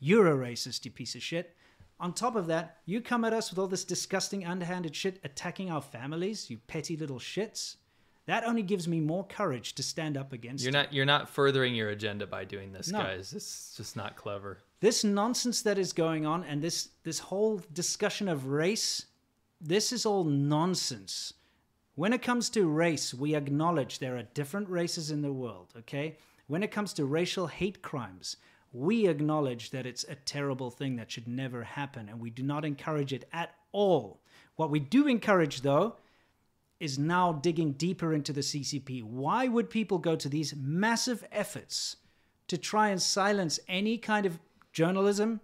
[0.00, 1.54] You're a racist, you piece of shit.
[2.00, 5.70] On top of that, you come at us with all this disgusting underhanded shit attacking
[5.70, 7.76] our families, you petty little shits.
[8.26, 10.72] That only gives me more courage to stand up against You're it.
[10.72, 12.98] not you're not furthering your agenda by doing this, No.
[13.00, 13.32] guys.
[13.34, 14.58] It's just not clever.
[14.80, 19.06] this nonsense that is going on and this this whole discussion of race
[19.60, 21.32] this is all nonsense
[21.94, 26.16] when it comes to race we acknowledge there are different races in the world okay
[26.48, 28.36] when it comes to racial hate crimes
[28.72, 32.64] we acknowledge that it's a terrible thing that should never happen and we do not
[32.64, 34.20] encourage it at all
[34.56, 35.96] what we do encourage though
[36.84, 39.02] is now digging deeper into the CCP.
[39.02, 41.96] Why would people go to these massive efforts
[42.48, 44.38] to try and silence any kind of
[44.72, 45.40] journalism,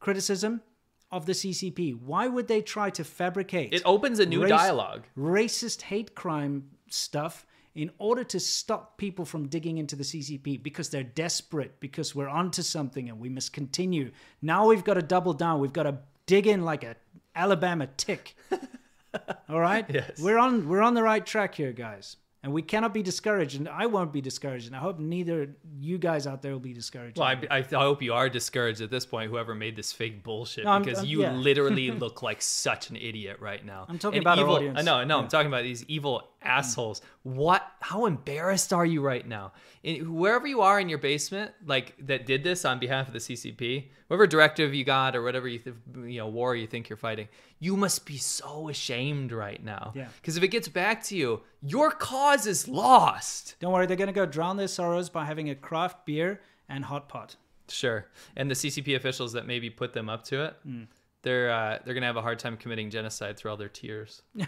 [0.00, 0.62] criticism
[1.10, 2.00] of the CCP?
[2.00, 5.04] Why would they try to fabricate It opens a new race- dialogue.
[5.16, 7.44] racist hate crime stuff
[7.74, 12.28] in order to stop people from digging into the CCP because they're desperate, because we're
[12.28, 14.10] onto something and we must continue.
[14.42, 15.60] Now we've got to double down.
[15.60, 16.96] We've got to dig in like a
[17.36, 18.34] Alabama tick.
[19.48, 19.84] All right?
[19.88, 20.18] Yes.
[20.20, 22.16] We're on we're on the right track here, guys.
[22.40, 25.98] And we cannot be discouraged, and I won't be discouraged, and I hope neither you
[25.98, 27.18] guys out there will be discouraged.
[27.18, 30.22] Well, I, I, I hope you are discouraged at this point, whoever made this fake
[30.22, 31.32] bullshit, No, I'm- because I'm- you yeah.
[31.32, 33.86] literally look like such an idiot right now.
[33.88, 34.78] I'm talking An about evil, audience.
[34.78, 35.22] I know, no, Yeah.
[35.24, 37.00] I'm talking about these evil assholes.
[37.22, 37.66] What?
[37.80, 39.52] How embarrassed are you right now?
[39.82, 43.18] In, wherever you are in your basement, like that did this on behalf of the
[43.18, 46.96] CCP, whatever directive you got or whatever you, th- you know, war you think you're
[46.96, 47.28] fighting,
[47.60, 49.92] you must be so ashamed right now.
[49.94, 50.08] Yeah.
[50.20, 53.56] Because if it gets back to you, your cause is lost.
[53.60, 57.08] Don't worry, they're to go drown their sorrows by having a craft beer and hot
[57.08, 57.36] pot.
[57.68, 58.06] Sure.
[58.36, 60.82] And the CCP officials that maybe put them up to it, Hmm.
[61.28, 64.22] They're uh, they're gonna have a hard time committing genocide through all their tears.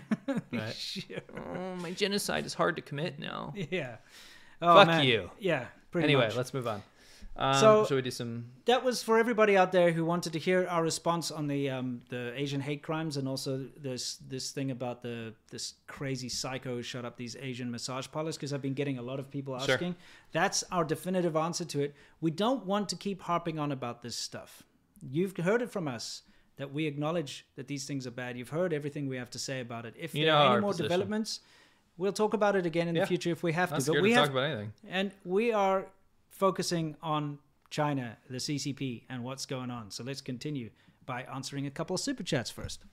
[0.53, 0.75] Right?
[0.75, 1.19] Sure.
[1.37, 3.53] oh, my genocide is hard to commit now.
[3.71, 3.97] Yeah.
[4.63, 5.05] Oh, Fuck man.
[5.05, 5.31] you.
[5.39, 5.67] Yeah.
[5.91, 6.37] Pretty Anyway, much.
[6.37, 6.83] let's move on.
[7.37, 8.47] Um, So- should we do some?
[8.67, 12.03] that was for everybody out there who wanted to hear our response on the um,
[12.09, 16.83] the Asian hate crimes and also this this thing about the this crazy psycho who
[16.83, 19.75] shut up these Asian massage parlors because I've been getting a lot of people Sure.
[19.75, 19.95] asking.
[20.33, 21.95] That's our definitive answer to it.
[22.21, 24.63] We don't want to keep harping on about this stuff.
[25.17, 26.23] You've heard it from us
[26.61, 28.37] that we acknowledge that these things are bad.
[28.37, 29.95] You've heard everything we have to say about it.
[29.99, 30.85] If You there are any more position.
[30.85, 31.41] developments,
[31.97, 33.03] we'll talk about it again in Yeah.
[33.03, 33.93] the future if we have to.
[33.93, 34.73] But we to have talk about anything.
[34.89, 35.87] and we are
[36.29, 37.39] focusing on
[37.71, 39.91] China, the CCP, and what's going on.
[39.91, 40.71] So let's continue
[41.07, 42.85] by answering a couple of super chats first.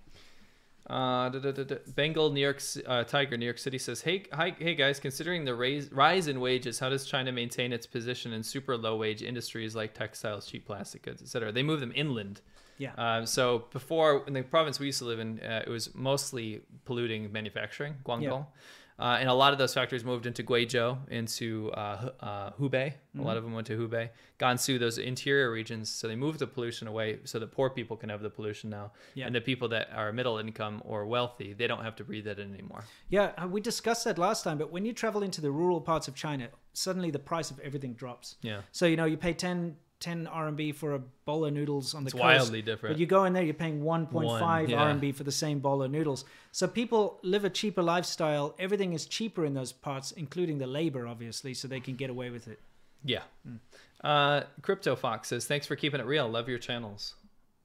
[0.89, 1.75] Uh, da, da, da.
[1.95, 5.01] Bengal, New York, uh, Tiger, New York City says, "Hey, hi, hey guys!
[5.01, 8.95] Considering the raise, rise in wages, how does China maintain its position in super low
[8.95, 11.51] wage industries like textiles, cheap plastic goods, etc.?
[11.51, 12.39] They move them inland.
[12.77, 12.93] Yeah.
[12.97, 16.61] Um, so before, in the province we used to live in, uh, it was mostly
[16.85, 18.45] polluting manufacturing, Guangdong.
[18.99, 22.93] Uh, and a lot of those factories moved into Guizhou, into uh, uh, Hubei.
[23.19, 24.09] A lot of them went to Hubei,
[24.39, 25.87] Gansu, those interior regions.
[25.87, 28.93] So they moved the pollution away, so that poor people can have the pollution now,
[29.13, 29.27] Yeah.
[29.27, 32.39] and the people that are middle income or wealthy, they don't have to breathe that
[32.39, 32.85] in anymore.
[33.09, 36.07] Yeah, uh, we discussed that last time, but when you travel into the rural parts
[36.07, 38.37] of China, suddenly the price of everything drops.
[38.41, 38.61] Yeah.
[38.71, 42.07] So, you know, you pay 10, 10 RMB for a bowl of noodles on the
[42.09, 42.23] It's coast.
[42.23, 42.93] wildly different.
[42.95, 44.77] But you go in there, you're paying 1.5 One, yeah.
[44.93, 46.23] RMB for the same bowl of noodles.
[46.51, 48.53] So people live a cheaper lifestyle.
[48.59, 52.29] Everything is cheaper in those parts, including the labor, obviously, so they can get away
[52.29, 52.59] with it.
[53.03, 53.23] Yeah.
[54.03, 56.27] Uh, Crypto Fox says, "Thanks for keeping it real.
[56.27, 57.15] Love your channels."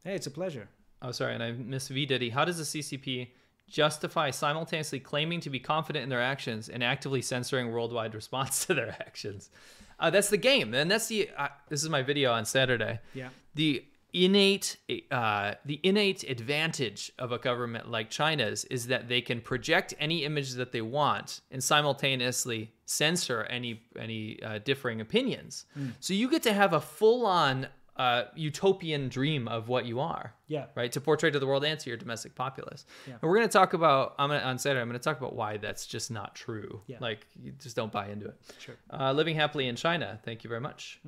[0.04, 0.68] Hey, it's a pleasure.
[1.02, 2.30] Oh, sorry, and I miss V Diddy.
[2.30, 3.28] How does the CCP
[3.68, 8.74] justify simultaneously claiming to be confident in their actions and actively censoring worldwide response to
[8.74, 9.50] their actions?
[9.98, 11.31] Uh, that's the game, and that's the.
[11.36, 13.01] Uh, this is my video on Saturday.
[13.14, 13.28] Yeah.
[13.55, 14.77] The innate
[15.10, 20.24] uh, the innate advantage of a government like China's is that they can project any
[20.24, 25.64] image that they want and simultaneously censor any any uh, differing opinions.
[26.01, 30.35] So you get to have a full on uh, utopian dream of what you are.
[30.48, 30.66] Yeah.
[30.74, 32.85] Right to portray to the world and to your domestic populace.
[33.06, 33.14] Yeah.
[33.14, 34.81] And we're going to talk about I'm gonna, on Saturday.
[34.81, 36.81] I'm going to talk about why that's just not true.
[36.86, 36.98] Yeah.
[37.01, 38.36] Like you just don't buy into it.
[38.59, 38.77] Sure.
[38.90, 40.19] Uh, living happily in China.
[40.24, 41.01] Thank you very much.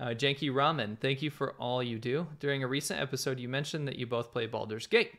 [0.00, 0.98] Uh, Janky Ramen.
[0.98, 2.26] Thank you for all you do.
[2.40, 5.12] During a recent episode, you mentioned that you both play Baldur's Gate.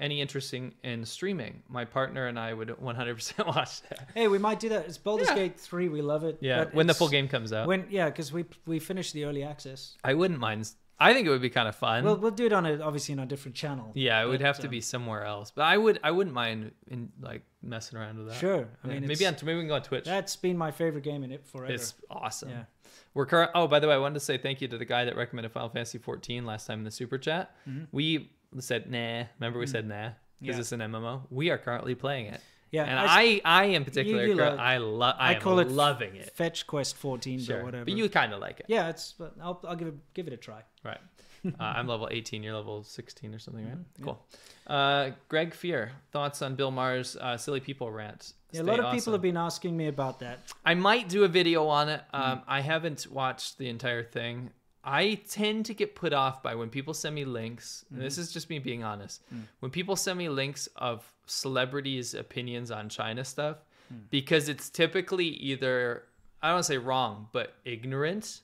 [0.00, 1.62] Any interesting in streaming?
[1.68, 4.08] My partner and I would 100% watch that.
[4.14, 4.86] Hey, we might do that.
[4.86, 5.36] It's Baldur's Yeah.
[5.36, 5.88] Gate three.
[5.88, 6.38] We love it.
[6.40, 7.68] Yeah, when the full game comes out.
[7.68, 9.96] When yeah, because we we finished the early access.
[10.02, 10.68] I wouldn't mind.
[10.98, 12.04] I think it would be kind of fun.
[12.04, 13.92] We'll we'll do it on a obviously on a different channel.
[13.94, 15.52] yeah, it would have to um, be somewhere else.
[15.52, 16.00] But I would.
[16.02, 18.36] I wouldn't mind in like messing around with that.
[18.36, 18.68] Sure.
[18.84, 20.04] I Yeah, mean, maybe on maybe we can go on Twitch.
[20.04, 21.72] That's been my favorite game in it forever.
[21.72, 22.50] It's awesome.
[22.50, 22.64] Yeah.
[23.12, 23.50] We're current.
[23.54, 25.50] Oh, by the way, I wanted to say thank you to the guy that recommended
[25.52, 27.54] Final Fantasy 14 last time in the super chat.
[27.92, 28.30] We
[28.62, 29.24] said nah.
[29.38, 30.10] Remember we said nah
[30.40, 30.60] because Yeah.
[30.60, 31.22] it's an MMO.
[31.30, 32.40] We are currently playing it.
[32.70, 35.14] Yeah, and I- I, I, in particular, you cur- love- I love.
[35.18, 36.30] I, I am call it loving it.
[36.34, 37.84] Fetch Quest 14, Sure, but whatever.
[37.84, 39.12] but you kind of like it, yeah, it's.
[39.16, 40.62] But I'll I'll give it give it a try.
[40.82, 40.98] right?
[41.46, 42.42] Uh, I'm level 18.
[42.42, 43.76] You're level 16 or something, right?
[43.76, 44.04] Mm-hmm.
[44.04, 44.26] Cool.
[44.66, 48.32] Uh, Greg Fear, thoughts on Bill Maher's uh, silly people rant?
[48.50, 48.96] Yeah, a Stay lot of awesome.
[48.98, 50.38] people have been asking me about that.
[50.64, 52.00] I might do a video on it.
[52.14, 52.18] Mm.
[52.18, 54.50] Um, I haven't watched the entire thing.
[54.84, 57.84] I tend to get put off by when people send me links.
[57.88, 58.04] and Mm-hmm.
[58.04, 59.22] this is just me being honest.
[59.34, 59.42] Mm.
[59.60, 63.58] When people send me links of celebrities' opinions on China stuff,
[63.92, 64.00] Mm.
[64.10, 66.04] because it's typically either
[66.42, 68.40] I don't want to say wrong, but ignorant.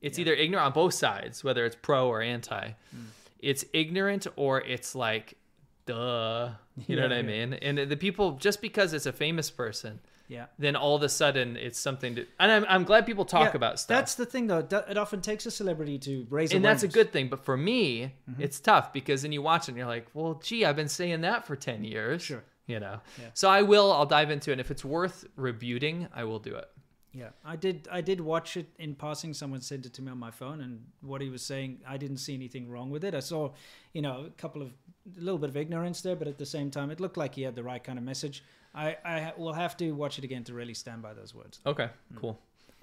[0.00, 2.68] It's either ignorant on both sides, whether it's pro or anti.
[2.68, 3.04] Mm.
[3.40, 5.34] It's ignorant or it's like,
[5.86, 6.50] duh.
[6.86, 7.54] You know Yeah, what I mean?
[7.54, 10.46] And the people just because it's a famous person Yeah.
[10.58, 13.56] then all of a sudden it's something to and i'm, I'm glad people talk Yeah,
[13.56, 14.66] about stuff That's the thing, though.
[14.88, 18.14] It often takes a celebrity to raise and that's a good thing but for me
[18.30, 18.42] Mm-hmm.
[18.42, 21.20] it's tough because then you watch it and you're like well gee i've been saying
[21.20, 22.42] that for 10 years Sure.
[22.66, 23.28] you know Yeah.
[23.34, 26.54] so i will i'll dive into it and if it's worth rebuting i will do
[26.56, 26.68] it
[27.16, 27.88] Yeah, I did.
[27.98, 29.32] I did watch it in passing.
[29.34, 32.18] Someone sent it to me on my phone, and what he was saying, I didn't
[32.26, 33.14] see anything wrong with it.
[33.14, 33.40] I saw,
[33.96, 34.68] you know, a couple of
[35.16, 37.44] a little bit of ignorance there, but at the same time, it looked like he
[37.48, 38.42] had the right kind of message.
[38.76, 41.60] I I will have to watch it again to really stand by those words.
[41.66, 42.18] okay Hmm.
[42.18, 42.38] cool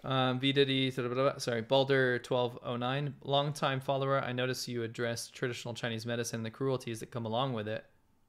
[0.06, 0.92] um, VDD,
[1.40, 4.22] sorry, Balder1209, longtime follower.
[4.22, 7.86] I noticed you address traditional Chinese medicine and the cruelties that come along with it.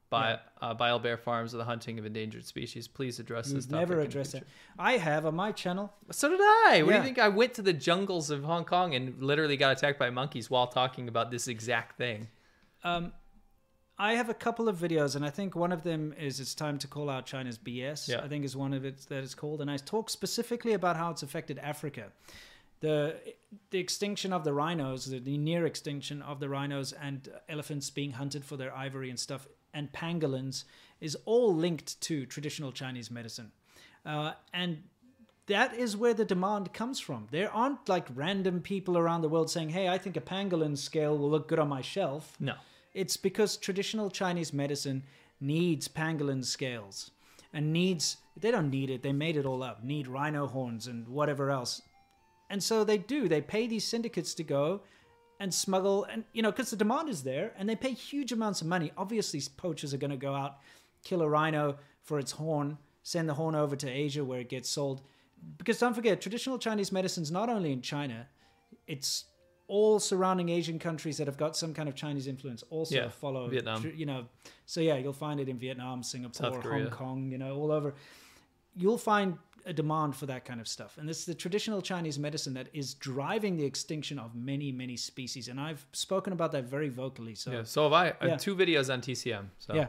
[0.09, 0.39] By Yeah.
[0.61, 2.87] uh, Bile Bear Farms or the hunting of endangered species.
[2.87, 3.89] Please address this You've topic.
[3.89, 4.45] never address it.
[4.79, 5.91] I have on my channel.
[6.11, 6.81] So did I.
[6.85, 7.17] What do you think?
[7.19, 10.67] I went to the jungles of Hong Kong and literally got attacked by monkeys while
[10.67, 12.27] talking about this exact thing.
[12.85, 13.11] Um,
[13.97, 16.77] I have a couple of videos, and I think one of them is "It's time
[16.79, 18.21] to call out China's BS." Yeah.
[18.21, 21.11] I think is one of it that it's called, and I talk specifically about how
[21.11, 22.11] it's affected Africa,
[22.81, 23.15] the
[23.69, 28.11] the extinction of the rhinos, the, the near extinction of the rhinos, and elephants being
[28.11, 30.65] hunted for their ivory and stuff, and pangolins
[30.99, 33.51] is all linked to traditional Chinese medicine,
[34.05, 34.83] uh, and
[35.47, 37.27] that is where the demand comes from.
[37.31, 41.17] There aren't like random people around the world saying, "Hey, I think a pangolin scale
[41.17, 42.55] will look good on my shelf." No.
[42.95, 45.03] It's because traditional Chinese medicine
[45.41, 47.11] needs pangolin scales
[47.53, 51.05] and needs, they don't need it, they made it all up, need rhino horns and
[51.09, 51.81] whatever else.
[52.49, 54.81] And so they do, they pay these syndicates to go
[55.41, 58.61] and smuggle, and you know, because the demand is there and they pay huge amounts
[58.61, 58.93] of money.
[58.97, 60.59] Obviously, poachers are going to go out,
[61.03, 64.69] kill a rhino for its horn, send the horn over to Asia where it gets
[64.69, 65.01] sold.
[65.57, 68.27] Because don't forget, traditional Chinese medicine's not only in China,
[68.87, 69.25] it's
[69.67, 73.47] all surrounding Asian countries that have got some kind of Chinese influence also Yeah, follow
[73.47, 73.91] Vietnam.
[73.95, 74.25] You know,
[74.65, 77.31] so yeah, you'll find it in Vietnam, Singapore, Hong Kong.
[77.31, 77.95] You know, all over.
[78.75, 82.53] You'll find a demand for that kind of stuff, and it's the traditional Chinese medicine
[82.53, 85.47] that is driving the extinction of many, many species.
[85.47, 87.35] And I've spoken about that very vocally.
[87.35, 87.63] So Yeah.
[87.63, 88.09] So have I.
[88.09, 89.45] Uh, I have two videos on TCM.
[89.57, 89.87] So yeah,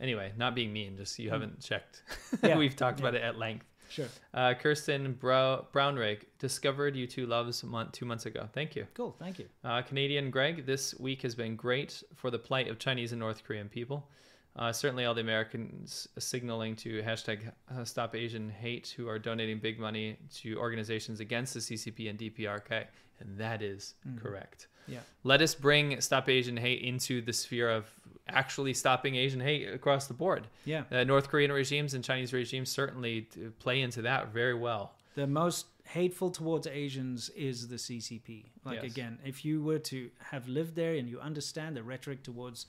[0.00, 1.32] anyway, not being mean, just you mm.
[1.32, 2.02] haven't checked.
[2.42, 2.56] Yeah.
[2.58, 3.66] We've talked about it at length.
[3.88, 8.48] Sure, Uh, Kirsten Brow- Brownrigg discovered you two loves month, two months ago.
[8.52, 8.86] Thank you.
[8.94, 9.46] cool, thank you.
[9.64, 13.44] Uh, Canadian Greg, this week has been great for the plight of Chinese and North
[13.44, 14.08] Korean people.
[14.56, 19.58] Uh, certainly, all the Americans signaling to hashtag uh, Stop Asian Hate who are donating
[19.60, 22.84] big money to organizations against the CCP and DPRK,
[23.20, 24.66] and that is correct.
[24.88, 25.00] Yeah.
[25.22, 27.84] Let us bring Stop Asian Hate into the sphere of
[28.28, 30.46] actually stopping Asian hate across the board.
[30.64, 33.22] Yeah, Uh, North Korean regimes and Chinese regimes certainly
[33.58, 34.94] play into that very well.
[35.14, 38.44] the most hateful towards Asians is the CCP.
[38.64, 38.92] Like Yes.
[38.92, 42.66] again, if you were to have lived there and you understand the rhetoric towards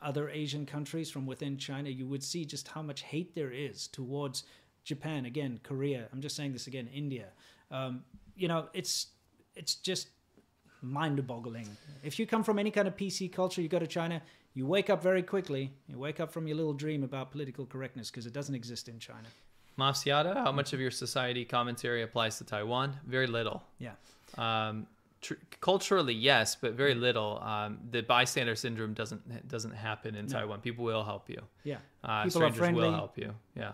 [0.00, 3.88] other Asian countries from within China, you would see just how much hate there is
[3.88, 4.44] towards
[4.84, 5.24] Japan.
[5.26, 6.08] Again, Korea.
[6.12, 6.86] I'm just saying this again.
[6.94, 7.32] India.
[7.72, 8.04] Um,
[8.36, 9.08] you know, it's
[9.56, 10.08] it's just
[10.80, 11.68] mind-boggling.
[12.04, 14.22] If you come from any kind of PC culture, you go to China,
[14.58, 15.70] you wake up very quickly.
[15.86, 18.98] You wake up from your little dream about political correctness because it doesn't exist in
[18.98, 19.28] China.
[19.78, 22.96] Mafsiata, how much of your society commentary applies to Taiwan?
[23.06, 23.62] Very little.
[23.78, 23.92] Yeah.
[24.36, 24.88] Um,
[25.20, 27.40] tr- culturally, yes, but very little.
[27.40, 30.60] Um, the bystander syndrome doesn't doesn't happen in Taiwan.
[30.60, 31.40] People will help you.
[31.62, 31.76] Yeah.
[32.02, 32.88] Uh, People are strangers friendly.
[32.88, 33.32] will help you.
[33.54, 33.72] Yeah,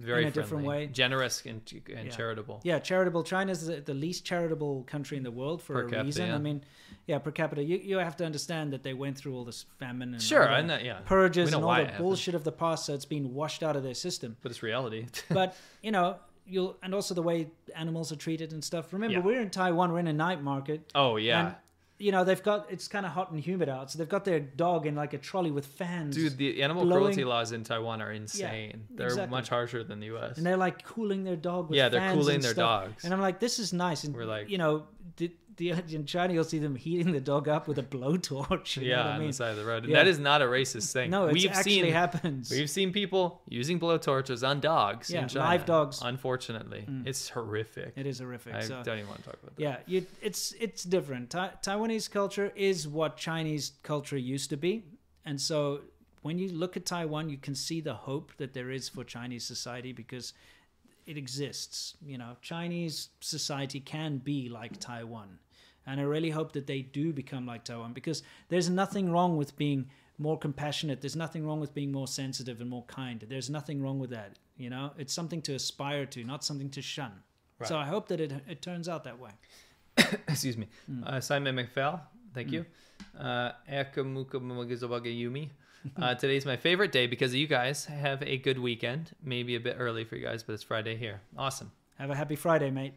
[0.00, 0.86] very In a different way.
[0.86, 1.60] generous and,
[1.94, 2.10] and Yeah.
[2.10, 2.60] charitable.
[2.64, 3.22] Yeah, charitable.
[3.24, 6.26] China's the, the least charitable country in the world for Per a capita, reason.
[6.28, 6.34] yeah.
[6.34, 6.64] I mean,
[7.06, 7.62] yeah, per capita.
[7.62, 10.78] You, you have to understand that they went through all this famine and Sure, know-
[10.78, 11.00] yeah.
[11.04, 13.94] Purges and all the bullshit of the past, so it's been washed out of their
[13.94, 14.36] system.
[14.42, 15.06] But it's reality.
[15.30, 16.16] but you know
[16.46, 19.20] you'll and also the way animals are treated and stuff remember Yeah.
[19.22, 21.54] we're in taiwan we're in a night market oh yeah.
[22.00, 24.40] You know they've got it's kind of hot and humid out so they've got their
[24.40, 28.00] dog in like a trolley with fans Dude, the animal blowing- cruelty laws in Taiwan
[28.02, 28.70] are insane.
[28.90, 29.30] Yeah, They're exactly.
[29.30, 30.36] much harsher than the U.S.
[30.38, 32.84] and they're like cooling their dog with Yeah, they're fans cooling their stuff.
[32.86, 33.04] dogs.
[33.04, 34.84] and i'm like this is nice and We're like- you know
[35.56, 38.88] the, in china you'll see them heating the dog up with a blowtorch you know
[38.88, 39.84] yeah, what i on mean the side of the road.
[39.86, 39.96] Yeah.
[39.96, 41.10] that is not a racist thing.
[41.10, 45.28] no it we've actually seen happens we've seen people using blowtorches on dogs Yeah, in
[45.28, 45.44] China.
[45.46, 46.00] live dogs.
[46.00, 46.08] Mm.
[46.08, 47.92] Unfortunately, it's horrific.
[47.96, 48.82] it is horrific I so.
[48.84, 49.62] don't even want to talk about that.
[49.62, 51.30] Yeah, you, it's it's different.
[51.30, 54.84] Ta- Taiwanese culture is what Chinese culture used to be,
[55.24, 55.80] and so
[56.22, 59.44] when you look at Taiwan, you can see the hope that there is for Chinese
[59.44, 60.32] society because
[61.10, 61.96] it exists.
[62.00, 65.38] You know, Chinese society can be like Taiwan,
[65.86, 69.56] and I really hope that they do become like Taiwan because there's nothing wrong with
[69.56, 71.00] being more compassionate.
[71.00, 73.24] There's nothing wrong with being more sensitive and more kind.
[73.28, 74.38] There's nothing wrong with that.
[74.56, 77.12] You know, it's something to aspire to, not something to shun.
[77.64, 79.32] So I hope that it it turns out that way.
[80.28, 80.68] Excuse me.
[80.86, 81.04] Hmm.
[81.04, 82.00] Uh, Simon McPhail,
[82.34, 82.64] thank you.
[83.18, 83.52] Uh,
[85.12, 85.50] Yumi.
[86.00, 89.10] Uh, today's my favorite day because you guys have a good weekend.
[89.22, 91.20] Maybe a bit early for you guys, but it's Friday here.
[91.38, 91.70] Awesome.
[91.98, 92.94] Have a happy Friday, mate.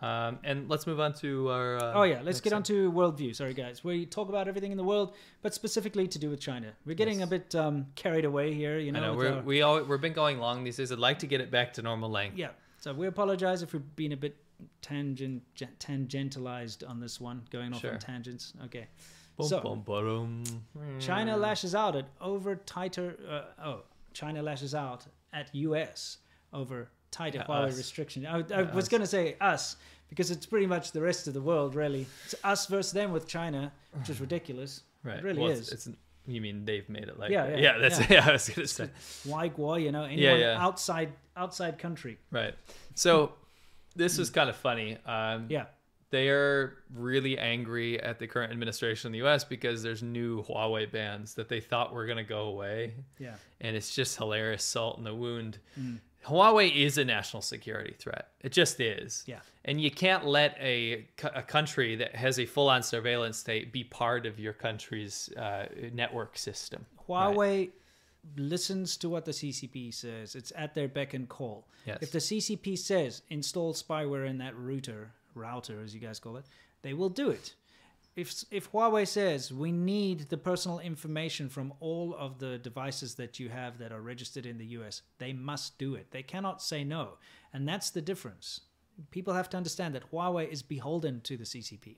[0.00, 1.76] Um, and let's move on to our.
[1.78, 3.34] Uh, Oh yeah, let's get on to worldview.
[3.34, 6.72] Sorry guys, we talk about everything in the world, but specifically to do with China.
[6.84, 7.28] We're getting Yes.
[7.28, 9.00] a bit um, carried away here, you know.
[9.00, 10.92] Know we're, our- we all we've been going long these days.
[10.92, 12.36] I'd like to get it back to normal length.
[12.36, 12.48] yeah,
[12.78, 14.36] so we apologize if we've been a bit
[14.82, 15.42] tangent
[15.78, 17.92] tangentialized on this one, going off Sure.
[17.92, 18.52] on tangents.
[18.64, 18.86] Okay.
[19.42, 19.60] So-.
[20.98, 23.16] China lashes out at over tighter.
[23.28, 23.80] Uh, oh,
[24.12, 26.18] China lashes out at U.S.
[26.52, 27.76] over tighter Yeah, Huawei us.
[27.76, 28.26] restrictions.
[28.26, 29.76] I, I Yeah, was going to say us
[30.08, 32.06] because it's pretty much the rest of the world, really.
[32.26, 34.82] It's us versus them with China, which is ridiculous.
[35.02, 35.18] Right.
[35.18, 35.70] It really well, is.
[35.72, 35.96] It's, it's
[36.26, 37.58] you mean they've made it like Yeah, that.
[37.58, 38.06] yeah, that's yeah.
[38.10, 38.28] yeah.
[38.28, 38.88] I was gonna say
[39.26, 40.56] waiguo, you know, anyone yeah.
[40.58, 42.18] outside outside country.
[42.30, 42.54] right.
[42.94, 43.32] So
[43.96, 44.96] this was kind of funny.
[45.04, 45.66] Um, Yeah.
[46.10, 49.44] They are really angry at the current administration in the U.S.
[49.44, 53.34] because there's new Huawei bans that they thought were gonna go away, Yeah.
[53.60, 55.58] and it's just hilarious salt in the wound.
[55.78, 55.98] Mm.
[56.26, 58.28] Huawei is a national security threat.
[58.40, 59.24] It just is.
[59.26, 59.40] Yeah.
[59.66, 63.84] And you can't let a, a country that has a full on surveillance state be
[63.84, 66.86] part of your country's uh, network system.
[67.08, 67.34] Right.
[67.36, 67.70] Huawei
[68.36, 70.34] listens to what the CCP says.
[70.34, 71.66] It's at their beck and call.
[71.86, 71.98] Yes.
[72.00, 76.44] If the CCP says install spyware in that router, router as you guys call it,
[76.82, 77.54] they will do it.
[78.16, 83.40] If if Huawei says we need the personal information from all of the devices that
[83.40, 86.12] you have that are registered in the US, they must do it.
[86.12, 87.14] They cannot say no.
[87.52, 88.60] And that's the difference.
[89.10, 91.96] People have to understand that Huawei is beholden to the CCP.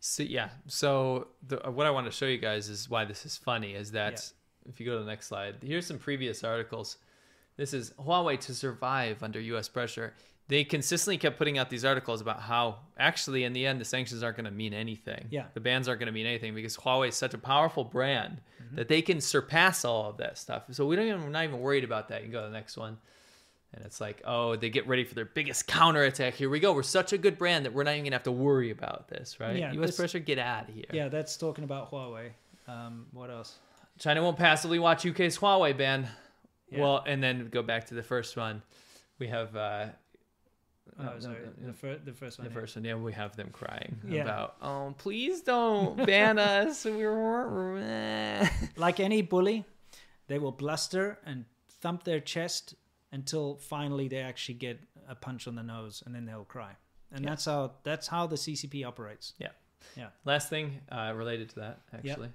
[0.00, 0.48] So yeah.
[0.66, 3.74] So the, uh, what I want to show you guys is why this is funny.
[3.74, 4.32] Is that
[4.66, 6.96] if you go to the next slide, here's some previous articles.
[7.56, 9.68] This is Huawei to survive under U.S.
[9.68, 10.14] pressure.
[10.50, 14.22] They consistently kept putting out these articles about how actually in the end the sanctions
[14.22, 15.26] aren't going to mean anything.
[15.30, 15.44] Yeah.
[15.54, 18.76] The bans aren't going to mean anything because Huawei is such a powerful brand Mm-hmm.
[18.76, 20.64] that they can surpass all of that stuff.
[20.72, 22.18] So we don't even we're not even worried about that.
[22.20, 22.98] You can go to the next one.
[23.72, 26.34] And it's like, oh, they get ready for their biggest counterattack.
[26.34, 26.72] Here we go.
[26.74, 29.40] We're such a good brand that we're not even gonna have to worry about this,
[29.40, 29.56] right?
[29.56, 29.96] Yeah, U.S.
[29.96, 30.84] pressure, get out of here.
[30.92, 32.30] Yeah, that's talking about Huawei.
[32.68, 33.56] Um, what else?
[33.98, 36.06] China won't passively watch UK's Huawei ban.
[36.70, 36.80] Yeah.
[36.80, 38.62] Well, and then go back to the first one.
[39.18, 39.86] We have uh,
[41.02, 42.46] no, no, sorry, no, the, fir- the first one.
[42.48, 42.60] the yeah.
[42.60, 42.84] first one.
[42.84, 44.22] Yeah, we have them crying Yeah.
[44.22, 46.84] about, oh, please don't ban us.
[46.84, 49.64] We're Like any bully,
[50.28, 51.44] they will bluster and
[51.80, 52.74] thump their chest
[53.12, 56.76] until finally they actually get a punch on the nose, and then they'll cry.
[57.12, 57.30] And Yeah.
[57.30, 59.34] that's how that's how the CCP operates.
[59.38, 59.48] Yeah.
[59.96, 60.08] Yeah.
[60.24, 62.28] Last thing uh, related to that, actually.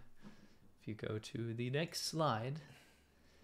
[0.81, 2.59] If you go to the next slide.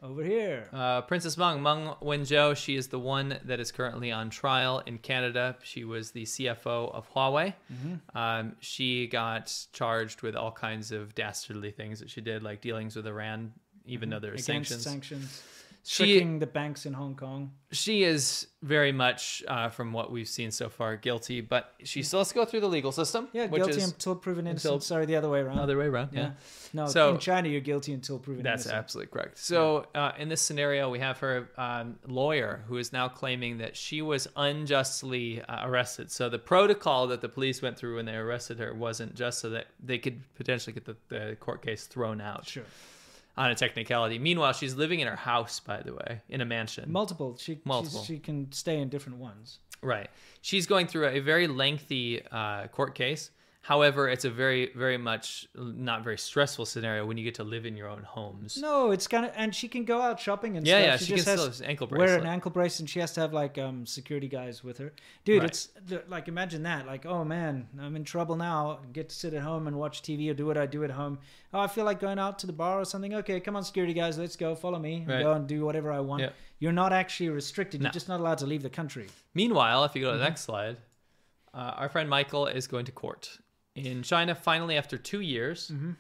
[0.03, 0.67] Over here.
[0.73, 4.97] Uh, Princess Meng, Meng Wanzhou, she is the one that is currently on trial in
[4.97, 5.55] Canada.
[5.61, 7.53] She was the CFO of Huawei.
[7.71, 8.17] Mm-hmm.
[8.17, 12.95] Um, she got charged with all kinds of dastardly things that she did, like dealings
[12.95, 13.53] with Iran,
[13.85, 14.43] even though there were Mm-hmm.
[14.83, 15.43] Sanctions.
[15.83, 16.33] Sanctions.
[16.33, 17.51] She- the banks in Hong Kong.
[17.71, 22.19] she is very much, uh, from what we've seen so far, guilty, but she still
[22.19, 23.27] has to go through the legal system.
[23.33, 24.73] Yeah, which guilty is until proven innocent.
[24.73, 25.57] until- Sorry, the other way around.
[25.59, 26.09] other way around.
[26.13, 26.19] yeah.
[26.21, 26.31] yeah.
[26.73, 28.75] No, So- in China, you're guilty until proven That's innocent.
[28.77, 29.37] absolutely correct.
[29.39, 33.75] So, uh, in this scenario, we have her um, lawyer who is now claiming that
[33.75, 36.11] she was unjustly uh, arrested.
[36.11, 39.49] So, the protocol that the police went through when they arrested her wasn't just so
[39.49, 42.63] that they could potentially get the, the court case thrown out Sure.
[43.37, 44.19] On a technicality.
[44.19, 46.91] Meanwhile, she's living in her house, by the way, in a mansion.
[46.91, 47.37] Multiple.
[47.39, 48.03] She Multiple.
[48.03, 49.59] She can stay in different ones.
[49.81, 50.09] Right.
[50.41, 53.31] She's going through a very lengthy uh, court case.
[53.63, 57.63] However, it's a very, very much not very stressful scenario when you get to live
[57.67, 58.57] in your own homes.
[58.59, 60.85] No, it's kind of, and she can go out shopping and Yeah, stuff.
[60.87, 63.21] yeah, she just can has still ankle wear an ankle brace, and she has to
[63.21, 64.91] have like um security guys with her.
[65.25, 65.49] Dude, Right.
[65.49, 65.69] it's
[66.09, 66.87] like imagine that.
[66.87, 68.79] Like, oh man, I'm in trouble now.
[68.93, 71.19] Get to sit at home and watch TV or do what I do at home.
[71.53, 73.13] Oh, I feel like going out to the bar or something.
[73.13, 74.55] Okay, come on, security guys, let's go.
[74.55, 75.05] Follow me.
[75.07, 75.21] Right.
[75.21, 76.23] Go and do whatever I want.
[76.23, 76.29] Yeah.
[76.57, 77.81] You're not actually restricted.
[77.81, 77.85] No.
[77.87, 79.07] You're just not allowed to leave the country.
[79.35, 80.29] Meanwhile, if you go to the Mm-hmm.
[80.31, 80.77] next slide,
[81.53, 83.37] uh, our friend Michael is going to court
[83.75, 84.35] in China.
[84.35, 85.91] Finally, after two years, Mm-hmm.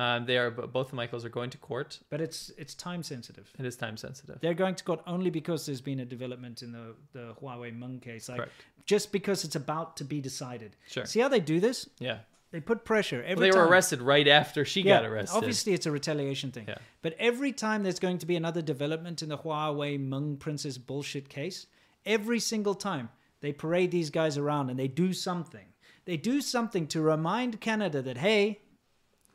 [0.00, 2.00] um, they are both the Michaels are going to court.
[2.10, 3.50] But it's it's time sensitive.
[3.58, 4.38] It is time sensitive.
[4.40, 8.00] They're going to court only because there's been a development in the the Huawei Meng
[8.00, 8.28] case.
[8.28, 8.52] Like Correct.
[8.86, 10.76] just because it's about to be decided.
[10.88, 11.06] Sure.
[11.06, 11.88] See how they do this?
[11.98, 12.18] Yeah.
[12.50, 15.36] They put pressure Well, every they were arrested right after she got arrested.
[15.36, 16.66] Obviously, it's a retaliation thing.
[16.68, 16.78] Yeah.
[17.02, 21.28] But every time there's going to be another development in the Huawei Meng Princess bullshit
[21.28, 21.66] case,
[22.06, 23.08] every single time
[23.40, 25.66] they parade these guys around and they do something.
[26.04, 28.60] They do something to remind Canada that hey,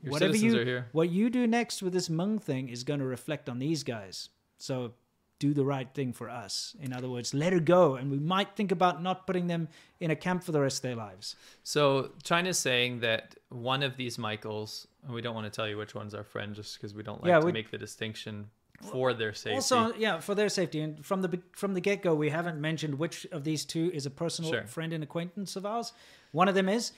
[0.02, 0.88] Your whatever you are here.
[0.92, 4.30] what you do next with this Meng thing is going to reflect on these guys.
[4.58, 4.94] So
[5.40, 6.76] do the right thing for us.
[6.82, 9.70] In other words, let her go, and we might think about not putting them
[10.02, 11.36] in a camp for the rest of their lives.
[11.64, 15.78] So China's saying that one of these Michaels, and we don't want to tell you
[15.78, 18.50] which one's our friend, just because we don't like Yeah, to we- make the distinction
[18.82, 19.56] for their safety.
[19.56, 22.98] Also, yeah, for their safety, and from the from the get go, we haven't mentioned
[23.00, 24.66] which of these two is a personal Sure.
[24.68, 25.94] friend and acquaintance of ours.
[26.32, 26.92] One of them is,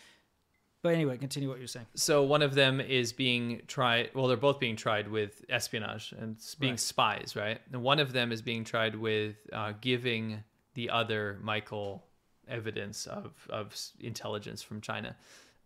[0.84, 1.86] but anyway, continue what you're saying.
[1.96, 6.38] so one of them is being tried well they're both being tried with espionage and
[6.60, 6.80] being Right.
[6.80, 10.44] spies right and one of them is being tried with uh, giving
[10.74, 12.04] the other michael
[12.48, 15.16] evidence of, of intelligence from china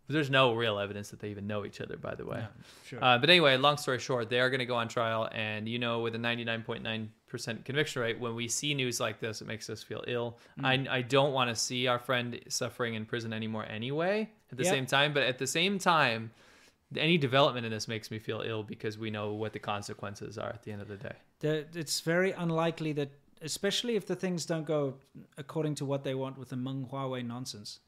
[0.08, 2.46] there's no real evidence that they even know each other by the way Yeah,
[2.86, 3.04] sure.
[3.04, 5.78] uh, but anyway long story short they are going to go on trial and you
[5.78, 9.82] know with a 99.9% conviction rate when we see news like this it makes us
[9.82, 10.88] feel ill Mm.
[10.88, 14.64] I, I don't want to see our friend suffering in prison anymore anyway at the
[14.64, 14.72] Yep.
[14.72, 16.30] same time but at the same time
[16.96, 20.48] any development in this makes me feel ill because we know what the consequences are
[20.50, 23.10] at the end of the day The- it's very unlikely that,
[23.42, 24.94] especially if the things don't go
[25.36, 27.80] according to what they want with the Meng Huawei nonsense.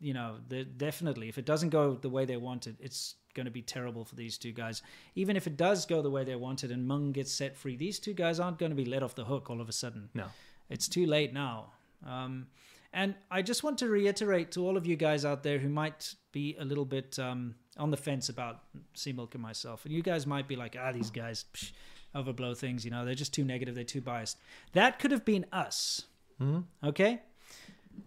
[0.00, 0.36] You know,
[0.76, 4.14] definitely, if it doesn't go the way they wanted, it's going to be terrible for
[4.14, 4.82] these two guys.
[5.14, 7.98] Even if it does go the way they wanted and Meng gets set free, these
[7.98, 10.08] two guys aren't going to be let off the hook all of a sudden.
[10.14, 10.26] no
[10.70, 11.72] It's too late now.
[12.06, 12.46] Um,
[12.92, 16.14] and I just want to reiterate to all of you guys out there who might
[16.32, 18.60] be a little bit um, on the fence about
[18.94, 21.72] C-Milk and myself, and you guys might be like, ah, these guys psh,
[22.14, 24.38] overblow things, you know, they're just too negative, they're too biased.
[24.72, 26.06] That could have been us.
[26.40, 27.10] Okay?
[27.10, 27.20] and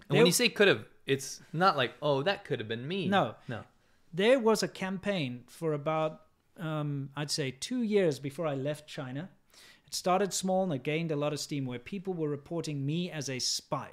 [0.10, 3.08] There- when you say could have it's not like oh that could have been me
[3.08, 3.36] No.
[3.48, 3.62] no
[4.14, 6.22] there was a campaign for about
[6.60, 9.30] um, I'd say two years before I left China.
[9.88, 13.10] It started small and it gained a lot of steam where people were reporting me
[13.10, 13.90] as a spy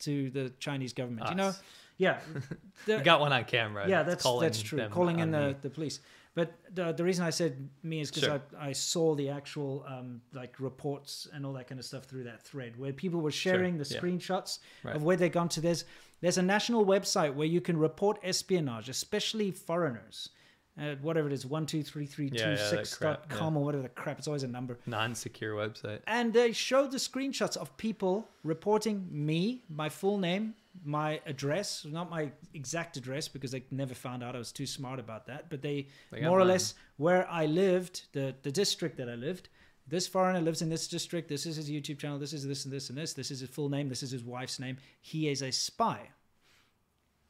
[0.00, 1.30] to the Chinese government.
[1.30, 1.52] You know,
[1.98, 2.18] yeah,
[2.86, 4.86] the- we got one on camera yeah, that's that's true.
[4.90, 5.56] Calling in the, me.
[5.62, 6.00] the police.
[6.34, 8.40] But the, the reason I said me is because Sure.
[8.58, 12.24] I, I saw the actual um, like reports and all that kind of stuff through
[12.24, 13.98] that thread where people were sharing the yeah.
[14.00, 14.94] screenshots Right.
[14.96, 15.60] of where they've gone to.
[15.60, 15.84] There's
[16.20, 20.30] there's a national website where you can report espionage, especially foreigners.
[20.78, 23.64] At whatever it is, one two three three Yeah, two yeah, six dot com or
[23.64, 24.18] whatever the crap.
[24.18, 24.78] It's always a number.
[24.86, 31.20] non-secure website And they showed the screenshots of people reporting me, my full name, my
[31.26, 35.26] address, not my exact address because they never found out I was too smart about
[35.26, 39.16] that, but they, They more or less where I lived, the, the district that I
[39.16, 39.48] lived.
[39.90, 41.28] This foreigner lives in this district.
[41.28, 42.18] This is his YouTube channel.
[42.18, 43.12] This is this and this and this.
[43.12, 43.88] This is his full name.
[43.88, 44.76] This is his wife's name.
[45.00, 46.10] He is a spy.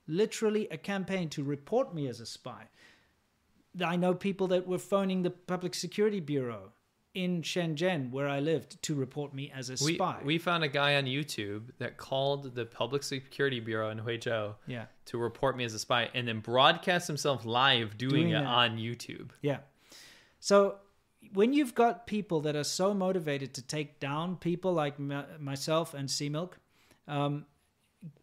[0.06, 2.64] Literally a campaign to report me as a spy.
[3.84, 6.72] I know people that were phoning the Public Security Bureau
[7.14, 10.18] in Shenzhen, where I lived, to report me as a we, spy.
[10.24, 14.84] we found a guy on YouTube that called the Public Security Bureau in Huizhou yeah,
[15.06, 18.46] to report me as a spy and then broadcast himself live doing, Doing it that.
[18.46, 19.30] on YouTube.
[19.42, 19.58] yeah.
[20.40, 20.76] So
[21.32, 25.94] when you've got people that are so motivated to take down people like m- myself
[25.94, 26.58] and C-Milk,
[27.06, 27.46] um,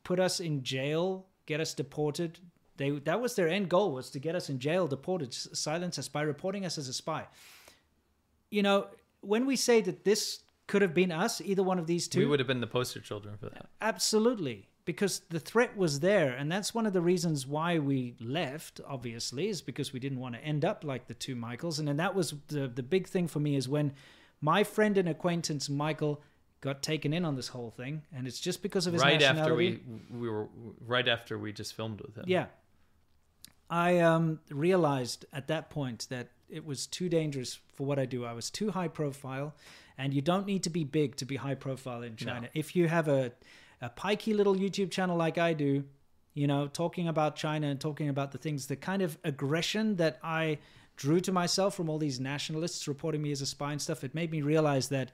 [0.04, 2.40] put us in jail, get us deported.
[2.78, 5.98] They that was their end goal was to get us in jail, deported, s- silence
[6.00, 7.26] us by reporting us as a spy.
[8.50, 8.88] You know,
[9.22, 12.20] when we say that this could have been us, either one of these two.
[12.20, 13.68] We would have been the poster children for that.
[13.82, 14.68] Absolutely.
[14.88, 16.32] Because the threat was there.
[16.32, 20.36] And that's one of the reasons why we left, obviously, is because we didn't want
[20.36, 21.78] to end up like the two Michaels.
[21.78, 23.92] And then that was the, the big thing for me is when
[24.40, 26.24] my friend and acquaintance, Michael,
[26.62, 28.04] got taken in on this whole thing.
[28.16, 29.82] And it's just because of his Right after nationality.
[30.12, 30.48] we we were
[30.86, 32.24] right after we just filmed with him.
[32.26, 32.46] Yeah.
[33.70, 38.24] I um, realized at that point that it was too dangerous for what I do.
[38.24, 39.54] I was too high profile,
[39.98, 42.48] and you don't need to be big to be high profile in China.
[42.54, 43.34] If you have a,
[43.82, 45.84] a pikey little YouTube channel like I do,
[46.34, 50.20] you know, talking about China and talking about the things, the kind of aggression that
[50.24, 50.60] I
[50.96, 54.16] drew to myself from all these nationalists reporting me as a spy and stuff, it
[54.16, 55.12] made me realize that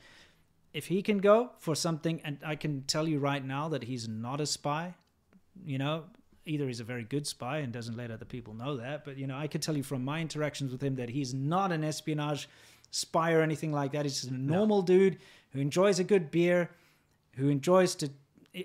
[0.74, 4.08] if he can go for something, and I can tell you right now that he's
[4.08, 4.96] not a spy,
[5.66, 6.06] you know,
[6.46, 9.28] either he's a very good spy and doesn't let other people know that, but you
[9.28, 12.50] know, I could tell you from my interactions with him that he's not an espionage
[12.92, 14.04] spy or anything like that.
[14.04, 15.20] He's just a normal dude
[15.52, 16.70] who enjoys a good beer,
[17.36, 18.10] who enjoys to,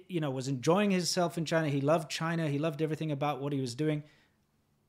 [0.08, 1.68] you know, was enjoying himself in China.
[1.68, 2.48] He loved China.
[2.48, 4.02] He loved everything about what he was doing.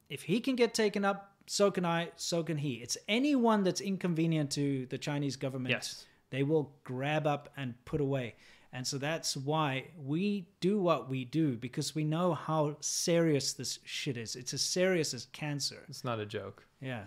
[0.10, 2.76] If he can get taken up, so can I, so can he.
[2.76, 6.06] It's anyone that's inconvenient to the Chinese government Yes.
[6.30, 8.36] they will grab up and put away.
[8.72, 13.80] And so that's why we do what we do because we know how serious this
[13.84, 14.36] shit is.
[14.36, 15.84] It's as serious as cancer.
[15.90, 16.64] It's not a joke.
[16.82, 17.04] Yeah.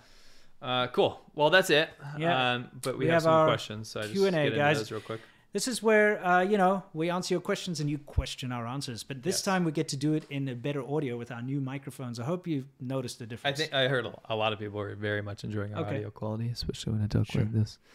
[0.60, 1.20] Uh, cool.
[1.34, 1.90] Well, that's it.
[2.18, 2.54] Yeah.
[2.54, 4.56] Um, but we, We have, have some our questions, so I just Q&A, get into
[4.56, 4.78] guys.
[4.78, 5.20] those real quick.
[5.52, 9.02] This is where, uh, you know, we answer your questions and you question our answers.
[9.04, 9.42] But this Yes.
[9.42, 12.18] time we get to do it in a better audio with our new microphones.
[12.18, 13.58] I hope you've noticed the difference.
[13.58, 15.96] I think I heard a- lot of people are very much enjoying our Okay.
[15.96, 16.48] audio quality.
[16.48, 17.42] Especially when I talk Sure.
[17.42, 17.78] like this.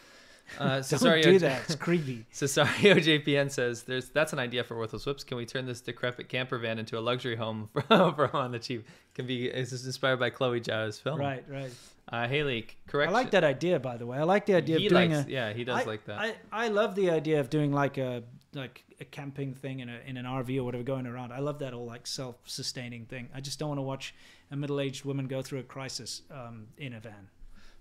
[0.59, 1.63] Uh, Don't do that.
[1.63, 2.25] It's creepy.
[2.33, 5.25] Cesario JPN says, "There's that's an idea for Worthless Whips.
[5.25, 8.59] Can we turn this decrepit camper van into a luxury home for, for on the
[8.59, 8.87] cheap?
[9.13, 11.19] Can be is this inspired by Chloe Zhao's film?
[11.19, 11.69] Right, right.
[12.09, 13.09] Uh, Haley, correct.
[13.09, 14.17] I like that idea, by the way.
[14.17, 15.31] I like the idea He of doing likes, a.
[15.31, 16.19] yeah, he does I- like that.
[16.19, 18.23] I, I love the idea of doing like a
[18.53, 21.33] like a camping thing in a in an RV or whatever going around.
[21.33, 23.27] I love that all like self sustaining thing.
[23.35, 24.15] I just don't want to watch
[24.51, 27.27] a middle aged woman go through a crisis um, in a van.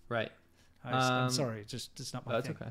[0.09, 0.33] right.
[0.85, 2.57] I just, I'm Um, sorry, it's just it's not my That's thing.
[2.61, 2.71] okay.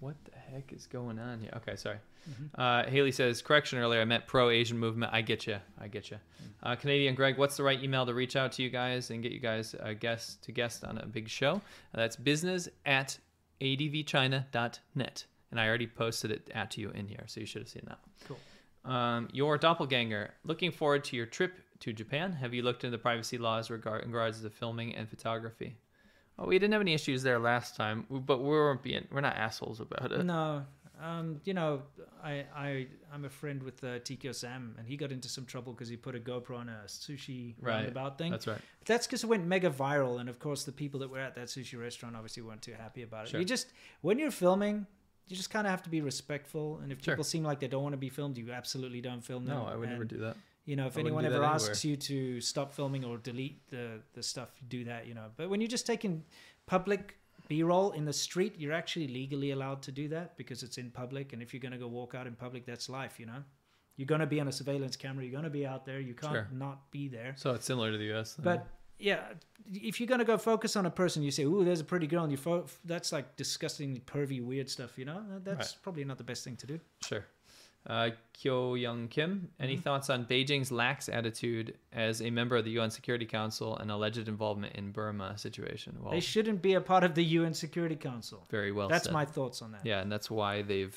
[0.00, 1.50] What the heck is going on here?
[1.56, 1.98] Okay, sorry.
[2.28, 2.50] Mhm.
[2.54, 5.12] Uh, Haley says, correction earlier, I meant pro Asian movement.
[5.12, 5.58] I get you.
[5.78, 6.18] I get you.
[6.62, 9.32] Uh, Canadian Greg, what's the right email to reach out to you guys and get
[9.32, 11.54] you guys a guest to guest on a big show?
[11.54, 11.60] Uh,
[11.94, 13.18] that's business at
[13.60, 15.24] advchina.net.
[15.50, 17.82] And I already posted it at to you in here, so you should have seen
[17.88, 17.98] that.
[18.26, 18.38] Cool.
[18.90, 22.32] Um, your doppelganger, looking forward to your trip to Japan.
[22.34, 25.76] Have you looked into the privacy laws regard, in regards to filming and photography?
[26.38, 29.36] Oh, we didn't have any issues there last time, but we weren't being, we're not
[29.36, 30.24] assholes about it.
[30.24, 30.64] No,
[31.02, 31.82] um, you know,
[32.22, 35.72] I I I'm a friend with uh, Tikio Sam, and he got into some trouble
[35.72, 37.74] because he put a GoPro on a sushi Right.
[37.74, 38.30] roundabout thing.
[38.30, 38.60] That's right.
[38.86, 41.48] That's because it went mega viral, and of course, the people that were at that
[41.48, 43.30] sushi restaurant obviously weren't too happy about it.
[43.30, 43.40] Sure.
[43.40, 43.68] You just
[44.02, 44.86] when you're filming,
[45.28, 47.14] you just kind of have to be respectful, and if Sure.
[47.14, 49.56] people seem like they don't want to be filmed, you absolutely don't film them.
[49.58, 50.36] No, I would never do that.
[50.66, 54.22] You know, if I anyone ever asks you to stop filming or delete the the
[54.22, 55.06] stuff, do that.
[55.06, 56.24] You know, but when you're just taking
[56.66, 57.16] public
[57.48, 61.32] B-roll in the street, you're actually legally allowed to do that because it's in public.
[61.32, 63.18] And if you're going to go walk out in public, that's life.
[63.18, 63.42] You know,
[63.96, 65.24] you're going to be on a surveillance camera.
[65.24, 65.98] You're going to be out there.
[65.98, 66.48] You can't Sure.
[66.52, 67.34] not be there.
[67.36, 68.34] So it's similar to the U.S.
[68.34, 68.44] then.
[68.44, 68.66] But
[68.98, 69.20] yeah,
[69.72, 72.22] if you're gonna go focus on a person, you say, "Ooh, there's a pretty girl,"
[72.22, 74.98] and you fo- that's like disgustingly pervy, weird stuff.
[74.98, 76.78] You know, that's probably not the best thing to do.
[77.02, 77.24] sure.
[77.86, 79.82] Uh, Kyo Young Kim, any Mm-hmm.
[79.82, 84.28] thoughts on Beijing's lax attitude as a member of the UN Security Council and alleged
[84.28, 85.96] involvement in Burma situation?
[86.00, 88.46] Well, They shouldn't be a part of the UN Security Council.
[88.50, 88.88] very well.
[88.88, 89.12] that's said.
[89.14, 89.80] my thoughts on that.
[89.84, 90.96] Yeah, and that's why they've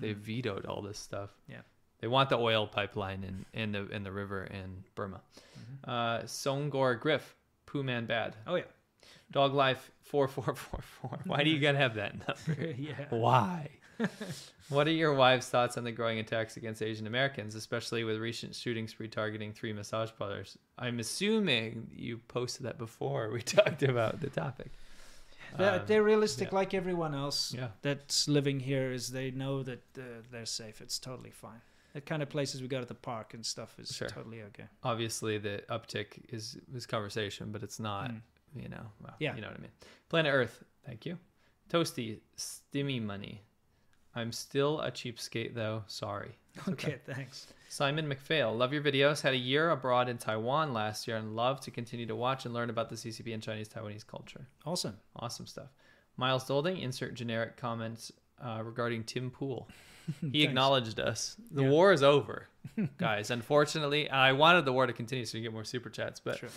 [0.00, 1.30] they've vetoed all this stuff.
[1.48, 1.60] Yeah.
[2.00, 5.20] They want the oil pipeline in, in the in the river in Burma.
[5.84, 7.34] Uh, Songor Griff,
[7.66, 8.64] Poo Man Bad, Oh yeah,
[9.32, 11.18] Dog Life four four four four.
[11.26, 12.70] Why do you gotta have that number?
[12.78, 12.94] yeah.
[13.10, 13.68] Why?
[14.68, 18.54] what are your wife's thoughts on the growing attacks against Asian Americans, especially with recent
[18.54, 20.58] shootings spree targeting three massage parlors?
[20.78, 24.70] I'm assuming you posted that before we talked about the topic.
[25.56, 26.54] They're, Um, they're realistic, yeah.
[26.56, 27.68] like everyone else Yeah.
[27.82, 28.92] that's living here.
[28.92, 30.80] Is they know that uh, they're safe.
[30.80, 31.60] It's totally fine.
[31.94, 34.08] The kind of places we go to the park and stuff is Sure.
[34.08, 34.64] totally okay.
[34.82, 38.10] Obviously, the uptick is is conversation, but it's not.
[38.10, 38.20] Mm.
[38.54, 39.34] You know, well, Yeah.
[39.34, 39.70] you know what I mean.
[40.08, 41.18] Planet Earth, thank you.
[41.70, 43.42] Toasty, stimmy money.
[44.16, 45.84] I'm still a cheapskate though.
[45.86, 46.36] Sorry.
[46.56, 47.46] It's Okay, thanks.
[47.68, 49.20] Simon McPhail, love your videos.
[49.20, 52.54] Had a year abroad in Taiwan last year and love to continue to watch and
[52.54, 54.46] learn about the CCP and Chinese Taiwanese culture.
[54.64, 54.96] Awesome.
[55.16, 55.68] Awesome stuff.
[56.16, 58.10] Miles Dolding, insert generic comments
[58.42, 59.68] uh, regarding Tim Pool.
[60.32, 61.34] He acknowledged us.
[61.50, 61.68] The Yeah.
[61.70, 62.48] war is over,
[62.96, 63.32] guys.
[63.32, 66.48] Unfortunately, I wanted the war to continue so you get more super chats, but Sure.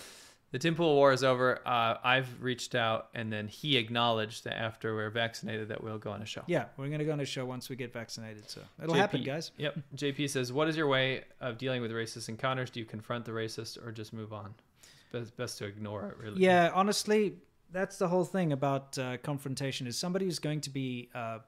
[0.51, 1.59] The Tim Pool War is over.
[1.65, 6.11] Uh, I've reached out, and then he acknowledged that after we're vaccinated, that we'll go
[6.11, 6.43] on a show.
[6.47, 8.49] Yeah, we're gonna go on a show once we get vaccinated.
[8.49, 9.51] So it'll JP happen, guys.
[9.57, 9.77] Yep.
[9.95, 12.71] JP says, "What is your way of dealing with racist encounters?
[12.71, 14.55] Do you confront the racist or just move on?
[14.81, 17.35] It's best, best to ignore it, really." Yeah, honestly,
[17.71, 19.85] that's the whole thing about uh, confrontation.
[19.85, 21.39] Is somebody who's going to be uh,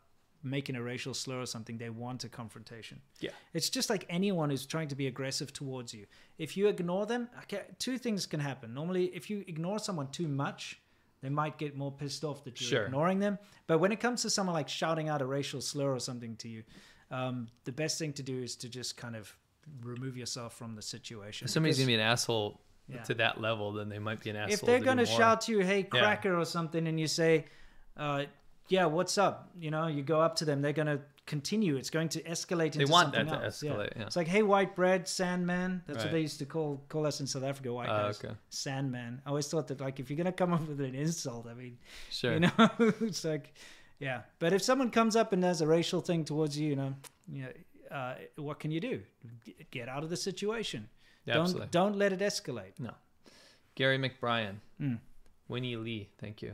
[0.44, 3.00] making a racial slur or something, they want a confrontation.
[3.20, 3.30] Yeah.
[3.54, 6.06] It's just like anyone who's trying to be aggressive towards you.
[6.38, 8.74] If you ignore them, okay, two things can happen.
[8.74, 10.80] Normally, if you ignore someone too much,
[11.22, 12.86] they might get more pissed off that you're Sure.
[12.86, 13.38] ignoring them.
[13.68, 16.50] But when it comes to someone like shouting out a racial slur or something to
[16.50, 16.64] you,
[17.12, 19.36] um, the best thing to do is to just kind of
[19.84, 21.46] remove yourself from the situation.
[21.46, 23.04] If somebody's Because- gonna be an asshole Yeah.
[23.04, 24.54] to that level, then they might be an asshole.
[24.54, 27.46] if they're to shout to you, "Hey, cracker" or something, and you say,
[27.96, 28.26] uh,
[28.72, 30.62] "Yeah, what's up?" You know, you go up to them.
[30.62, 31.76] They're going to continue.
[31.78, 32.68] It's going to escalate.
[32.68, 33.62] Into they want something that to else.
[33.64, 34.04] escalate, yeah.
[34.08, 36.06] It's like, "Hey, white bread, Sandman." That's Right.
[36.06, 37.72] what they used to call call us in South Africa.
[37.74, 38.34] White Ah, guys, okay.
[38.50, 39.22] Sandman.
[39.26, 41.54] I always thought that, like, if you're going to come up with an insult, I
[41.54, 41.78] mean,
[42.10, 42.34] sure.
[42.34, 42.52] you know,
[43.02, 43.54] it's like,
[44.00, 44.22] yeah.
[44.40, 46.96] But if someone comes up and does a racial thing towards you, you know,
[47.32, 49.02] you know, uh, what can you do?
[49.72, 50.90] Get out of the situation.
[51.26, 51.68] Yeah, don't absolutely.
[51.72, 52.80] don't let it escalate.
[52.80, 52.92] No.
[53.76, 54.56] Gary McBrien.
[54.82, 55.00] Mm.
[55.48, 56.54] Winnie Lee, thank you.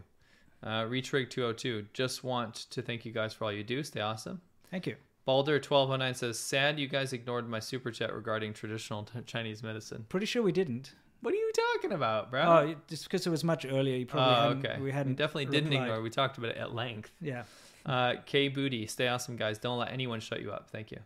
[0.63, 1.85] Uh, Retrig 202.
[1.93, 3.83] Just want to thank you guys for all you do.
[3.83, 4.41] Stay awesome.
[4.71, 4.95] Thank you.
[5.25, 10.05] Balder 1209 says, Sad you guys ignored my super chat regarding traditional t- Chinese medicine.
[10.09, 10.93] Pretty sure we didn't.
[11.21, 12.41] What are you talking about, bro?
[12.41, 14.81] Oh, just because it was much earlier, you probably Oh, hadn't, okay.
[14.81, 15.85] we hadn't definitely didn't replied.
[15.87, 16.01] ignore.
[16.01, 17.11] We talked about it at length.
[17.21, 17.43] Yeah.
[17.85, 19.57] Uh, K Booty, stay awesome, guys.
[19.57, 20.69] Don't let anyone shut you up.
[20.69, 20.99] Thank you.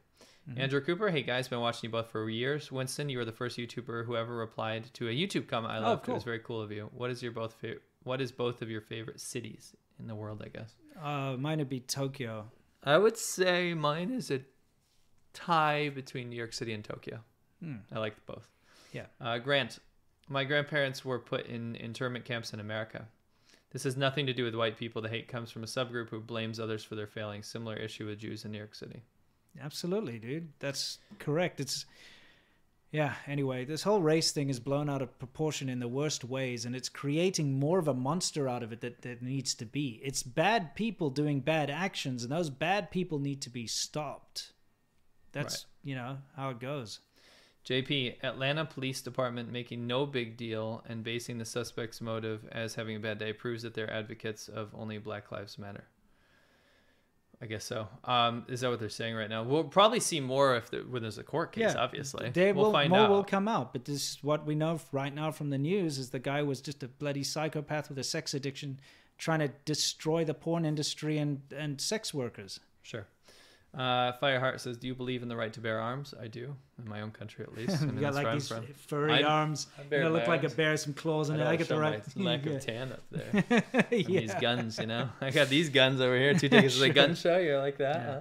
[0.49, 0.60] Mm-hmm.
[0.61, 2.72] Andrew Cooper, hey guys, been watching you both for years.
[2.72, 5.82] Winston, you were the first YouTuber who ever replied to a YouTube comment I Oh,
[5.82, 6.10] loved.
[6.10, 6.90] It was very cool of you.
[6.94, 10.41] What is your both fa- What is both of your favorite cities in the world?
[10.45, 12.49] I guess Uh, mine would be Tokyo.
[12.84, 14.41] I would say mine is a
[15.34, 17.19] tie between New York City and Tokyo.
[17.61, 17.78] Hmm.
[17.91, 18.48] I like both.
[18.91, 19.06] Yeah.
[19.19, 19.80] Uh, Grant,
[20.28, 23.07] my grandparents were put in internment camps in America.
[23.72, 25.02] This has nothing to do with white people.
[25.02, 27.48] The hate comes from a subgroup who blames others for their failings.
[27.48, 29.03] Similar issue with Jews in New York City.
[29.61, 30.49] Absolutely, dude.
[30.60, 31.60] That's correct.
[31.60, 31.86] It's
[32.92, 33.16] yeah.
[33.26, 36.76] Anyway, this whole race thing is blown out of proportion in the worst ways, and
[36.76, 40.02] it's creating more of a monster out of it that that needs to be.
[40.04, 44.52] It's bad people doing bad actions, and those bad people need to be stopped.
[45.32, 47.00] That's you know how it goes.
[47.66, 52.96] JP, Atlanta Police Department making no big deal and basing the suspect's motive as having
[52.96, 55.86] a bad day proves that they're advocates of only Black Lives Matter.
[57.42, 57.88] I guess so.
[58.04, 59.42] Um, is that what they're saying right now?
[59.42, 61.74] We'll probably see more if there, when there's a court case.
[61.76, 63.10] obviously, There we'll will, find more out.
[63.10, 66.12] will come out, but this is what we know right now from the news is
[66.12, 68.80] the guy was just a bloody psychopath with a sex addiction,
[69.18, 72.60] trying to destroy the porn industry and and sex workers.
[72.84, 73.08] Sure.
[73.73, 76.89] Uh, Fireheart says, "Do you believe in the right to bear arms?" I do, in
[76.89, 77.77] my own country at least.
[77.81, 78.52] I mean, you got like these
[78.88, 79.68] furry I'm- arms.
[79.80, 80.53] I You know, look like a arms.
[80.56, 81.43] bear, some claws in I it.
[81.45, 82.03] know, I get the right.
[82.18, 82.52] lack yeah.
[82.53, 83.64] of tan up there.
[83.72, 85.10] and these guns, you know.
[85.22, 86.34] I got these guns over here.
[86.34, 87.38] Two tickets to the gun show.
[87.38, 88.14] You're like that, Yeah.
[88.14, 88.19] huh?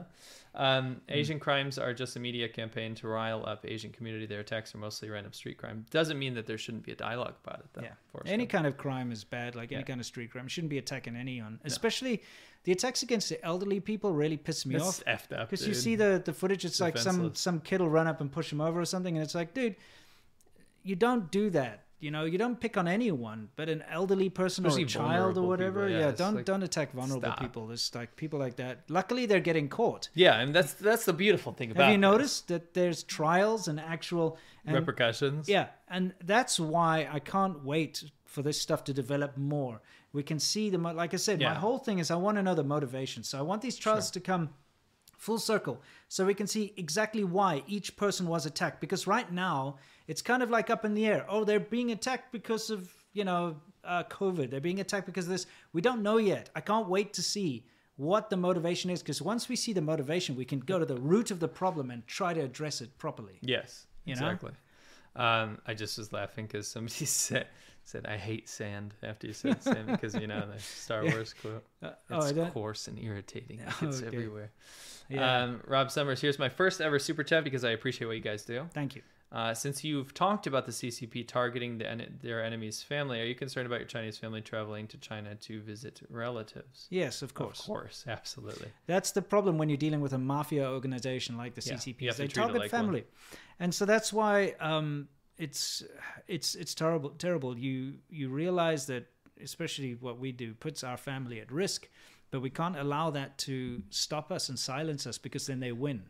[0.52, 4.26] Um, Asian crimes are just a media campaign to rile up Asian community.
[4.26, 5.86] Their attacks are mostly random street crime.
[5.90, 7.82] Doesn't mean that there shouldn't be a dialogue about it, though.
[7.82, 7.90] Yeah.
[8.26, 10.48] Any kind of crime is bad, like any kind of street crime.
[10.48, 11.60] Shouldn't be attacking anyone.
[11.64, 12.22] Especially
[12.64, 15.04] the attacks against the elderly people really piss me That's off.
[15.06, 15.48] effed up.
[15.50, 18.30] Because you see the, the footage, it's like some, some kid will run up and
[18.30, 19.76] push him over or something, and it's like, dude,
[20.82, 21.84] you don't do that.
[22.00, 25.36] You know, you don't pick on anyone, but an elderly person Especially or a child
[25.36, 25.86] or whatever.
[25.86, 27.40] people, yeah, yeah, don't like, don't attack vulnerable stop.
[27.40, 27.66] people.
[27.66, 28.84] There's like people like that.
[28.88, 30.08] Luckily, they're getting caught.
[30.14, 32.00] Yeah, and that's that's the beautiful thing about Have you this.
[32.00, 35.46] noticed that there's trials and actual and repercussions.
[35.46, 39.82] yeah, and that's why I can't wait for this stuff to develop more.
[40.12, 41.50] We can see the mo- like I said, Yeah.
[41.54, 43.22] my whole thing is I want to know the motivation.
[43.22, 44.50] So I want these trials to come
[45.16, 49.76] full circle so we can see exactly why each person was attacked because right now
[50.08, 51.24] it's kind of like up in the air.
[51.28, 54.50] Oh, they're being attacked because of, you know, uh, COVID.
[54.50, 55.46] They're being attacked because of this.
[55.72, 56.50] We don't know yet.
[56.56, 57.64] I can't wait to see
[57.96, 60.96] what the motivation is because once we see the motivation, we can go to the
[60.96, 63.38] root of the problem and try to address it properly.
[63.42, 64.26] Yes, You know?
[64.26, 64.52] exactly.
[65.16, 67.46] Um, I just was laughing because somebody said
[67.90, 71.14] said I hate sand after you said sand because you know the Star Yeah.
[71.14, 71.64] Wars quote.
[71.82, 73.58] Uh, oh, It's don't- coarse and irritating.
[73.66, 74.06] It Oh, gets okay.
[74.06, 74.50] everywhere.
[75.08, 75.42] yeah.
[75.42, 78.44] Um, Rob Summers, here's my first ever super chat because I appreciate what you guys
[78.44, 78.66] do.
[78.72, 79.02] Thank you.
[79.32, 83.36] Uh, since you've talked about the CCP targeting the, en- their enemy's family, are you
[83.36, 86.88] concerned about your Chinese family traveling to China to visit relatives?
[86.90, 87.60] Yes, of course.
[87.60, 88.66] Of course, absolutely.
[88.88, 92.00] That's the problem when you're dealing with a mafia organization like the Yeah, CCP.
[92.00, 92.82] you have to They target like one.
[92.86, 93.04] family,
[93.60, 95.06] and so that's why um,
[95.40, 95.82] it's
[96.28, 97.10] it's it's terrible.
[97.10, 97.58] Terrible.
[97.58, 99.06] You you realize that
[99.42, 101.88] especially what we do puts our family at risk,
[102.30, 106.02] but we can't allow that to stop us and silence us because then they win.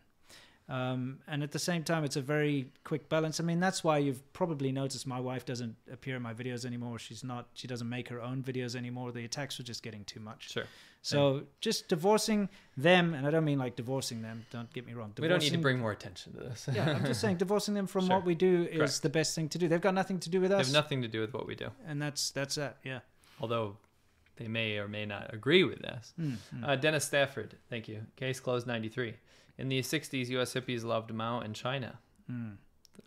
[0.71, 3.41] Um, and at the same time, it's a very quick balance.
[3.41, 6.97] I mean, that's why you've probably noticed my wife doesn't appear in my videos anymore.
[7.01, 7.49] She's not.
[7.55, 9.11] She doesn't make her own videos anymore.
[9.11, 10.53] The attacks were just getting too much.
[10.53, 10.67] Sure.
[11.03, 14.47] So just divorcing them, and I don't mean like divorcing them.
[14.53, 15.13] Don't get me wrong.
[15.19, 16.69] We don't need to bring more attention to this.
[16.73, 18.17] Yeah, I'm just saying divorcing them from Sure.
[18.17, 19.03] what we do is Correct.
[19.03, 19.67] the best thing to do.
[19.67, 20.69] They've got nothing to do with us.
[20.69, 21.69] They have nothing to do with what we do.
[21.89, 22.77] and that's that's it.
[22.85, 23.01] Yeah.
[23.41, 23.77] Although
[24.37, 26.13] they may or may not agree with this.
[26.21, 26.69] Mm, mm.
[26.69, 28.03] Uh, Dennis Stafford, thank you.
[28.17, 29.15] Case closed 93.
[29.61, 30.55] In the 60s, U.S.
[30.55, 31.99] hippies loved Mao in China.
[32.31, 32.57] Mm.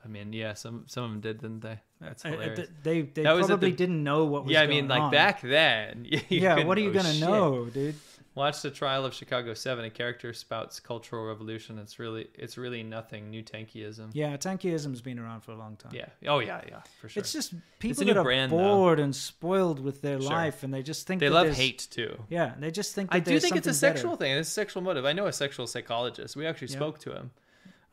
[0.04, 1.80] I mean, yeah, some some of them did, didn't they?
[2.02, 2.68] That's hilarious.
[2.84, 4.62] they they That probably the- didn't know what was going on.
[4.62, 5.12] yeah, I mean, like on.
[5.12, 6.06] back then.
[6.30, 7.22] Yeah, what are you know gonna shit.
[7.22, 7.96] know, dude?
[8.36, 9.86] Watch the trial of Chicago Seven.
[9.86, 11.78] A character spouts cultural revolution.
[11.78, 13.30] It's really, it's really nothing.
[13.30, 14.10] New tankyism.
[14.14, 15.92] Yeah, tankyism's been around for a long time.
[15.94, 16.08] Yeah.
[16.28, 17.22] Oh yeah, yeah, for sure.
[17.22, 18.58] It's just people new that are brand, though.
[18.58, 20.32] bored and spoiled with their Sure.
[20.32, 22.18] life, and they just think they love there's- hate too.
[22.30, 23.12] Yeah, they just think.
[23.12, 23.98] That I do think it's a something better.
[24.00, 24.32] sexual thing.
[24.38, 25.06] It's a sexual motive.
[25.06, 26.36] I know a sexual psychologist.
[26.36, 26.78] We actually Yeah.
[26.78, 27.32] spoke to him.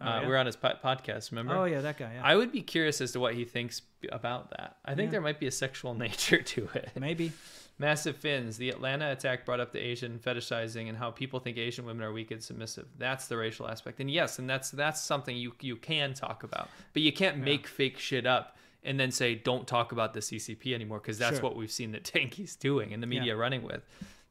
[0.02, 0.20] Oh, uh, yeah?
[0.22, 1.30] We were on his po- podcast.
[1.32, 1.54] Remember?
[1.54, 2.12] Oh yeah, that guy.
[2.14, 4.76] Yeah, I would be curious as to what he thinks about that.
[4.86, 6.92] I think there might be a sexual nature to it.
[6.98, 7.32] maybe.
[7.80, 8.58] Massive fins.
[8.58, 12.12] The Atlanta attack brought up the Asian fetishizing and how people think Asian women are
[12.12, 12.86] weak and submissive.
[12.98, 14.00] That's the racial aspect.
[14.00, 16.68] And yes, and that's that's something you you can talk about.
[16.92, 20.74] But you can't make fake shit up and then say don't talk about the CCP
[20.74, 21.42] anymore because that's Sure.
[21.44, 23.40] what we've seen that Tanky's doing and the media Yeah.
[23.40, 23.82] running with.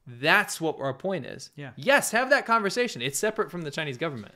[0.06, 1.50] That's what our point is.
[1.56, 1.72] Yeah.
[1.76, 3.02] Yes, have that conversation.
[3.02, 4.36] It's separate from the Chinese government.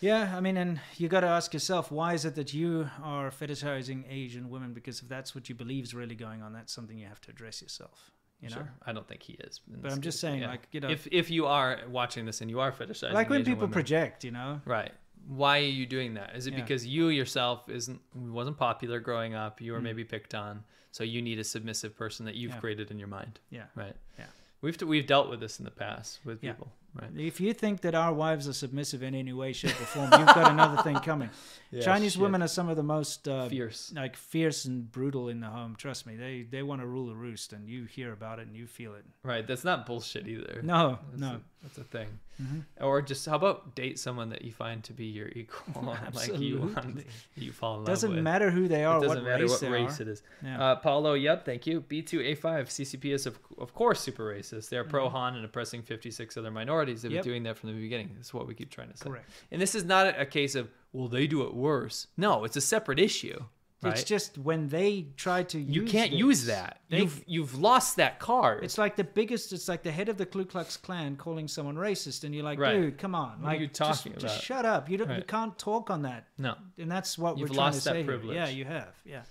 [0.00, 3.30] Yeah, I mean, and you got to ask yourself, why is it that you are
[3.30, 4.72] fetishizing Asian women?
[4.74, 7.30] Because if that's what you believe is really going on, that's something you have to
[7.30, 8.10] address yourself.
[8.44, 8.72] You know, Sure.
[8.86, 9.60] I don't think he is.
[9.66, 12.50] But I'm just case, saying, like, you know- if if you are watching this and
[12.50, 14.60] you are fetishizing, like when Asian people women, project, you know.
[14.66, 14.92] right?
[15.26, 16.36] Why are you doing that?
[16.36, 16.60] Is it Yeah.
[16.60, 19.60] because you yourself isn't wasn't popular growing up?
[19.62, 19.84] You were Mm.
[19.84, 20.62] maybe picked on,
[20.92, 22.60] so you need a submissive person that you've Yeah.
[22.60, 23.66] created in your mind, Yeah.
[23.74, 23.96] right?
[24.18, 24.26] Yeah.
[24.60, 26.52] We've we've dealt with this in the past with Yeah.
[26.52, 27.10] people, right?
[27.16, 30.26] If you think that our wives are submissive in any way, shape, or form, you've
[30.26, 31.30] got another thing coming.
[31.82, 33.92] Chinese women are some of the most uh, fierce.
[33.96, 35.74] like fierce and brutal in the home.
[35.76, 38.56] Trust me, they they want to rule the roost, and you hear about it and
[38.56, 39.04] you feel it.
[39.24, 39.44] Right.
[39.46, 40.60] That's not bullshit either.
[40.62, 41.28] No, That's no.
[41.28, 42.06] a, that's a thing.
[42.42, 42.64] Mhm.
[42.80, 46.58] Or just how about date someone that you find to be your equal, like you
[46.74, 47.06] want,
[47.36, 49.70] you fall in love Doesn't matter who they are, it doesn't what matter race what
[49.70, 50.02] race are.
[50.02, 50.22] it is.
[50.42, 50.62] Yeah.
[50.62, 51.80] Uh, Paulo, yep, thank you.
[51.80, 54.68] B2A5, CCP is of, of course super racist.
[54.68, 55.08] They are pro.
[55.08, 56.83] Han and oppressing 56 other minorities.
[56.88, 57.22] They've Yep.
[57.24, 58.10] been doing that from the beginning.
[58.16, 59.04] That's what we keep trying to say.
[59.08, 59.28] Correct.
[59.50, 62.06] And this is not a, case of, well, they do it worse.
[62.16, 63.38] No, it's a separate issue.
[63.82, 63.92] Right?
[63.92, 66.80] It's just when they try to you can't this, use that.
[66.88, 68.64] You've you've lost that card.
[68.64, 69.52] It's like the biggest.
[69.52, 72.58] It's like the head of the Ku Klux Klan calling someone racist, and you're like,
[72.58, 72.72] Right.
[72.80, 74.40] dude, come on, What are like, you just- talking just, about?
[74.42, 74.88] shut up.
[74.88, 75.14] You don't.
[75.14, 76.54] You can't talk on that, no.
[76.78, 77.96] and that's what You've we're trying to say.
[77.96, 78.04] here.
[78.06, 78.34] privilege.
[78.36, 78.94] Yeah, you have.
[79.04, 79.24] Yeah,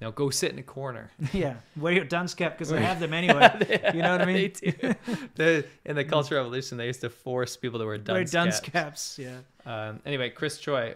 [0.00, 1.10] Now go sit in a corner.
[1.32, 1.56] yeah.
[1.76, 3.50] Wear your dunce cap because I have them anyway.
[3.94, 4.52] you know what I mean?
[4.62, 4.94] they do.
[5.34, 8.60] The, in the Cultural Revolution, they used to force people to wear dunce, Wear dunce
[8.60, 9.16] caps.
[9.16, 9.18] caps.
[9.18, 9.38] Yeah.
[9.66, 10.94] Um, anyway, Chris Choi,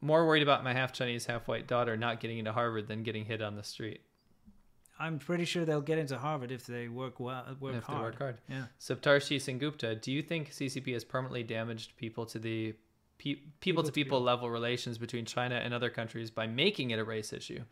[0.00, 3.24] more worried about my half Chinese, half white daughter not getting into Harvard than getting
[3.24, 4.00] hit on the street.
[4.98, 7.98] I'm pretty sure they'll get into Harvard if they work well, work if hard.
[7.98, 8.38] they work hard.
[8.48, 8.64] Yeah.
[8.80, 12.74] Saptarshi Sengupta, do you think CCP has permanently damaged people to the
[13.18, 17.04] pe- people to people level relations between China and other countries by making it a
[17.04, 17.64] race issue?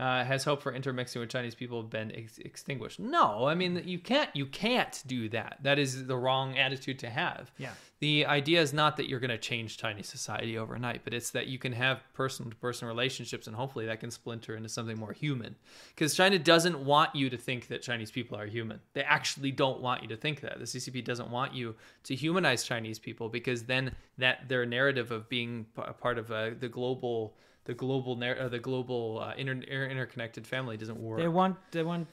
[0.00, 2.98] Uh, has hope for intermixing with Chinese people been ex- extinguished?
[2.98, 4.30] No, I mean you can't.
[4.34, 5.58] You can't do that.
[5.62, 7.52] That is the wrong attitude to have.
[7.58, 7.72] Yeah.
[7.98, 11.48] The idea is not that you're going to change Chinese society overnight, but it's that
[11.48, 15.12] you can have person to person relationships and hopefully that can splinter into something more
[15.12, 15.54] human.
[15.94, 18.80] Because China doesn't want you to think that Chinese people are human.
[18.94, 20.58] They actually don't want you to think that.
[20.58, 21.74] The CCP doesn't want you
[22.04, 26.32] to humanize Chinese people because then that their narrative of being p- a part of
[26.32, 27.36] uh, the global
[27.70, 31.20] the global nar- uh, the global uh, inter- inter- interconnected family doesn't work.
[31.20, 32.08] They want they want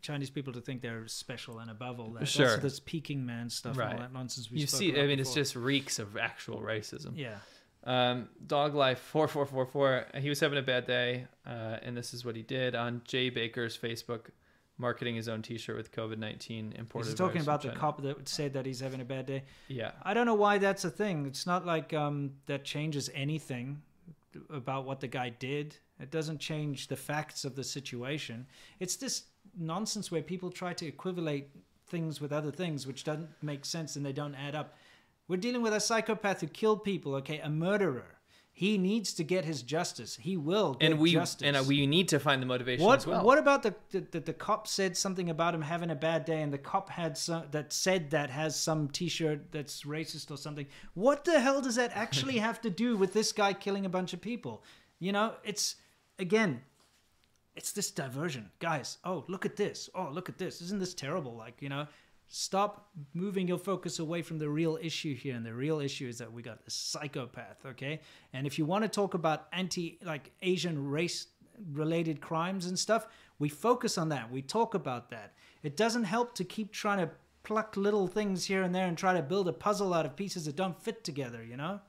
[0.00, 2.26] Chinese people to think they're special and above all that.
[2.26, 2.46] Sure.
[2.46, 5.34] That's this Peking man stuff and all that nonsense we you see, I mean, it's
[5.34, 7.12] just reeks of actual racism.
[7.14, 7.36] yeah.
[7.84, 10.06] Um, Dog Life four four four four.
[10.14, 13.28] He was having a bad day, uh, and this is what he did on Jay
[13.28, 14.30] Baker's Facebook,
[14.78, 17.08] marketing his own T-shirt with COVID nineteen imported.
[17.08, 19.42] He's talking about the cop that said that he's having a bad day.
[19.68, 21.26] Yeah, I don't know why that's a thing.
[21.26, 23.82] It's not like um, that changes anything
[24.50, 25.76] about what the guy did.
[26.00, 28.46] It doesn't change the facts of the situation.
[28.80, 29.24] It's this
[29.58, 31.48] nonsense where people try to equivalate
[31.86, 34.76] things with other things, which doesn't make sense and they don't add up.
[35.28, 37.14] We're dealing with a psychopath who killed people.
[37.16, 38.18] Okay, a murderer.
[38.54, 40.16] He needs to get his justice.
[40.16, 41.46] He will get and we justice.
[41.46, 43.24] and uh, we need to find the motivation What as well.
[43.24, 46.42] What about the, the the the cop said something about him having a bad day,
[46.42, 50.66] and the cop had some that said that has some T-shirt that's racist or something?
[50.92, 54.12] What the hell does that actually have to do with this guy killing a bunch
[54.12, 54.62] of people?
[54.98, 55.76] You know, it's
[56.18, 56.60] again,
[57.56, 58.98] it's this diversion, guys.
[59.02, 59.88] Oh, look at this.
[59.94, 60.60] Oh, look at this.
[60.60, 61.34] Isn't this terrible?
[61.34, 61.86] Like you know,
[62.34, 65.36] Stop moving your focus away from the real issue here.
[65.36, 68.00] And the real issue is that we got a psychopath, okay?
[68.32, 71.26] And if you want to talk about anti, like Asian race
[71.74, 73.06] related crimes and stuff,
[73.38, 74.32] we focus on that.
[74.32, 75.34] We talk about that.
[75.62, 77.10] It doesn't help to keep trying to
[77.42, 80.46] pluck little things here and there and try to build a puzzle out of pieces
[80.46, 81.80] that don't fit together, you know?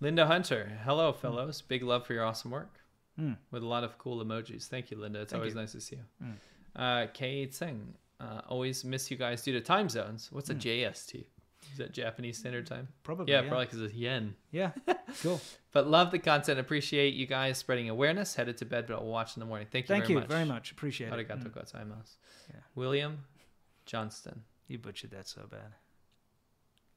[0.00, 1.60] Linda Hunter, hello, fellows.
[1.60, 2.80] Big love for your awesome work.
[3.20, 3.36] Mm.
[3.50, 4.66] With a lot of cool emojis.
[4.66, 5.20] Thank you, Linda.
[5.20, 5.60] It's Thank always you.
[5.60, 6.32] nice to see you.
[6.74, 7.80] Uh, Kei Tseng,
[8.20, 10.28] uh, always miss you guys due to time zones.
[10.32, 11.24] What's a JST?
[11.72, 12.88] Is that Japanese Standard Time?
[13.02, 13.32] Probably.
[13.32, 14.34] Yeah, Yeah, probably because it's yen.
[14.52, 14.70] Yeah,
[15.22, 15.40] cool.
[15.72, 16.60] But love the content.
[16.60, 18.34] Appreciate you guys spreading awareness.
[18.34, 19.66] Headed to bed, but I'll watch in the morning.
[19.70, 20.28] Thank you Thank very you much.
[20.28, 20.70] very much.
[20.72, 21.12] Appreciate it.
[21.28, 21.50] Arigato Mm.
[21.52, 22.16] gozaimasu.
[22.50, 22.60] Yeah.
[22.74, 23.24] William
[23.86, 24.42] Johnston.
[24.68, 25.74] You butchered that so bad.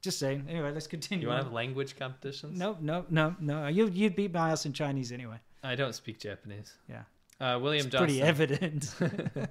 [0.01, 0.45] Just saying.
[0.47, 1.23] Anyway, let's continue.
[1.23, 2.57] You want to have language competitions?
[2.57, 3.67] No, no, no, no.
[3.67, 5.39] You you'd beat my ass in Chinese anyway.
[5.63, 6.73] I don't speak Japanese.
[6.87, 7.03] Yeah.
[7.39, 8.05] Uh, William It's Johnston.
[8.07, 8.93] pretty evident.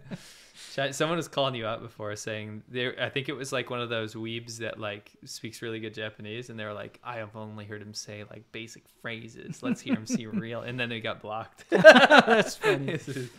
[0.94, 2.94] Someone was calling you out before saying there.
[3.00, 6.50] I think it was like one of those weebs that like speaks really good Japanese,
[6.50, 9.62] and they were like, "I have only heard him say like basic phrases.
[9.62, 11.64] Let's hear him see real." And then they got blocked.
[11.70, 12.92] That's funny.
[12.92, 13.30] Is-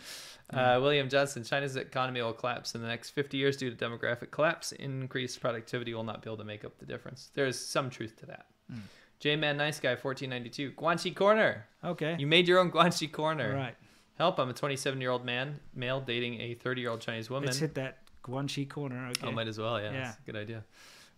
[0.50, 4.30] uh, William Johnson, China's economy will collapse in the next 50 years due to demographic
[4.30, 4.72] collapse.
[4.72, 7.30] Increased productivity will not be able to make up the difference.
[7.34, 8.46] There is some truth to that.
[8.70, 8.78] Hmm.
[9.20, 11.66] J Man Nice Guy 1492, Guanxi Corner.
[11.84, 12.16] Okay.
[12.18, 13.50] You made your own Guanxi Corner.
[13.52, 13.74] All right.
[14.18, 14.40] Help!
[14.40, 17.46] I'm a 27 year old man, male, dating a 30 year old Chinese woman.
[17.46, 19.08] Let's hit that Guanxi corner.
[19.10, 19.26] Okay.
[19.26, 19.80] Oh, might as well.
[19.80, 20.12] Yeah, Yeah.
[20.26, 20.64] Good idea.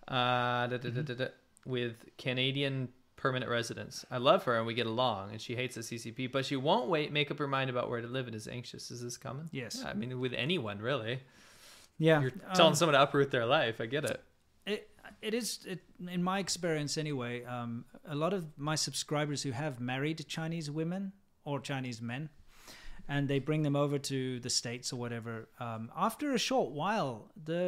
[0.07, 1.27] Uh, da, da, da, da, da,
[1.65, 4.05] with Canadian permanent residence.
[4.11, 6.89] I love her and we get along, and she hates the CCP, but she won't
[6.89, 8.91] wait make up her mind about where to live and is anxious.
[8.91, 9.49] Is this common?
[9.51, 9.81] Yes.
[9.83, 11.21] Yeah, I mean, with anyone really.
[11.99, 12.21] yeah.
[12.21, 13.81] You're telling um, someone to uproot their life.
[13.81, 14.23] I get it.
[14.67, 14.91] it,
[15.23, 19.81] it is it, in my experience anyway um, a lot of my subscribers who have
[19.81, 21.13] married chinese women
[21.45, 22.29] or chinese men
[23.13, 25.35] and they bring them over to the states or whatever
[25.67, 27.15] um, after a short while
[27.51, 27.65] the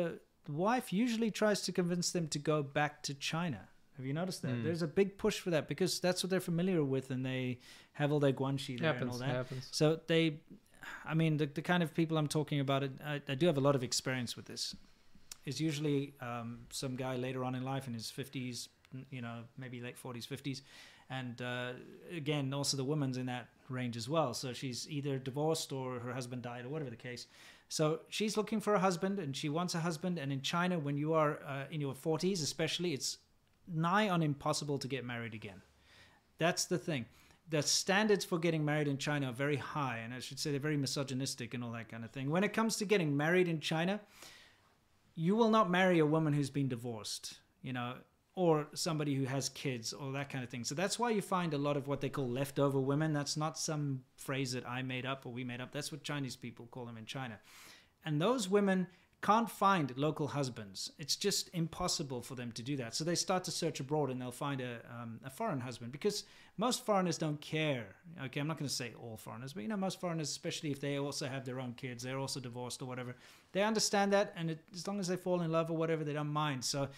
[0.49, 3.61] wife usually tries to convince them to go back to china
[3.97, 4.65] have you noticed that Mm.
[4.65, 7.59] there's a big push for that because that's what they're familiar with and they
[8.01, 9.69] have all their guanxi there and all that Happens.
[9.71, 10.25] so they,
[11.05, 12.81] I mean, the, the kind of people I'm talking about,
[13.15, 14.75] I, I do have a lot of experience with this.
[15.45, 18.69] Is usually um, some guy later on in life in his 50s,
[19.11, 20.63] you know, maybe late 40s, 50s.
[21.13, 21.73] And uh,
[22.17, 24.33] again, also the woman's in that range as well.
[24.33, 27.27] So she's either divorced or her husband died or whatever the case.
[27.69, 30.19] So she's looking for a husband and she wants a husband.
[30.19, 33.19] And in China, when you are uh, in your 40s, especially, it's
[33.69, 35.61] nigh on impossible to get married again.
[36.39, 37.05] That's the thing.
[37.51, 40.61] The standards for getting married in China are very high, and I should say they're
[40.61, 42.31] very misogynistic and all that kind of thing.
[42.31, 44.01] When it comes to getting married in China,
[45.15, 47.95] you will not marry a woman who's been divorced, you know,
[48.35, 50.65] or somebody who has kids or that kind of thing.
[50.65, 53.13] So that's why you find a lot of what they call leftover women.
[53.13, 55.73] That's not some phrase that I made up or we made up.
[55.73, 57.39] That's what Chinese people call them in China.
[58.05, 58.87] And those women
[59.23, 60.91] can't find local husbands.
[60.99, 62.95] It's just impossible for them to do that.
[62.95, 66.25] So they start to search abroad and they'll find a, um, a foreign husband because
[66.57, 67.87] most foreigners don't care.
[68.25, 70.81] Okay, I'm not going to say all foreigners, but you know, most foreigners, especially if
[70.81, 73.15] they also have their own kids, they're also divorced or whatever,
[73.53, 74.33] they understand that.
[74.37, 76.65] And it, as long as they fall in love or whatever, they don't mind.
[76.65, 76.89] So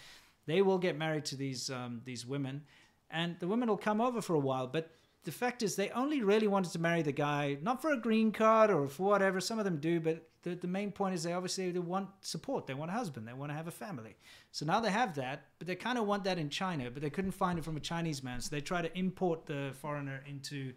[0.45, 2.63] they will get married to these um, these women,
[3.09, 4.67] and the women will come over for a while.
[4.67, 4.91] But
[5.23, 8.31] the fact is, they only really wanted to marry the guy not for a green
[8.31, 9.39] card or for whatever.
[9.39, 12.67] Some of them do, but the, the main point is they obviously they want support.
[12.67, 13.27] They want a husband.
[13.27, 14.15] They want to have a family.
[14.51, 17.09] So now they have that, but they kind of want that in China, but they
[17.09, 18.39] couldn't find it from a Chinese man.
[18.39, 20.73] So they try to import the foreigner into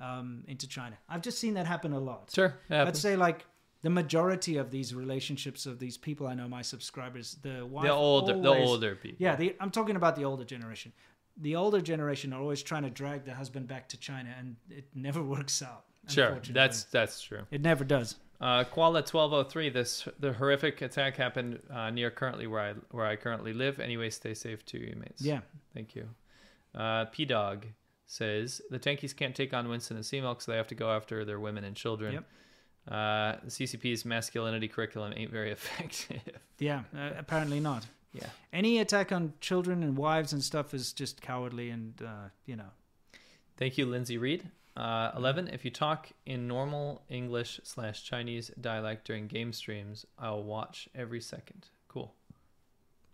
[0.00, 0.96] um, into China.
[1.08, 2.30] I've just seen that happen a lot.
[2.34, 2.54] Sure.
[2.68, 2.98] Happens.
[2.98, 3.44] say like
[3.82, 7.92] the majority of these relationships of these people I know, my subscribers, the wife the
[7.92, 9.18] older, the older people.
[9.20, 10.92] yeah, the, I'm talking about the older generation.
[11.36, 14.86] The older generation are always trying to drag the husband back to China, and it
[14.94, 15.84] never works out.
[16.08, 16.40] Sure.
[16.50, 17.42] That's that's true.
[17.50, 18.16] it never does.
[18.40, 19.70] Uh, oh three.
[19.70, 23.78] This the horrific attack happened uh, near currently where I where I currently live.
[23.78, 25.22] Anyway, stay safe to you mates.
[25.22, 25.40] Yeah,
[25.74, 26.08] Thank you.
[26.74, 27.66] Uh, P Dog
[28.06, 31.24] says the tankies can't take on Winston and C-Milk, so they have to go after
[31.24, 32.14] their women and children.
[32.14, 32.24] Yep.
[32.88, 36.20] Uh, the CCP's masculinity curriculum ain't very effective.
[36.58, 36.82] yeah.
[36.96, 37.86] Uh, apparently not.
[38.12, 38.26] yeah.
[38.52, 42.70] Any attack on children and wives and stuff is just cowardly, and uh, you know.
[43.56, 44.48] Thank you, Lindsay Reed.
[44.76, 45.48] Uh, 11.
[45.48, 51.20] If you talk in normal English slash Chinese dialect during game streams, I'll watch every
[51.20, 51.66] second.
[51.88, 52.12] Cool.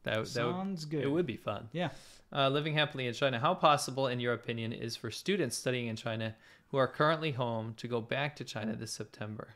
[0.04, 1.02] That, that would, Sounds good.
[1.02, 1.68] it would be fun.
[1.72, 1.90] Yeah.
[2.32, 3.38] Uh, living happily in China.
[3.40, 6.36] How possible, in your opinion, is for students studying in China
[6.70, 9.48] who are currently home to go back to China this September?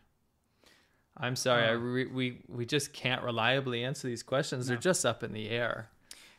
[1.16, 4.66] I'm sorry, I Uh, re- we we just can't reliably answer these questions.
[4.66, 5.88] They're just up in the air.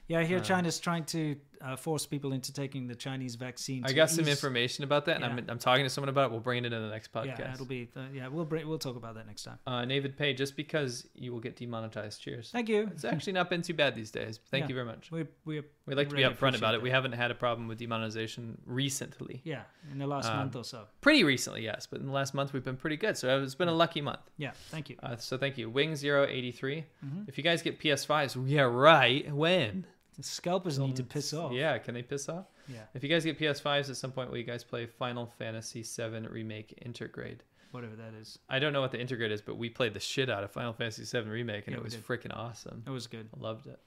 [0.07, 3.85] Yeah, I hear Uh, China's trying to uh, force people into taking the Chinese vaccine.
[3.85, 6.31] I to got some information about that, and I'm, I'm talking to someone about it.
[6.31, 7.39] We'll bring it into the next podcast.
[7.39, 7.89] Yeah, it'll be.
[8.13, 9.57] Yeah, we'll bring, we'll talk about that next time.
[9.65, 12.21] uh, David Pay, just because you will get demonetized.
[12.21, 12.49] Cheers.
[12.51, 12.89] Thank you.
[12.91, 14.39] It's actually not been too bad these days.
[14.51, 14.67] Thank Yeah.
[14.69, 15.09] you very much.
[15.11, 16.81] We we We like to really be upfront about it.
[16.81, 19.41] We haven't had a problem with demonetization recently.
[19.43, 20.85] yeah in the last Um, month or so.
[21.01, 23.17] Pretty recently, yes, but in the last month we've been pretty good.
[23.17, 24.19] So it's been a lucky month.
[24.37, 24.95] Yeah, thank you.
[25.03, 27.27] Uh, so thank you, Wing 083 Mhm.
[27.27, 29.33] If you guys get PS5s, yeah, right.
[29.33, 29.85] When?
[30.17, 31.51] The scalpers need to piss off.
[31.53, 32.45] Yeah, can they piss off?
[32.67, 35.81] Yeah, If you guys get PS5s at some point, will you guys play Final Fantasy
[35.83, 37.39] VII Remake Intergrade?
[37.71, 38.37] whatever that is.
[38.47, 40.73] I don't know what the Intergrade is, but we played the shit out of Final
[40.73, 42.83] Fantasy VII Remake, and Yeah, it was freaking awesome.
[42.85, 43.27] It was good.
[43.35, 43.79] I loved it.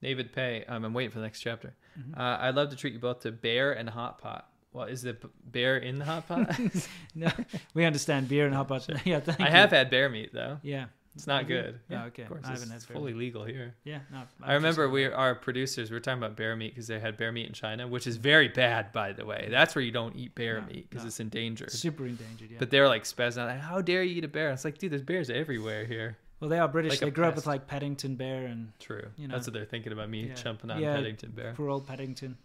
[0.00, 1.74] David Pay, um, I'm waiting for the next chapter.
[1.98, 2.16] Mhm.
[2.18, 4.50] Uh, I'd love to treat you both to bear and hot pot.
[4.72, 6.58] Well, is the bear in the hot pot?
[7.14, 7.28] No,
[7.74, 8.88] we understand beer and hot pot.
[9.04, 9.50] Yeah, thank I you.
[9.50, 10.58] have had bear meat though.
[10.62, 10.86] Yeah,
[11.18, 11.56] It's not you?
[11.56, 11.80] good.
[11.90, 12.22] Oh, okay.
[12.22, 13.74] Of course, I it's, haven't it's bear fully legal here.
[13.84, 13.98] yeah.
[14.12, 17.16] No, I remember we our producers we were talking about bear meat because they had
[17.16, 19.48] bear meat in China, which is very bad, by the way.
[19.50, 21.08] That's where you don't eat bear No, meat because no.
[21.08, 21.70] it's endangered.
[21.72, 22.50] super endangered.
[22.52, 22.58] Yeah.
[22.58, 24.92] But they're like spazzing out, like, "How dare you eat a bear?" It's like, dude,
[24.92, 26.16] there's bears everywhere here.
[26.40, 26.92] well, they are British.
[26.92, 29.08] like they grew up with like Paddington Bear and True.
[29.16, 30.34] You know, That's what they're thinking about me Yeah.
[30.34, 30.94] jumping on Yeah.
[30.94, 31.52] Paddington Bear.
[31.56, 32.36] poor old Paddington.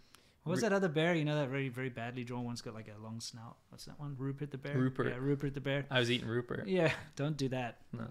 [0.42, 1.14] What was Ru- that other bear?
[1.14, 3.56] You know that very very badly drawn one's got like a long snout.
[3.70, 4.14] What's that one?
[4.18, 4.76] Rupert the bear.
[4.76, 5.06] Rupert.
[5.06, 5.86] Yeah, Rupert the bear.
[5.90, 6.66] I was eating Rupert.
[6.68, 7.78] Yeah, don't do that.
[7.94, 8.08] No.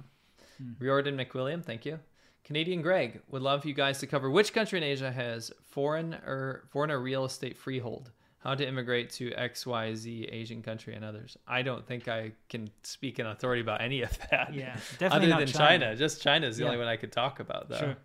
[0.63, 0.71] Hmm.
[0.83, 1.99] Riordan McWilliam, thank you.
[2.43, 6.65] Canadian Greg would love you guys to cover which country in Asia has foreign or
[6.71, 8.11] foreigner real estate freehold.
[8.39, 11.37] How to immigrate to XYZ Asian country and others.
[11.47, 14.53] I don't think I can speak in authority about any of that.
[14.53, 15.85] Yeah, definitely Other not than China.
[15.85, 15.95] China.
[15.95, 16.67] Just China is the Yeah.
[16.71, 17.77] only one I could talk about though.
[17.77, 17.95] Sure.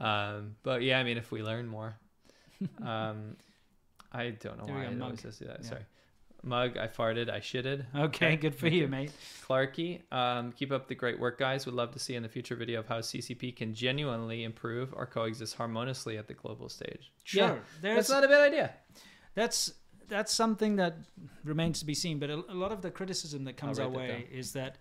[0.00, 1.96] Um, but yeah, I mean, if we learn more,
[2.84, 3.36] um,
[4.12, 5.60] I don't know There why I always just do that.
[5.62, 5.68] Yeah.
[5.68, 5.82] Sorry,
[6.42, 6.76] mug.
[6.76, 7.30] I farted.
[7.30, 7.84] I shitted.
[7.94, 9.12] Okay, good for thank you, mate.
[9.46, 11.66] Clarky, um, keep up the great work, guys.
[11.66, 15.06] We'd love to see in the future video of how CCP can genuinely improve or
[15.06, 17.12] coexist harmoniously at the global stage.
[17.24, 17.60] Sure.
[17.82, 18.72] Yeah, that's not a bad idea.
[19.34, 19.72] that's
[20.08, 20.96] that's something that
[21.44, 22.18] remains to be seen.
[22.18, 24.76] But a, a lot of the criticism that comes our that way is that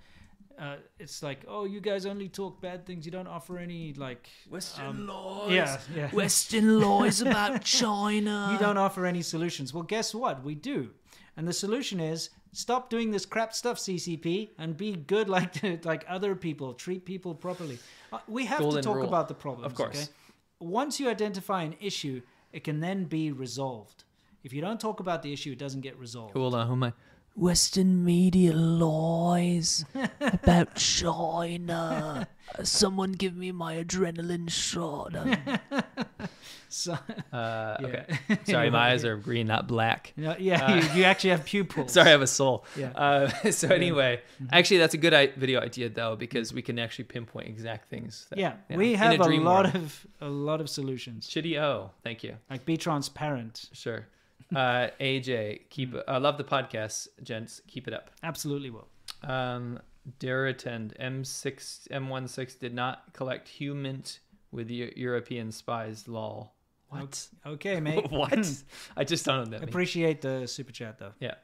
[0.60, 3.06] uh, it's like, oh, you guys only talk bad things.
[3.06, 5.52] You don't offer any like Western um, laws.
[5.52, 6.10] yeah, yeah.
[6.10, 8.50] Western laws about China.
[8.52, 9.74] you don't offer any solutions.
[9.74, 10.44] Well, guess what?
[10.44, 10.90] We do.
[11.38, 16.04] And the solution is stop doing this crap stuff, CCP, and be good like like
[16.10, 16.74] other people.
[16.74, 17.80] Treat people properly.
[18.12, 19.08] Uh, we have Golden to talk rule.
[19.08, 19.72] about the problems.
[19.72, 19.96] Of course.
[19.96, 20.12] Okay?
[20.60, 24.04] Once you identify an issue, it can then be resolved.
[24.44, 26.34] If you don't talk about the issue, it doesn't get resolved.
[26.34, 26.94] Hold on, who am I?
[27.36, 29.86] Western media lies
[30.20, 32.28] about China.
[32.64, 35.14] Someone give me my adrenaline shot.
[36.70, 36.94] So,
[37.34, 37.88] Uh, Yeah.
[37.88, 38.06] Okay.
[38.52, 40.14] Sorry, my eyes are green, not black.
[40.18, 41.94] you yeah, Uh, you, you actually have pupils.
[41.94, 42.66] Sorry, I have a soul.
[42.78, 42.92] Yeah.
[42.96, 44.22] Uh, so anyway,
[44.52, 48.28] actually, that's a good I- video idea though because we can actually pinpoint exact things.
[48.30, 49.76] that- Yeah, yeah, we have a, dream lot world.
[49.76, 51.28] of a lot of solutions.
[51.28, 52.38] Shitty O, thank you.
[52.50, 53.70] Like be transparent.
[53.74, 54.08] Sure.
[54.56, 55.94] Uh, AJ, keep.
[55.94, 56.04] Mm.
[56.08, 57.62] I love the podcast, gents.
[57.68, 58.12] Keep it up.
[58.24, 58.88] Absolutely will.
[59.24, 59.80] Um,
[60.20, 60.96] dare attend.
[61.02, 64.04] M6, M16 did not collect human
[64.52, 66.08] with Eu- European spies.
[66.08, 66.54] Lol.
[66.90, 67.28] What?
[67.46, 68.10] Okay, mate.
[68.12, 68.50] what?
[68.96, 69.62] I just don't know that.
[69.62, 69.70] means.
[69.70, 71.14] Appreciate the super chat though.
[71.20, 71.36] Yeah.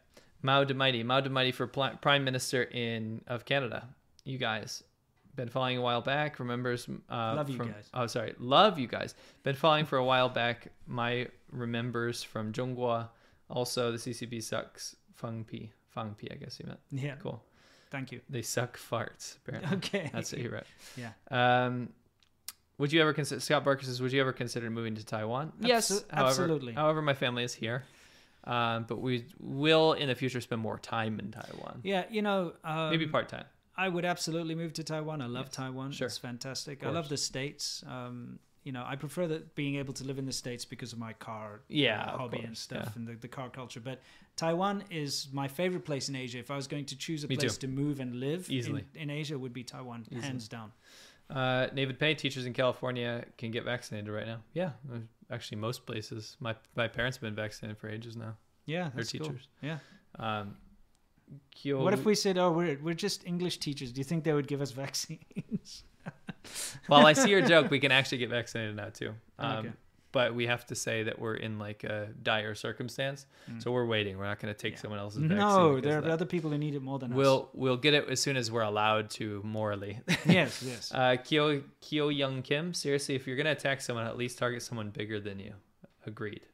[0.41, 1.03] Mao de Mighty.
[1.03, 3.88] Mao de Mighty for pl- Prime Minister in of Canada.
[4.26, 4.84] You guys
[5.36, 6.40] been following a while back.
[6.40, 6.88] Remembers.
[7.10, 7.90] Uh, Love you from- guys.
[7.94, 8.36] Oh, sorry.
[8.40, 9.15] Love you guys.
[9.44, 10.68] Been following for a while back.
[10.88, 13.10] My remembers from Zhonghua.
[13.49, 14.95] Also, the CCP sucks.
[15.15, 15.70] Feng Pi.
[15.90, 16.80] Feng Pi, I guess he meant.
[16.91, 17.15] Yeah.
[17.22, 17.41] Cool.
[17.91, 18.22] Thank you.
[18.30, 19.78] They suck farts, apparently.
[19.78, 20.10] Okay.
[20.14, 20.64] That's what he wrote.
[20.98, 21.11] Yeah.
[21.32, 21.90] Um,
[22.78, 24.02] would you ever consider Scott Barker says?
[24.02, 25.52] Would you ever consider moving to Taiwan?
[25.60, 26.74] yes, however, absolutely.
[26.74, 27.84] However, my family is here,
[28.45, 31.80] um, but we will in the future spend more time in Taiwan.
[31.84, 33.45] Yeah, you know, um, Maybe part time.
[33.76, 35.22] I would absolutely move to Taiwan.
[35.22, 35.56] I love Yes.
[35.56, 35.91] Taiwan.
[35.91, 36.06] Sure.
[36.08, 36.86] It's fantastic.
[36.86, 37.84] I love the states.
[37.88, 41.00] Um, you know, I prefer that being able to live in the states because of
[41.00, 42.91] my car Yeah, uh, hobby and stuff yeah.
[42.95, 43.80] and the, the car culture.
[43.82, 44.00] But
[44.38, 46.38] Taiwan is my favorite place in Asia.
[46.38, 47.68] If I was going to choose a Me place too.
[47.68, 48.86] to move and live Easily.
[48.95, 50.22] in, in Asia, it would be Taiwan, Easily.
[50.22, 50.72] hands down.
[51.34, 54.42] Uh, David Pay, teachers in California can get vaccinated right now.
[54.54, 54.72] Yeah,
[55.32, 56.38] actually, most places.
[56.40, 58.38] My my parents have been vaccinated for ages now.
[58.66, 59.22] Yeah, They're that's cool.
[59.28, 59.48] teachers.
[59.62, 59.80] Yeah.
[60.20, 60.56] Um,
[61.52, 63.92] Kyo, What if we said, "Oh, we're we're just English teachers"?
[63.92, 65.84] Do you think they would give us vaccines?
[66.90, 67.72] Well, I see your joke.
[67.72, 69.14] We can actually get vaccinated now too.
[69.40, 69.72] Um, Okay.
[70.14, 73.26] But we have to say that we're in like a dire circumstance,
[73.57, 74.18] so we're waiting.
[74.18, 74.76] We're not going to take Mm.
[74.77, 74.81] Yeah.
[74.81, 75.38] someone else's vaccine.
[75.38, 77.18] no, there are other people who need it more than us.
[77.18, 79.99] We'll we'll get it as soon as we're allowed to morally.
[80.26, 80.91] Yes, yes.
[80.94, 84.90] uh, Kyo Kyo Young Kim, seriously, if you're gonna attack someone, at least target someone
[84.91, 85.53] bigger than you.
[86.06, 86.45] Agreed.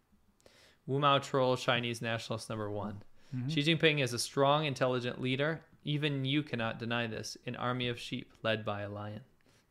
[0.87, 3.03] Wu Mao troll Chinese nationalist number one.
[3.35, 3.49] Mm-hmm.
[3.49, 5.61] Xi Jinping is a strong, intelligent leader.
[5.83, 7.37] Even you cannot deny this.
[7.45, 9.21] An army of sheep led by a lion.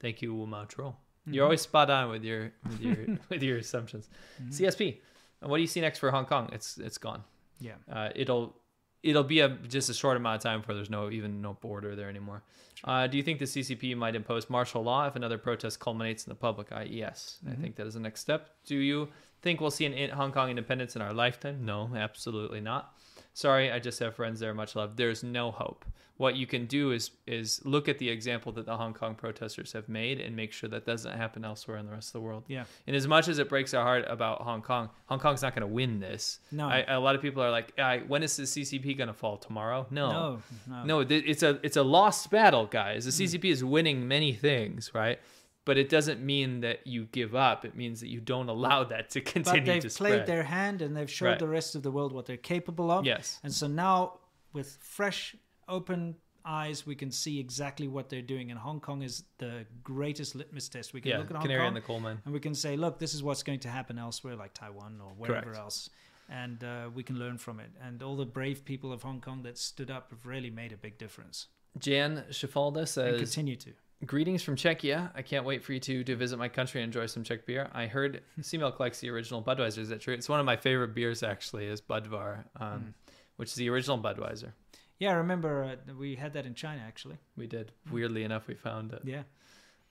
[0.01, 0.97] Thank you, Wu Mao troll.
[1.29, 1.35] Mm-hmm.
[1.35, 2.97] You're always spot on with your with your
[3.29, 4.09] with your assumptions.
[4.43, 4.65] Mm-hmm.
[4.65, 4.99] CSP.
[5.41, 6.49] And what do you see next for Hong Kong?
[6.53, 7.23] It's it's gone.
[7.61, 7.75] Yeah.
[7.91, 8.57] Uh, it'll
[9.03, 11.95] it'll be a just a short amount of time before there's no even no border
[11.95, 12.43] there anymore.
[12.85, 16.31] Uh, do you think the CCP might impose martial law if another protest culminates in
[16.31, 16.87] the public eye?
[16.89, 18.51] Yes, I think that is the next step.
[18.67, 19.09] Do you
[19.43, 21.65] think we'll see an in- Hong Kong independence in our lifetime?
[21.65, 22.95] No, absolutely not.
[23.39, 24.53] Sorry, I just have friends there.
[24.53, 24.97] Much love.
[24.97, 25.85] There's no hope.
[26.17, 29.73] What you can do is is look at the example that the Hong Kong protesters
[29.75, 32.43] have made and make sure that doesn't happen elsewhere in the rest of the world.
[32.49, 32.65] Yeah.
[32.89, 35.61] And as much as it breaks our heart about Hong Kong, Hong Kong's not going
[35.61, 36.41] to win this.
[36.51, 36.67] No.
[36.67, 39.37] I, a lot of people are like, I, when is the CCP going to fall
[39.37, 39.87] tomorrow?
[39.89, 40.11] No.
[40.11, 40.85] No, no.
[40.85, 43.05] No, it's a it's a lost battle, guys.
[43.05, 43.29] The mm.
[43.29, 45.21] CCP is winning many things, right?
[45.69, 47.67] But it doesn't mean that you give up.
[47.67, 50.81] It means that you don't allow that to continue But they've to played their hand
[50.81, 51.39] and they've showed Right.
[51.39, 53.05] the rest of the world what they're capable of.
[53.05, 53.39] Yes.
[53.43, 54.15] And so now,
[54.55, 55.37] with fresh,
[55.69, 58.51] open eyes, we can see exactly what they're doing.
[58.51, 60.95] And Hong Kong is the greatest litmus test.
[60.95, 62.19] We can yeah, look at Hong canary Kong in the coal mine.
[62.25, 65.13] and we can say, look, this is what's going to happen elsewhere, like Taiwan or
[65.19, 65.59] wherever Correct.
[65.59, 65.91] else.
[66.31, 67.69] And uh, we can learn from it.
[67.87, 70.79] And all the brave people of Hong Kong that stood up have really made a
[70.79, 73.75] big difference Jan Schifalda and continue to.
[74.07, 75.11] Greetings from Czechia.
[75.17, 77.69] I can't wait for you two to visit my country and enjoy some Czech beer.
[77.75, 79.79] I heard C-Milk likes the original Budweiser.
[79.79, 80.15] Is that true?
[80.15, 82.89] It's one of my favorite beers, actually, is Budvar, um, Hmm.
[83.37, 84.53] which is the original Budweiser.
[85.01, 87.17] Yeah, I remember uh, we had that in China, actually.
[87.37, 87.73] We did.
[87.91, 89.03] Weirdly enough, we found it.
[89.05, 89.23] Yeah.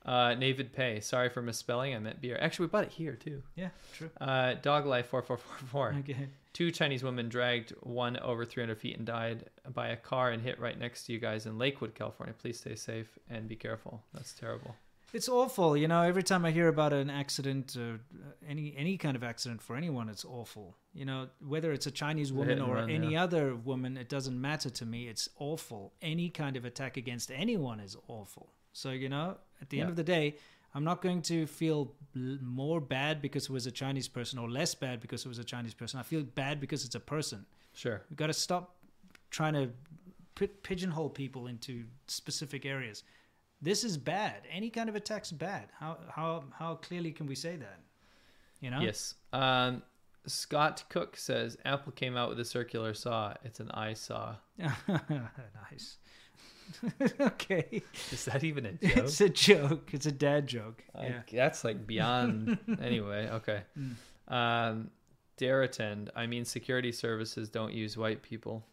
[0.05, 1.01] Uh, David Pay.
[1.01, 1.93] Sorry for misspelling.
[1.93, 2.37] I meant beer.
[2.39, 3.43] Actually, we bought it here, too.
[3.57, 4.09] Yeah, true.
[4.21, 5.95] Uh, Dog Life 4444.
[5.99, 6.29] Okay.
[6.57, 10.59] Two Chinese women dragged one over 300 feet and died by a car and hit
[10.59, 12.33] right next to you guys in Lakewood, California.
[12.35, 14.01] Please stay safe and be careful.
[14.11, 14.75] That's terrible.
[15.13, 16.01] It's awful, you know.
[16.01, 19.75] Every time I hear about an accident, or uh, any any kind of accident for
[19.75, 20.75] anyone, it's awful.
[20.95, 23.23] You know, whether it's a Chinese woman or run, any yeah.
[23.23, 25.07] other woman, it doesn't matter to me.
[25.07, 25.93] It's awful.
[26.01, 28.51] Any kind of attack against anyone is awful.
[28.73, 30.37] So you know, at the end of the day,
[30.77, 34.75] I'm not going to feel more bad because it was a Chinese person or less
[34.75, 35.99] bad because it was a Chinese person.
[35.99, 37.47] I feel bad because it's a person.
[37.73, 38.03] Sure.
[38.11, 38.75] We've got to stop
[39.31, 39.71] trying to
[40.35, 43.01] pi- pigeonhole people into specific areas.
[43.59, 44.43] This is bad.
[44.51, 45.69] Any kind of attack's bad.
[45.79, 47.79] How how how clearly can we say that?
[48.61, 48.79] You know?
[48.79, 49.15] Yes.
[49.33, 49.81] Um,
[50.27, 53.33] Scott Cook says Apple came out with a circular saw.
[53.43, 54.35] It's an eye saw.
[54.59, 55.97] nice.
[57.21, 57.81] okay.
[58.11, 58.97] Is that even a joke?
[58.97, 59.89] It's a joke.
[59.93, 60.83] It's a dad joke.
[60.95, 61.21] I- Yeah.
[61.31, 62.57] that's like beyond.
[62.81, 63.61] anyway, okay.
[63.79, 63.93] Mm.
[64.33, 64.91] Um,
[65.37, 66.09] dare attend.
[66.15, 68.65] I mean, security services don't use white people.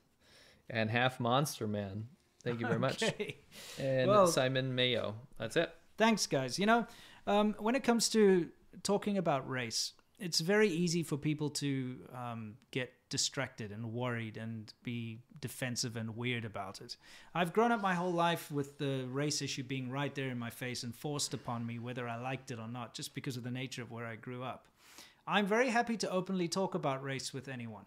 [0.70, 2.08] And half Monster Man.
[2.42, 3.02] Thank you very much.
[3.02, 3.36] Okay.
[3.78, 5.14] And Well- Simon Mayo.
[5.38, 5.70] That's it.
[5.96, 6.58] Thanks, guys.
[6.58, 6.86] You know,
[7.26, 8.48] um, when it comes to
[8.82, 14.74] talking about race, it's very easy for people to um, get distracted and worried and
[14.82, 16.96] be defensive and weird about it.
[17.32, 20.50] I've grown up my whole life with the race issue being right there in my
[20.50, 23.52] face and forced upon me, whether I liked it or not, just because of the
[23.52, 24.66] nature of where I grew up.
[25.28, 27.84] I'm very happy to openly talk about race with anyone.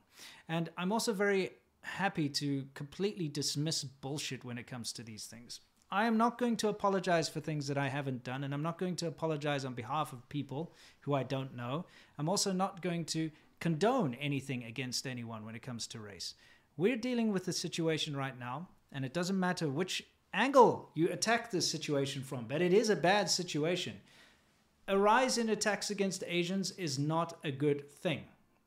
[0.48, 1.50] And I'm also very
[1.82, 5.60] happy to completely dismiss bullshit when it comes to these things.
[5.92, 8.78] I am not going to apologize for things that I haven't done, and I'm not
[8.78, 11.86] going to apologize on behalf of people who I don't know.
[12.18, 13.30] I'm also not going to
[13.60, 16.34] condone anything against anyone when it comes to race.
[16.76, 20.04] We're dealing with the situation right now, and it doesn't matter which
[20.34, 23.96] angle you attack this situation from, but it is a bad situation
[24.88, 28.24] a rise in attacks against Asians is not a good thing,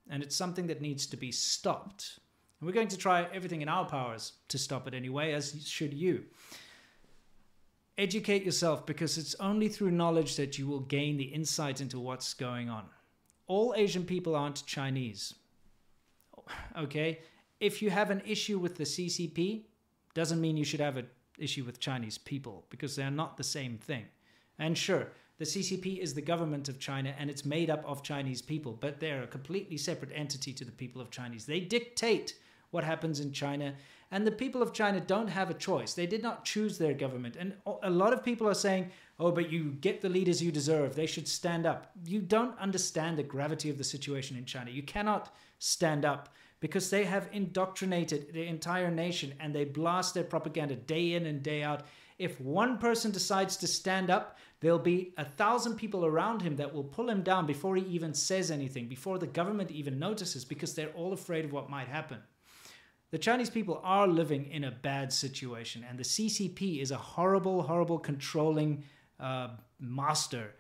[0.09, 2.19] and it's something that needs to be stopped.
[2.61, 5.95] And we're going to try everything in our powers to stop it anyway, as should
[5.95, 6.25] you.
[7.97, 12.35] Educate yourself because it's only through knowledge that you will gain the insight into what's
[12.35, 12.85] going on.
[13.51, 15.35] All Asian people aren't Chinese.
[16.79, 17.19] Okay?
[17.59, 19.63] If you have an issue with the CCP,
[20.15, 23.77] doesn't mean you should have an issue with Chinese people because they're not the same
[23.77, 24.05] thing.
[24.61, 25.09] And sure,
[25.39, 29.01] the CCP is the government of China and it's made up of Chinese people, but
[29.01, 31.45] they're a completely separate entity to the people of Chinese.
[31.45, 32.37] They dictate
[32.71, 33.75] what happens in China,
[34.13, 35.95] and the people of China don't have a choice.
[35.95, 37.35] They did not choose their government.
[37.37, 38.91] And a lot of people are saying,
[39.21, 40.97] oh, but you get the leaders you deserve.
[40.97, 41.93] They should stand up.
[42.07, 44.71] You don't understand the gravity of the situation in China.
[44.71, 46.31] You cannot stand up
[46.61, 51.43] because they have indoctrinated the entire nation and they blast their propaganda day in and
[51.43, 51.83] day out.
[52.19, 56.73] If one person decides to stand up, there'll be a thousand people around him that
[56.73, 60.75] will pull him down before he even says anything, before the government even notices, because
[60.75, 62.19] they're all afraid of what might happen.
[63.11, 67.63] The Chinese people are living in a bad situation, and the CCP is a horrible,
[67.63, 68.85] horrible controlling
[69.21, 69.49] uh,
[69.79, 70.55] master.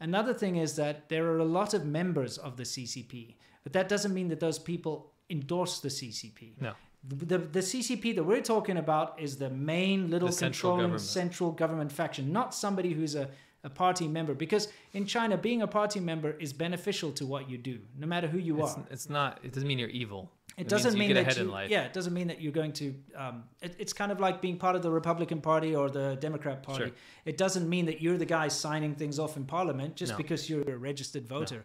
[0.00, 3.88] Another thing is that there are a lot of members of the CCP, but that
[3.88, 6.60] doesn't mean that those people endorse the CCP.
[6.60, 6.72] No.
[7.08, 10.80] The, the, the CCP that we're talking about is the main little The central controlling
[10.82, 11.00] government.
[11.02, 13.28] central government faction, not somebody who's a
[13.64, 17.58] a party member because in China being a party member is beneficial to what you
[17.58, 19.40] do no matter who you It's, are it's not.
[19.42, 20.30] It doesn't mean you're evil.
[20.56, 23.74] It doesn't mean that you, yeah it doesn't mean that you're going to um, it,
[23.78, 26.92] it's kind of like being part of the republican party or the democrat party Sure.
[27.24, 30.16] it doesn't mean that you're the guy signing things off in parliament just No.
[30.18, 31.64] because you're a registered voter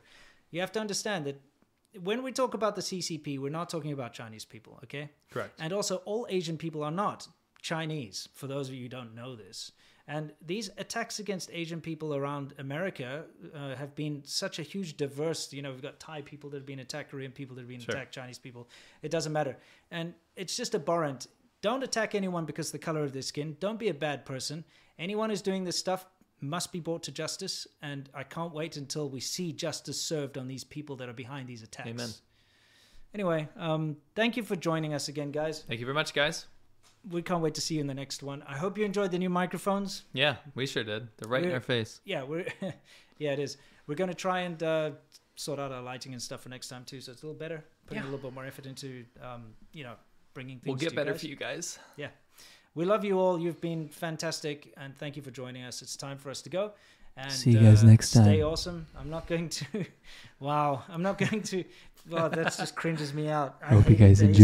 [0.51, 1.41] you have to understand that
[2.03, 5.53] when we talk about the ccp we're not talking about chinese people okay Correct.
[5.59, 7.27] and also, all Asian people are not
[7.61, 9.71] Chinese, for those of you who don't know this.
[10.07, 13.25] And these attacks against Asian people around America
[13.55, 16.65] uh, have been such a huge diverse, you know, we've got Thai people that have
[16.65, 17.95] been attacked, Korean people that have been Sure.
[17.95, 18.67] attacked, Chinese people.
[19.01, 19.57] It doesn't matter.
[19.91, 21.27] And it's just abhorrent.
[21.61, 23.55] Don't attack anyone because of the color of their skin.
[23.59, 24.63] Don't be a bad person.
[24.97, 26.05] Anyone who's doing this stuff
[26.41, 27.67] must be brought to justice.
[27.81, 31.47] And I can't wait until we see justice served on these people that are behind
[31.47, 31.89] these attacks.
[31.89, 32.09] Amen.
[33.13, 36.45] Anyway, um, thank you for joining us again, guys Thank you very much, guys.
[37.09, 38.43] We can't wait to see you in the next one.
[38.47, 40.03] I hope you enjoyed the new microphones.
[40.13, 41.07] Yeah, we sure did.
[41.17, 41.99] They're right in We're- our face.
[42.05, 42.45] Yeah, we're
[43.17, 43.57] yeah, it is.
[43.87, 44.91] We're gonna try and uh,
[45.35, 47.63] sort out our lighting and stuff for next time too, so it's a little better.
[47.87, 48.09] Putting Yeah.
[48.09, 49.93] a little bit more effort into um, you know
[50.33, 50.67] bringing things.
[50.67, 51.21] We'll get to better you guys.
[51.21, 51.79] for you guys.
[51.97, 52.07] Yeah,
[52.75, 53.39] we love you all.
[53.39, 55.81] You've been fantastic, and thank you for joining us.
[55.81, 56.71] It's time for us to go.
[57.17, 58.23] And, See you guys uh, next time.
[58.23, 58.87] Stay awesome.
[58.97, 59.65] I'm not going to.
[60.39, 61.65] wow, I'm not going to.
[62.09, 63.57] Well, that just cringes me out.
[63.61, 64.39] I Hope you guys enjoy.